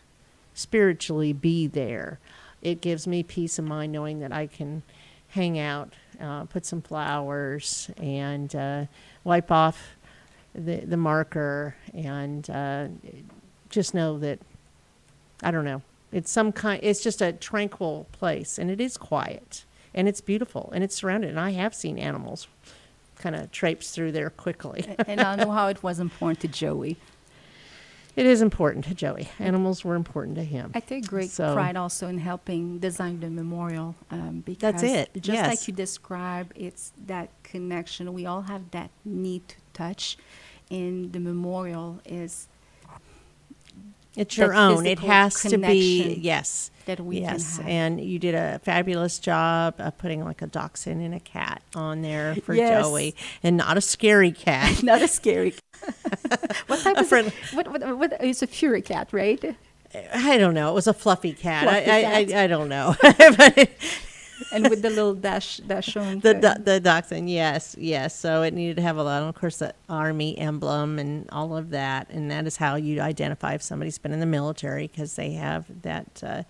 spiritually 0.55 1.33
be 1.33 1.67
there, 1.67 2.19
it 2.61 2.81
gives 2.81 3.07
me 3.07 3.23
peace 3.23 3.59
of 3.59 3.65
mind 3.65 3.93
knowing 3.93 4.21
that 4.21 4.33
I 4.33 4.47
can 4.47 4.83
hang 5.29 5.59
out 5.59 5.93
uh, 6.23 6.45
put 6.45 6.65
some 6.65 6.83
flowers, 6.83 7.91
and 7.97 8.55
uh, 8.55 8.85
wipe 9.25 9.51
off 9.51 9.97
the 10.55 10.77
the 10.77 10.97
marker, 10.97 11.75
and 11.95 12.49
uh, 12.51 12.89
just 13.71 13.95
know 13.95 14.19
that 14.19 14.39
I 15.43 15.51
don't 15.51 15.65
know. 15.65 15.83
It's 16.13 16.31
some 16.31 16.53
kind. 16.53 16.81
It's 16.83 17.03
just 17.03 17.21
a 17.21 17.33
tranquil 17.33 18.07
place, 18.13 18.59
and 18.59 18.71
it 18.71 18.81
is 18.81 18.97
quiet, 18.97 19.65
and 19.95 20.09
it's 20.09 20.21
beautiful, 20.21 20.71
and 20.75 20.85
it's 20.85 20.95
surrounded. 20.95 21.31
And 21.31 21.41
I 21.41 21.51
have 21.51 21.75
seen 21.75 21.99
animals 21.99 22.47
kind 23.23 23.37
of 23.37 23.51
traipse 23.51 23.91
through 23.93 24.13
there 24.13 24.29
quickly. 24.31 24.85
and 25.07 25.21
I 25.21 25.37
know 25.37 25.51
how 25.51 25.69
it 25.69 25.83
was 25.83 25.99
important 26.01 26.41
to 26.41 26.49
Joey. 26.49 26.99
It 28.15 28.27
is 28.27 28.43
important 28.43 28.85
to 28.87 28.95
Joey. 28.95 29.31
Animals 29.39 29.85
were 29.85 29.95
important 29.95 30.37
to 30.37 30.45
him. 30.45 30.71
I 30.75 30.81
take 30.81 31.07
great 31.07 31.31
So- 31.31 31.55
pride 31.55 31.77
also 31.77 32.09
in 32.09 32.19
helping 32.19 32.79
design 32.79 33.21
the 33.21 33.31
memorial 33.31 33.95
um, 34.11 34.43
because 34.45 34.83
it, 34.83 35.15
just 35.15 35.29
yes. 35.29 35.49
like 35.49 35.67
you 35.67 35.73
described, 35.73 36.53
it's 36.55 36.93
that 37.07 37.31
connection. 37.43 38.13
We 38.13 38.27
all 38.27 38.43
have 38.43 38.71
that 38.73 38.91
need 39.07 39.49
to 39.49 39.57
touch, 39.73 40.19
and 40.71 41.11
the 41.15 41.21
memorial 41.21 42.01
is 42.05 42.49
It's 44.17 44.37
your 44.37 44.55
own. 44.55 44.87
It 44.87 44.99
has 44.99 45.41
to 45.43 45.57
be 45.57 46.19
yes. 46.21 46.71
that 46.85 47.01
we 47.01 47.21
yes, 47.21 47.59
and 47.65 48.01
you 48.01 48.19
did 48.19 48.35
a 48.35 48.59
fabulous 48.63 49.19
job 49.19 49.75
of 49.79 49.97
putting 49.97 50.23
like 50.25 50.43
a 50.43 50.47
dachshund 50.47 51.01
and 51.01 51.15
a 51.15 51.21
cat 51.21 51.63
on 51.75 52.03
there 52.03 52.35
for 52.37 52.55
Yes. 52.55 52.85
Joey, 52.85 53.15
and 53.43 53.57
not 53.57 53.79
a 53.79 53.81
scary 53.81 54.33
cat. 54.33 54.83
not 54.83 55.01
a 55.01 55.09
scary. 55.09 55.53
Cat. 55.53 56.63
what 56.67 56.81
type 56.81 56.99
is 56.99 57.09
friend-? 57.09 57.33
What, 57.55 57.69
what, 57.69 57.83
a 58.21 58.47
fury 58.47 58.83
cat, 58.83 59.09
right? 59.13 59.57
I 60.15 60.39
don't 60.39 60.55
know. 60.55 60.71
It 60.71 60.75
was 60.75 60.87
a 60.87 60.95
fluffy 60.95 61.33
cat. 61.33 61.65
Fluffy 61.65 61.91
I. 61.91 62.01
I, 62.01 62.27
I 62.39 62.45
I 62.45 62.47
don't 62.47 62.69
know. 62.69 62.95
But 63.03 63.71
and 64.51 64.69
with 64.69 64.83
the 64.83 64.91
little 64.91 65.15
dash 65.15 65.59
dash 65.59 65.97
on 65.97 66.21
the 66.21 66.35
the 66.35 66.61
the 66.65 66.81
dachshund, 66.81 67.29
yes, 67.31 67.77
yes. 67.79 68.19
So 68.19 68.43
it 68.43 68.55
needed 68.55 68.77
to 68.77 68.83
have 68.83 68.97
a 68.97 69.03
lot, 69.03 69.21
and 69.23 69.29
of 69.29 69.35
course, 69.35 69.59
the 69.59 69.75
army 69.89 70.37
emblem 70.39 70.99
and 70.99 71.29
all 71.31 71.57
of 71.57 71.71
that, 71.71 72.09
and 72.11 72.31
that 72.31 72.47
is 72.47 72.57
how 72.57 72.77
you 72.77 73.01
identify 73.01 73.55
if 73.55 73.63
somebody's 73.63 73.99
been 73.99 74.13
in 74.13 74.21
the 74.21 74.27
military 74.27 74.87
because 74.89 75.17
they 75.17 75.33
have 75.33 75.67
that 75.83 76.23
uh, 76.25 76.43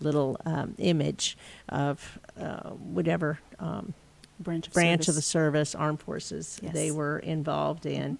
little 0.00 0.36
um, 0.46 0.74
image 0.78 1.36
of 1.68 2.18
uh, 2.40 2.70
whatever 2.70 3.38
um, 3.58 3.94
branch 4.38 4.66
of 4.68 4.72
branch 4.72 5.08
of 5.08 5.14
the 5.14 5.22
service. 5.22 5.70
service, 5.70 5.74
armed 5.74 6.00
forces 6.00 6.60
Yes. 6.62 6.72
they 6.72 6.90
were 6.90 7.18
involved 7.18 7.86
in. 7.86 8.18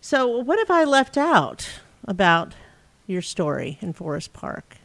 So, 0.00 0.26
what 0.38 0.58
have 0.58 0.70
I 0.70 0.84
left 0.84 1.16
out 1.18 1.68
about 2.06 2.54
your 3.06 3.22
story 3.22 3.76
in 3.80 3.92
Forest 3.92 4.32
Park? 4.32 4.76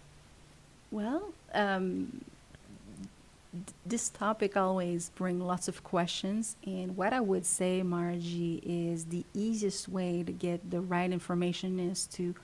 Well, 0.92 1.34
um, 1.54 2.22
this 3.86 4.10
topic 4.10 4.58
always 4.58 5.10
bring 5.16 5.40
lots 5.40 5.68
of 5.68 5.84
questions, 5.84 6.56
and 6.66 6.96
what 6.96 7.14
I 7.14 7.22
would 7.22 7.46
say, 7.46 7.84
Margie, 7.84 8.62
is 8.66 9.06
the 9.06 9.26
easiest 9.34 9.88
way 9.88 10.24
to 10.24 10.32
get 10.32 10.72
the 10.72 10.82
right 10.82 11.12
information 11.12 11.80
is 11.80 12.06
to 12.08 12.36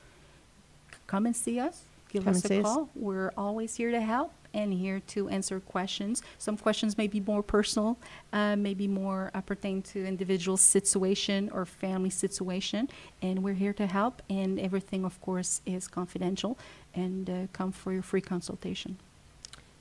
come 1.08 1.26
and 1.26 1.36
see 1.36 1.60
us. 1.60 1.84
Give 2.10 2.26
Come 2.26 2.36
us 2.36 2.46
a 2.46 2.60
us. 2.60 2.64
call. 2.64 2.90
We're 2.94 3.32
always 3.38 3.76
here 3.76 3.92
to 3.92 4.02
help 4.02 4.34
and 4.54 4.74
here 4.74 5.00
to 5.00 5.30
answer 5.30 5.62
questions. 5.62 6.22
Some 6.38 6.58
questions 6.58 6.98
may 6.98 7.08
be 7.08 7.22
more 7.22 7.42
personal, 7.42 7.98
uh, 8.34 8.58
maybe 8.58 8.88
more 8.88 9.32
uh, 9.34 9.40
pertain 9.40 9.82
to 9.84 10.06
individual 10.06 10.58
situation 10.58 11.50
or 11.54 11.66
family 11.66 12.10
situation, 12.10 12.90
and 13.22 13.44
we're 13.44 13.54
here 13.54 13.74
to 13.74 13.88
help. 13.88 14.22
And 14.30 14.60
everything, 14.60 15.06
of 15.06 15.22
course, 15.22 15.62
is 15.66 15.88
confidential. 15.88 16.58
And 16.94 17.30
uh, 17.30 17.34
come 17.54 17.72
for 17.72 17.94
your 17.94 18.04
free 18.04 18.22
consultation. 18.22 18.98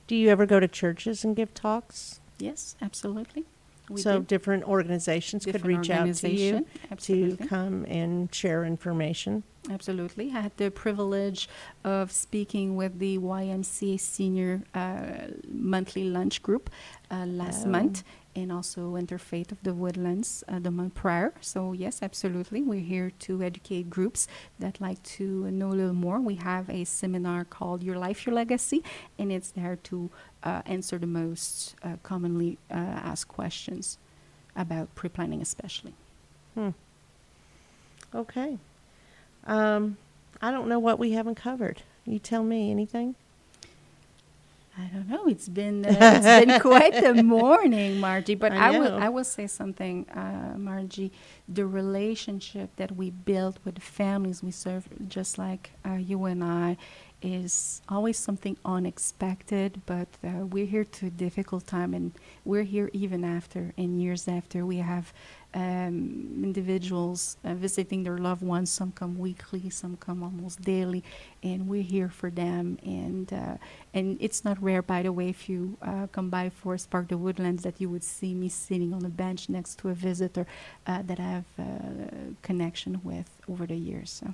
Do 0.07 0.15
you 0.15 0.29
ever 0.29 0.45
go 0.45 0.59
to 0.59 0.67
churches 0.67 1.23
and 1.23 1.35
give 1.35 1.53
talks? 1.53 2.19
Yes, 2.39 2.75
absolutely. 2.81 3.45
We 3.89 3.99
so 4.01 4.19
do. 4.19 4.25
different 4.25 4.63
organizations 4.63 5.43
could 5.45 5.53
Different 5.53 5.79
reach 5.79 5.89
out 5.89 6.13
to 6.15 6.29
you 6.29 6.55
organization, 6.55 7.37
to 7.37 7.47
come 7.47 7.85
and 7.89 8.33
share 8.33 8.63
information. 8.63 9.43
Absolutely. 9.69 10.31
I 10.33 10.39
had 10.41 10.57
the 10.57 10.71
privilege 10.71 11.49
of 11.83 12.11
speaking 12.11 12.75
with 12.77 12.99
the 12.99 13.17
YMCA 13.17 13.99
Senior 13.99 14.63
uh, 14.73 15.27
Monthly 15.51 16.05
Lunch 16.05 16.41
Group 16.41 16.69
uh, 17.11 17.25
last 17.25 17.65
Oh. 17.67 17.69
month 17.69 18.03
and 18.35 18.51
also 18.51 18.95
Interfaith 18.95 19.51
of 19.51 19.61
the 19.63 19.73
Woodlands 19.73 20.43
uh, 20.47 20.59
the 20.59 20.71
month 20.71 20.95
prior. 20.95 21.33
So, 21.41 21.73
yes, 21.73 22.01
absolutely. 22.01 22.61
We're 22.61 22.79
here 22.79 23.11
to 23.19 23.41
educate 23.43 23.89
groups 23.89 24.27
that 24.59 24.79
like 24.79 25.01
to 25.03 25.49
know 25.51 25.67
a 25.67 25.75
little 25.75 25.93
more. 25.93 26.19
We 26.19 26.35
have 26.35 26.69
a 26.69 26.83
seminar 26.85 27.45
called 27.45 27.83
Your 27.83 27.97
Life, 27.97 28.25
Your 28.25 28.35
Legacy, 28.35 28.83
and 29.19 29.31
it's 29.31 29.51
there 29.51 29.75
to 29.83 30.09
uh, 30.43 30.61
answer 30.65 30.97
the 30.97 31.07
most 31.07 31.75
uh, 31.83 31.97
commonly 32.03 32.57
uh, 32.69 32.75
asked 32.75 33.27
questions 33.27 33.97
about 34.55 34.93
pre 34.95 35.09
planning, 35.09 35.41
especially. 35.41 35.93
Hmm. 36.55 36.69
Okay. 38.13 38.57
Um, 39.45 39.97
I 40.41 40.51
don't 40.51 40.67
know 40.67 40.79
what 40.79 40.99
we 40.99 41.11
haven't 41.11 41.35
covered. 41.35 41.83
You 42.05 42.19
tell 42.19 42.43
me 42.43 42.71
anything. 42.71 43.15
I 44.77 44.85
don't 44.93 45.09
know. 45.09 45.27
It's 45.27 45.49
been 45.49 45.85
uh, 45.85 45.95
it's 46.17 46.45
been 46.45 46.59
quite 46.71 46.95
a 47.03 47.13
morning, 47.23 47.99
Margie. 47.99 48.35
But 48.35 48.53
I 48.53 48.69
I, 48.75 48.79
will. 48.79 48.95
I 48.97 49.09
will 49.09 49.23
say 49.25 49.47
something, 49.47 50.07
uh, 50.09 50.57
Margie. 50.57 51.11
The 51.49 51.65
relationship 51.65 52.75
that 52.77 52.95
we 52.95 53.09
build 53.09 53.59
with 53.65 53.75
the 53.75 53.81
families 53.81 54.43
we 54.43 54.51
serve, 54.51 54.87
just 55.09 55.37
like 55.37 55.71
uh, 55.85 55.93
you 55.95 56.23
and 56.25 56.43
I, 56.43 56.77
is 57.21 57.81
always 57.89 58.17
something 58.17 58.57
unexpected. 58.65 59.81
But 59.85 60.07
uh, 60.23 60.45
we're 60.45 60.65
here 60.67 60.85
to 60.85 61.07
a 61.07 61.11
difficult 61.11 61.67
time, 61.67 61.93
and 61.93 62.13
we're 62.45 62.63
here 62.63 62.89
even 62.93 63.25
after 63.25 63.73
and 63.77 64.01
years 64.01 64.27
after. 64.27 64.65
We 64.65 64.77
have 64.77 65.13
um, 65.53 66.41
individuals 66.43 67.37
uh, 67.43 67.53
visiting 67.53 68.03
their 68.03 68.17
loved 68.17 68.41
ones. 68.41 68.69
Some 68.69 68.91
come 68.91 69.17
weekly, 69.17 69.69
some 69.69 69.97
come 69.97 70.23
almost 70.23 70.61
daily, 70.61 71.03
and 71.43 71.67
we're 71.67 71.83
here 71.83 72.09
for 72.09 72.29
them. 72.29 72.77
And 72.83 73.31
uh, 73.33 73.57
and 73.93 74.17
it's 74.19 74.45
not 74.45 74.61
rare, 74.61 74.81
by 74.81 75.01
the 75.03 75.11
way, 75.11 75.29
if 75.29 75.49
you 75.49 75.77
uh, 75.81 76.07
come 76.07 76.29
by 76.29 76.49
Forest 76.49 76.89
Park, 76.89 77.09
the 77.09 77.17
Woodlands, 77.17 77.63
that 77.63 77.81
you 77.81 77.89
would 77.89 78.03
see 78.03 78.33
me 78.33 78.49
sitting 78.49 78.93
on 78.93 79.05
a 79.05 79.09
bench 79.09 79.49
next 79.49 79.79
to 79.79 79.89
a 79.89 79.93
visitor 79.93 80.45
uh, 80.87 81.01
that 81.03 81.19
I 81.19 81.23
have 81.23 81.45
uh, 81.59 81.63
connection 82.41 83.01
with 83.03 83.29
over 83.47 83.65
the 83.65 83.75
years. 83.75 84.09
So. 84.09 84.33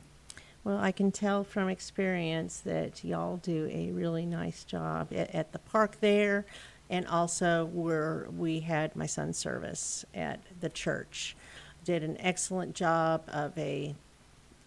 Well, 0.64 0.80
I 0.80 0.92
can 0.92 1.14
tell 1.14 1.46
from 1.46 1.70
experience 1.70 2.60
that 2.66 3.02
y'all 3.02 3.38
do 3.38 3.70
a 3.72 3.92
really 3.92 4.26
nice 4.26 4.66
job 4.66 5.14
at, 5.16 5.34
at 5.34 5.54
the 5.54 5.60
park 5.60 6.02
there, 6.02 6.46
and 6.90 7.06
also 7.08 7.66
where 7.66 8.28
we 8.36 8.62
had 8.62 8.96
my 8.96 9.06
son's 9.06 9.38
service 9.38 10.06
at 10.14 10.42
the 10.60 10.70
church. 10.70 11.36
Did 11.84 12.04
an 12.04 12.18
excellent 12.20 12.76
job 12.76 13.24
of 13.28 13.58
a 13.58 13.96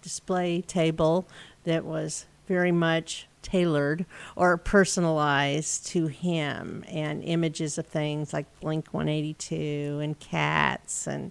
display 0.02 0.62
table 0.62 1.26
that 1.64 1.84
was 1.84 2.26
very 2.46 2.72
much 2.72 3.28
tailored 3.42 4.04
or 4.36 4.56
personalized 4.56 5.86
to 5.86 6.08
him, 6.08 6.84
and 6.88 7.22
images 7.24 7.78
of 7.78 7.86
things 7.86 8.32
like 8.32 8.46
Blink 8.60 8.88
182 8.92 10.00
and 10.02 10.18
cats 10.18 11.06
and 11.06 11.30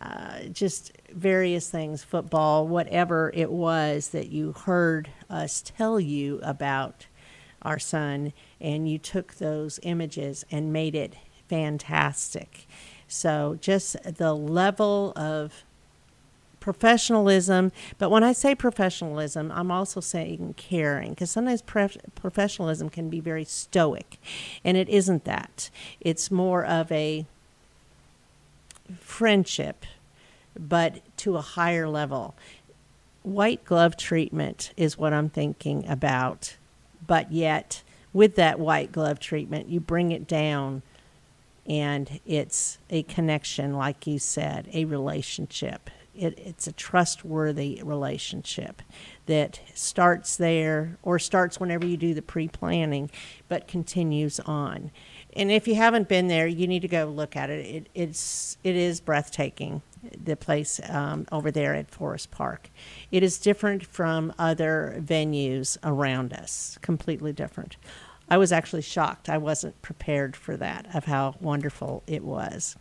uh, 0.00 0.40
just 0.52 0.92
various 1.10 1.70
things, 1.70 2.04
football, 2.04 2.68
whatever 2.68 3.30
it 3.34 3.50
was 3.50 4.10
that 4.10 4.28
you 4.28 4.52
heard 4.52 5.10
us 5.30 5.62
tell 5.62 5.98
you 5.98 6.38
about 6.42 7.06
our 7.66 7.78
son, 7.78 8.32
and 8.60 8.88
you 8.88 8.98
took 8.98 9.34
those 9.34 9.80
images 9.82 10.44
and 10.50 10.72
made 10.72 10.94
it 10.94 11.14
fantastic. 11.48 12.66
So, 13.08 13.58
just 13.60 13.96
the 14.02 14.34
level 14.34 15.12
of 15.16 15.64
professionalism, 16.60 17.70
but 17.96 18.10
when 18.10 18.24
I 18.24 18.32
say 18.32 18.54
professionalism, 18.56 19.52
I'm 19.52 19.70
also 19.70 20.00
saying 20.00 20.54
caring 20.56 21.10
because 21.10 21.30
sometimes 21.30 21.62
prof- 21.62 21.96
professionalism 22.16 22.88
can 22.88 23.08
be 23.08 23.20
very 23.20 23.44
stoic, 23.44 24.18
and 24.64 24.76
it 24.76 24.88
isn't 24.88 25.24
that. 25.24 25.70
It's 26.00 26.30
more 26.30 26.64
of 26.64 26.90
a 26.90 27.24
friendship, 28.98 29.86
but 30.58 31.00
to 31.18 31.36
a 31.36 31.40
higher 31.40 31.88
level. 31.88 32.34
White 33.22 33.64
glove 33.64 33.96
treatment 33.96 34.72
is 34.76 34.98
what 34.98 35.12
I'm 35.12 35.28
thinking 35.28 35.86
about, 35.88 36.56
but 37.04 37.32
yet 37.32 37.82
with 38.12 38.36
that 38.36 38.58
white 38.58 38.92
glove 38.92 39.18
treatment, 39.18 39.68
you 39.68 39.80
bring 39.80 40.12
it 40.12 40.26
down 40.26 40.82
and 41.68 42.20
it's 42.24 42.78
a 42.90 43.02
connection, 43.04 43.74
like 43.74 44.06
you 44.06 44.18
said, 44.18 44.68
a 44.72 44.84
relationship. 44.84 45.90
It, 46.14 46.38
it's 46.38 46.66
a 46.66 46.72
trustworthy 46.72 47.80
relationship 47.84 48.80
that 49.26 49.60
starts 49.74 50.36
there 50.36 50.96
or 51.02 51.18
starts 51.18 51.60
whenever 51.60 51.84
you 51.84 51.96
do 51.96 52.14
the 52.14 52.22
pre 52.22 52.48
planning, 52.48 53.10
but 53.48 53.68
continues 53.68 54.40
on. 54.40 54.90
And 55.34 55.50
if 55.50 55.68
you 55.68 55.74
haven't 55.74 56.08
been 56.08 56.28
there, 56.28 56.46
you 56.46 56.66
need 56.66 56.82
to 56.82 56.88
go 56.88 57.04
look 57.04 57.36
at 57.36 57.50
it. 57.50 57.66
it 57.66 57.88
it's 57.94 58.56
it 58.64 58.76
is 58.76 59.00
breathtaking. 59.00 59.82
The 60.22 60.36
place 60.36 60.80
um, 60.88 61.26
over 61.32 61.50
there 61.50 61.74
at 61.74 61.90
Forest 61.90 62.30
Park, 62.30 62.70
it 63.10 63.22
is 63.22 63.38
different 63.38 63.84
from 63.86 64.32
other 64.38 64.96
venues 64.98 65.78
around 65.82 66.32
us. 66.32 66.78
Completely 66.82 67.32
different. 67.32 67.76
I 68.28 68.38
was 68.38 68.52
actually 68.52 68.82
shocked. 68.82 69.28
I 69.28 69.38
wasn't 69.38 69.80
prepared 69.82 70.36
for 70.36 70.56
that 70.56 70.94
of 70.94 71.04
how 71.04 71.36
wonderful 71.40 72.02
it 72.06 72.24
was. 72.24 72.76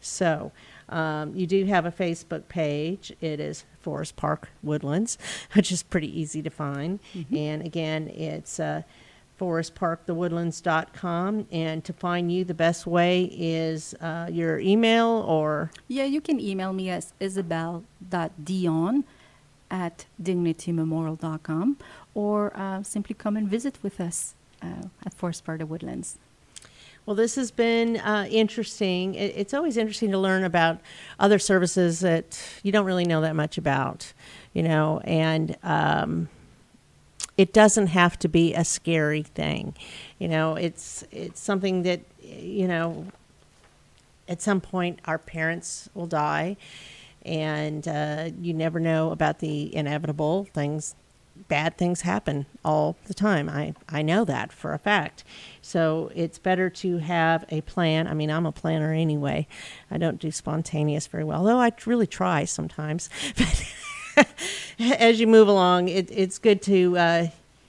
So, 0.00 0.52
um, 0.88 1.34
you 1.34 1.46
do 1.48 1.64
have 1.64 1.84
a 1.84 1.90
Facebook 1.90 2.46
page. 2.48 3.12
It 3.20 3.40
is 3.40 3.64
Forest 3.80 4.14
Park 4.14 4.50
Woodlands, 4.62 5.18
which 5.54 5.72
is 5.72 5.82
pretty 5.82 6.20
easy 6.20 6.42
to 6.42 6.50
find. 6.50 7.00
And 7.34 7.66
again, 7.66 8.08
it's 8.08 8.60
uh, 8.60 8.82
forestparkthewoodlands.com. 9.38 11.46
And 11.50 11.84
to 11.84 11.92
find 11.92 12.32
you, 12.32 12.44
the 12.44 12.54
best 12.54 12.86
way 12.86 13.24
is 13.32 13.94
uh, 14.00 14.28
your 14.30 14.58
email 14.58 15.24
or 15.26 15.70
Yeah, 15.88 16.04
you 16.04 16.20
can 16.20 16.40
email 16.40 16.72
me 16.72 16.90
as 16.90 17.12
isabel.dion 17.20 19.04
at 19.70 20.06
dignitymemorial.com 20.22 21.76
or 22.14 22.56
uh, 22.56 22.82
simply 22.82 23.14
come 23.14 23.36
and 23.36 23.48
visit 23.48 23.78
with 23.82 24.00
us 24.00 24.34
uh, 24.62 24.88
at 25.04 25.14
Forest 25.14 25.44
Park 25.44 25.58
the 25.58 25.66
Woodlands. 25.66 26.18
Well, 27.04 27.14
this 27.14 27.36
has 27.36 27.52
been 27.52 27.98
uh, 27.98 28.26
interesting. 28.28 29.14
It, 29.14 29.32
it's 29.36 29.54
always 29.54 29.76
interesting 29.76 30.10
to 30.10 30.18
learn 30.18 30.42
about 30.42 30.80
other 31.20 31.38
services 31.38 32.00
that 32.00 32.42
you 32.64 32.72
don't 32.72 32.84
really 32.84 33.04
know 33.04 33.20
that 33.20 33.36
much 33.36 33.58
about, 33.58 34.12
you 34.52 34.64
know, 34.64 35.00
and 35.04 35.56
um, 35.62 36.28
it 37.36 37.52
doesn't 37.52 37.88
have 37.88 38.18
to 38.20 38.28
be 38.28 38.54
a 38.54 38.64
scary 38.64 39.22
thing, 39.22 39.74
you 40.18 40.28
know. 40.28 40.54
It's 40.54 41.04
it's 41.10 41.40
something 41.40 41.82
that 41.82 42.00
you 42.22 42.66
know. 42.68 43.06
At 44.28 44.42
some 44.42 44.60
point, 44.60 44.98
our 45.04 45.18
parents 45.18 45.88
will 45.94 46.08
die, 46.08 46.56
and 47.24 47.86
uh, 47.86 48.30
you 48.40 48.52
never 48.52 48.80
know 48.80 49.12
about 49.12 49.38
the 49.38 49.74
inevitable 49.74 50.48
things 50.52 50.96
bad 51.48 51.76
things 51.76 52.02
happen 52.02 52.46
all 52.64 52.96
the 53.06 53.14
time. 53.14 53.48
I, 53.48 53.74
I 53.88 54.02
know 54.02 54.24
that 54.24 54.52
for 54.52 54.72
a 54.72 54.78
fact. 54.78 55.24
So 55.60 56.10
it's 56.14 56.38
better 56.38 56.70
to 56.70 56.98
have 56.98 57.44
a 57.50 57.60
plan. 57.62 58.06
I 58.06 58.14
mean, 58.14 58.30
I'm 58.30 58.46
a 58.46 58.52
planner 58.52 58.92
anyway. 58.92 59.46
I 59.90 59.98
don't 59.98 60.18
do 60.18 60.30
spontaneous 60.30 61.06
very 61.06 61.24
well, 61.24 61.44
though 61.44 61.58
I 61.60 61.72
really 61.84 62.06
try 62.06 62.44
sometimes. 62.44 63.08
But 63.36 63.64
as 64.78 65.20
you 65.20 65.26
move 65.26 65.48
along, 65.48 65.88
it, 65.88 66.10
it's 66.10 66.38
good 66.38 66.62
to 66.62 66.96
uh, 66.98 67.26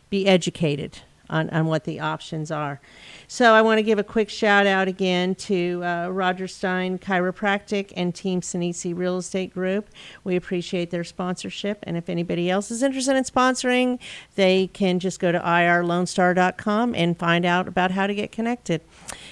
be 0.10 0.28
educated 0.28 1.00
on, 1.30 1.49
on 1.49 1.65
what 1.67 1.84
the 1.84 1.99
options 1.99 2.51
are. 2.51 2.80
So 3.28 3.53
I 3.53 3.61
want 3.61 3.80
to 3.80 3.84
give 3.84 3.99
a 3.99 4.03
quick 4.03 4.30
shout 4.30 4.65
out 4.65 4.88
again 4.88 5.36
to 5.36 5.84
uh, 5.84 6.07
Rodgers 6.09 6.55
Stein 6.55 6.97
Chiropractic 6.97 7.91
and 7.95 8.15
Team 8.15 8.41
Sinisi 8.41 8.97
Real 8.97 9.17
Estate 9.17 9.53
Group. 9.53 9.89
We 10.23 10.36
appreciate 10.36 10.91
their 10.91 11.03
sponsorship. 11.03 11.80
And 11.84 11.97
if 11.97 12.09
anybody 12.09 12.49
else 12.49 12.71
is 12.71 12.82
interested 12.82 13.15
in 13.15 13.23
sponsoring, 13.23 13.99
they 14.36 14.67
can 14.67 14.99
just 14.99 15.19
go 15.19 15.32
to 15.32 15.39
irlonestar.com 15.39 16.95
and 16.95 17.17
find 17.17 17.45
out 17.45 17.67
about 17.67 17.91
how 17.91 18.07
to 18.07 18.15
get 18.15 18.32
connected. 18.32 18.82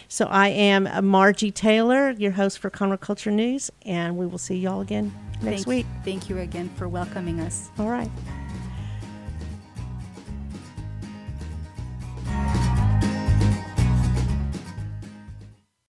So 0.08 0.26
I 0.26 0.50
am 0.50 0.90
Margie 1.06 1.52
Taylor, 1.52 2.12
your 2.12 2.32
host 2.32 2.60
for 2.60 2.70
Conroe 2.70 3.00
Culture 3.00 3.32
News, 3.32 3.72
and 3.86 4.18
we 4.18 4.26
will 4.26 4.38
see 4.38 4.58
y'all 4.58 4.82
again 4.82 5.14
next 5.42 5.64
thank, 5.64 5.68
week. 5.68 5.86
Thank 6.04 6.30
you 6.30 6.40
again 6.40 6.70
for 6.76 6.88
welcoming 6.88 7.40
us. 7.40 7.70
All 7.80 7.90
right. 7.90 8.10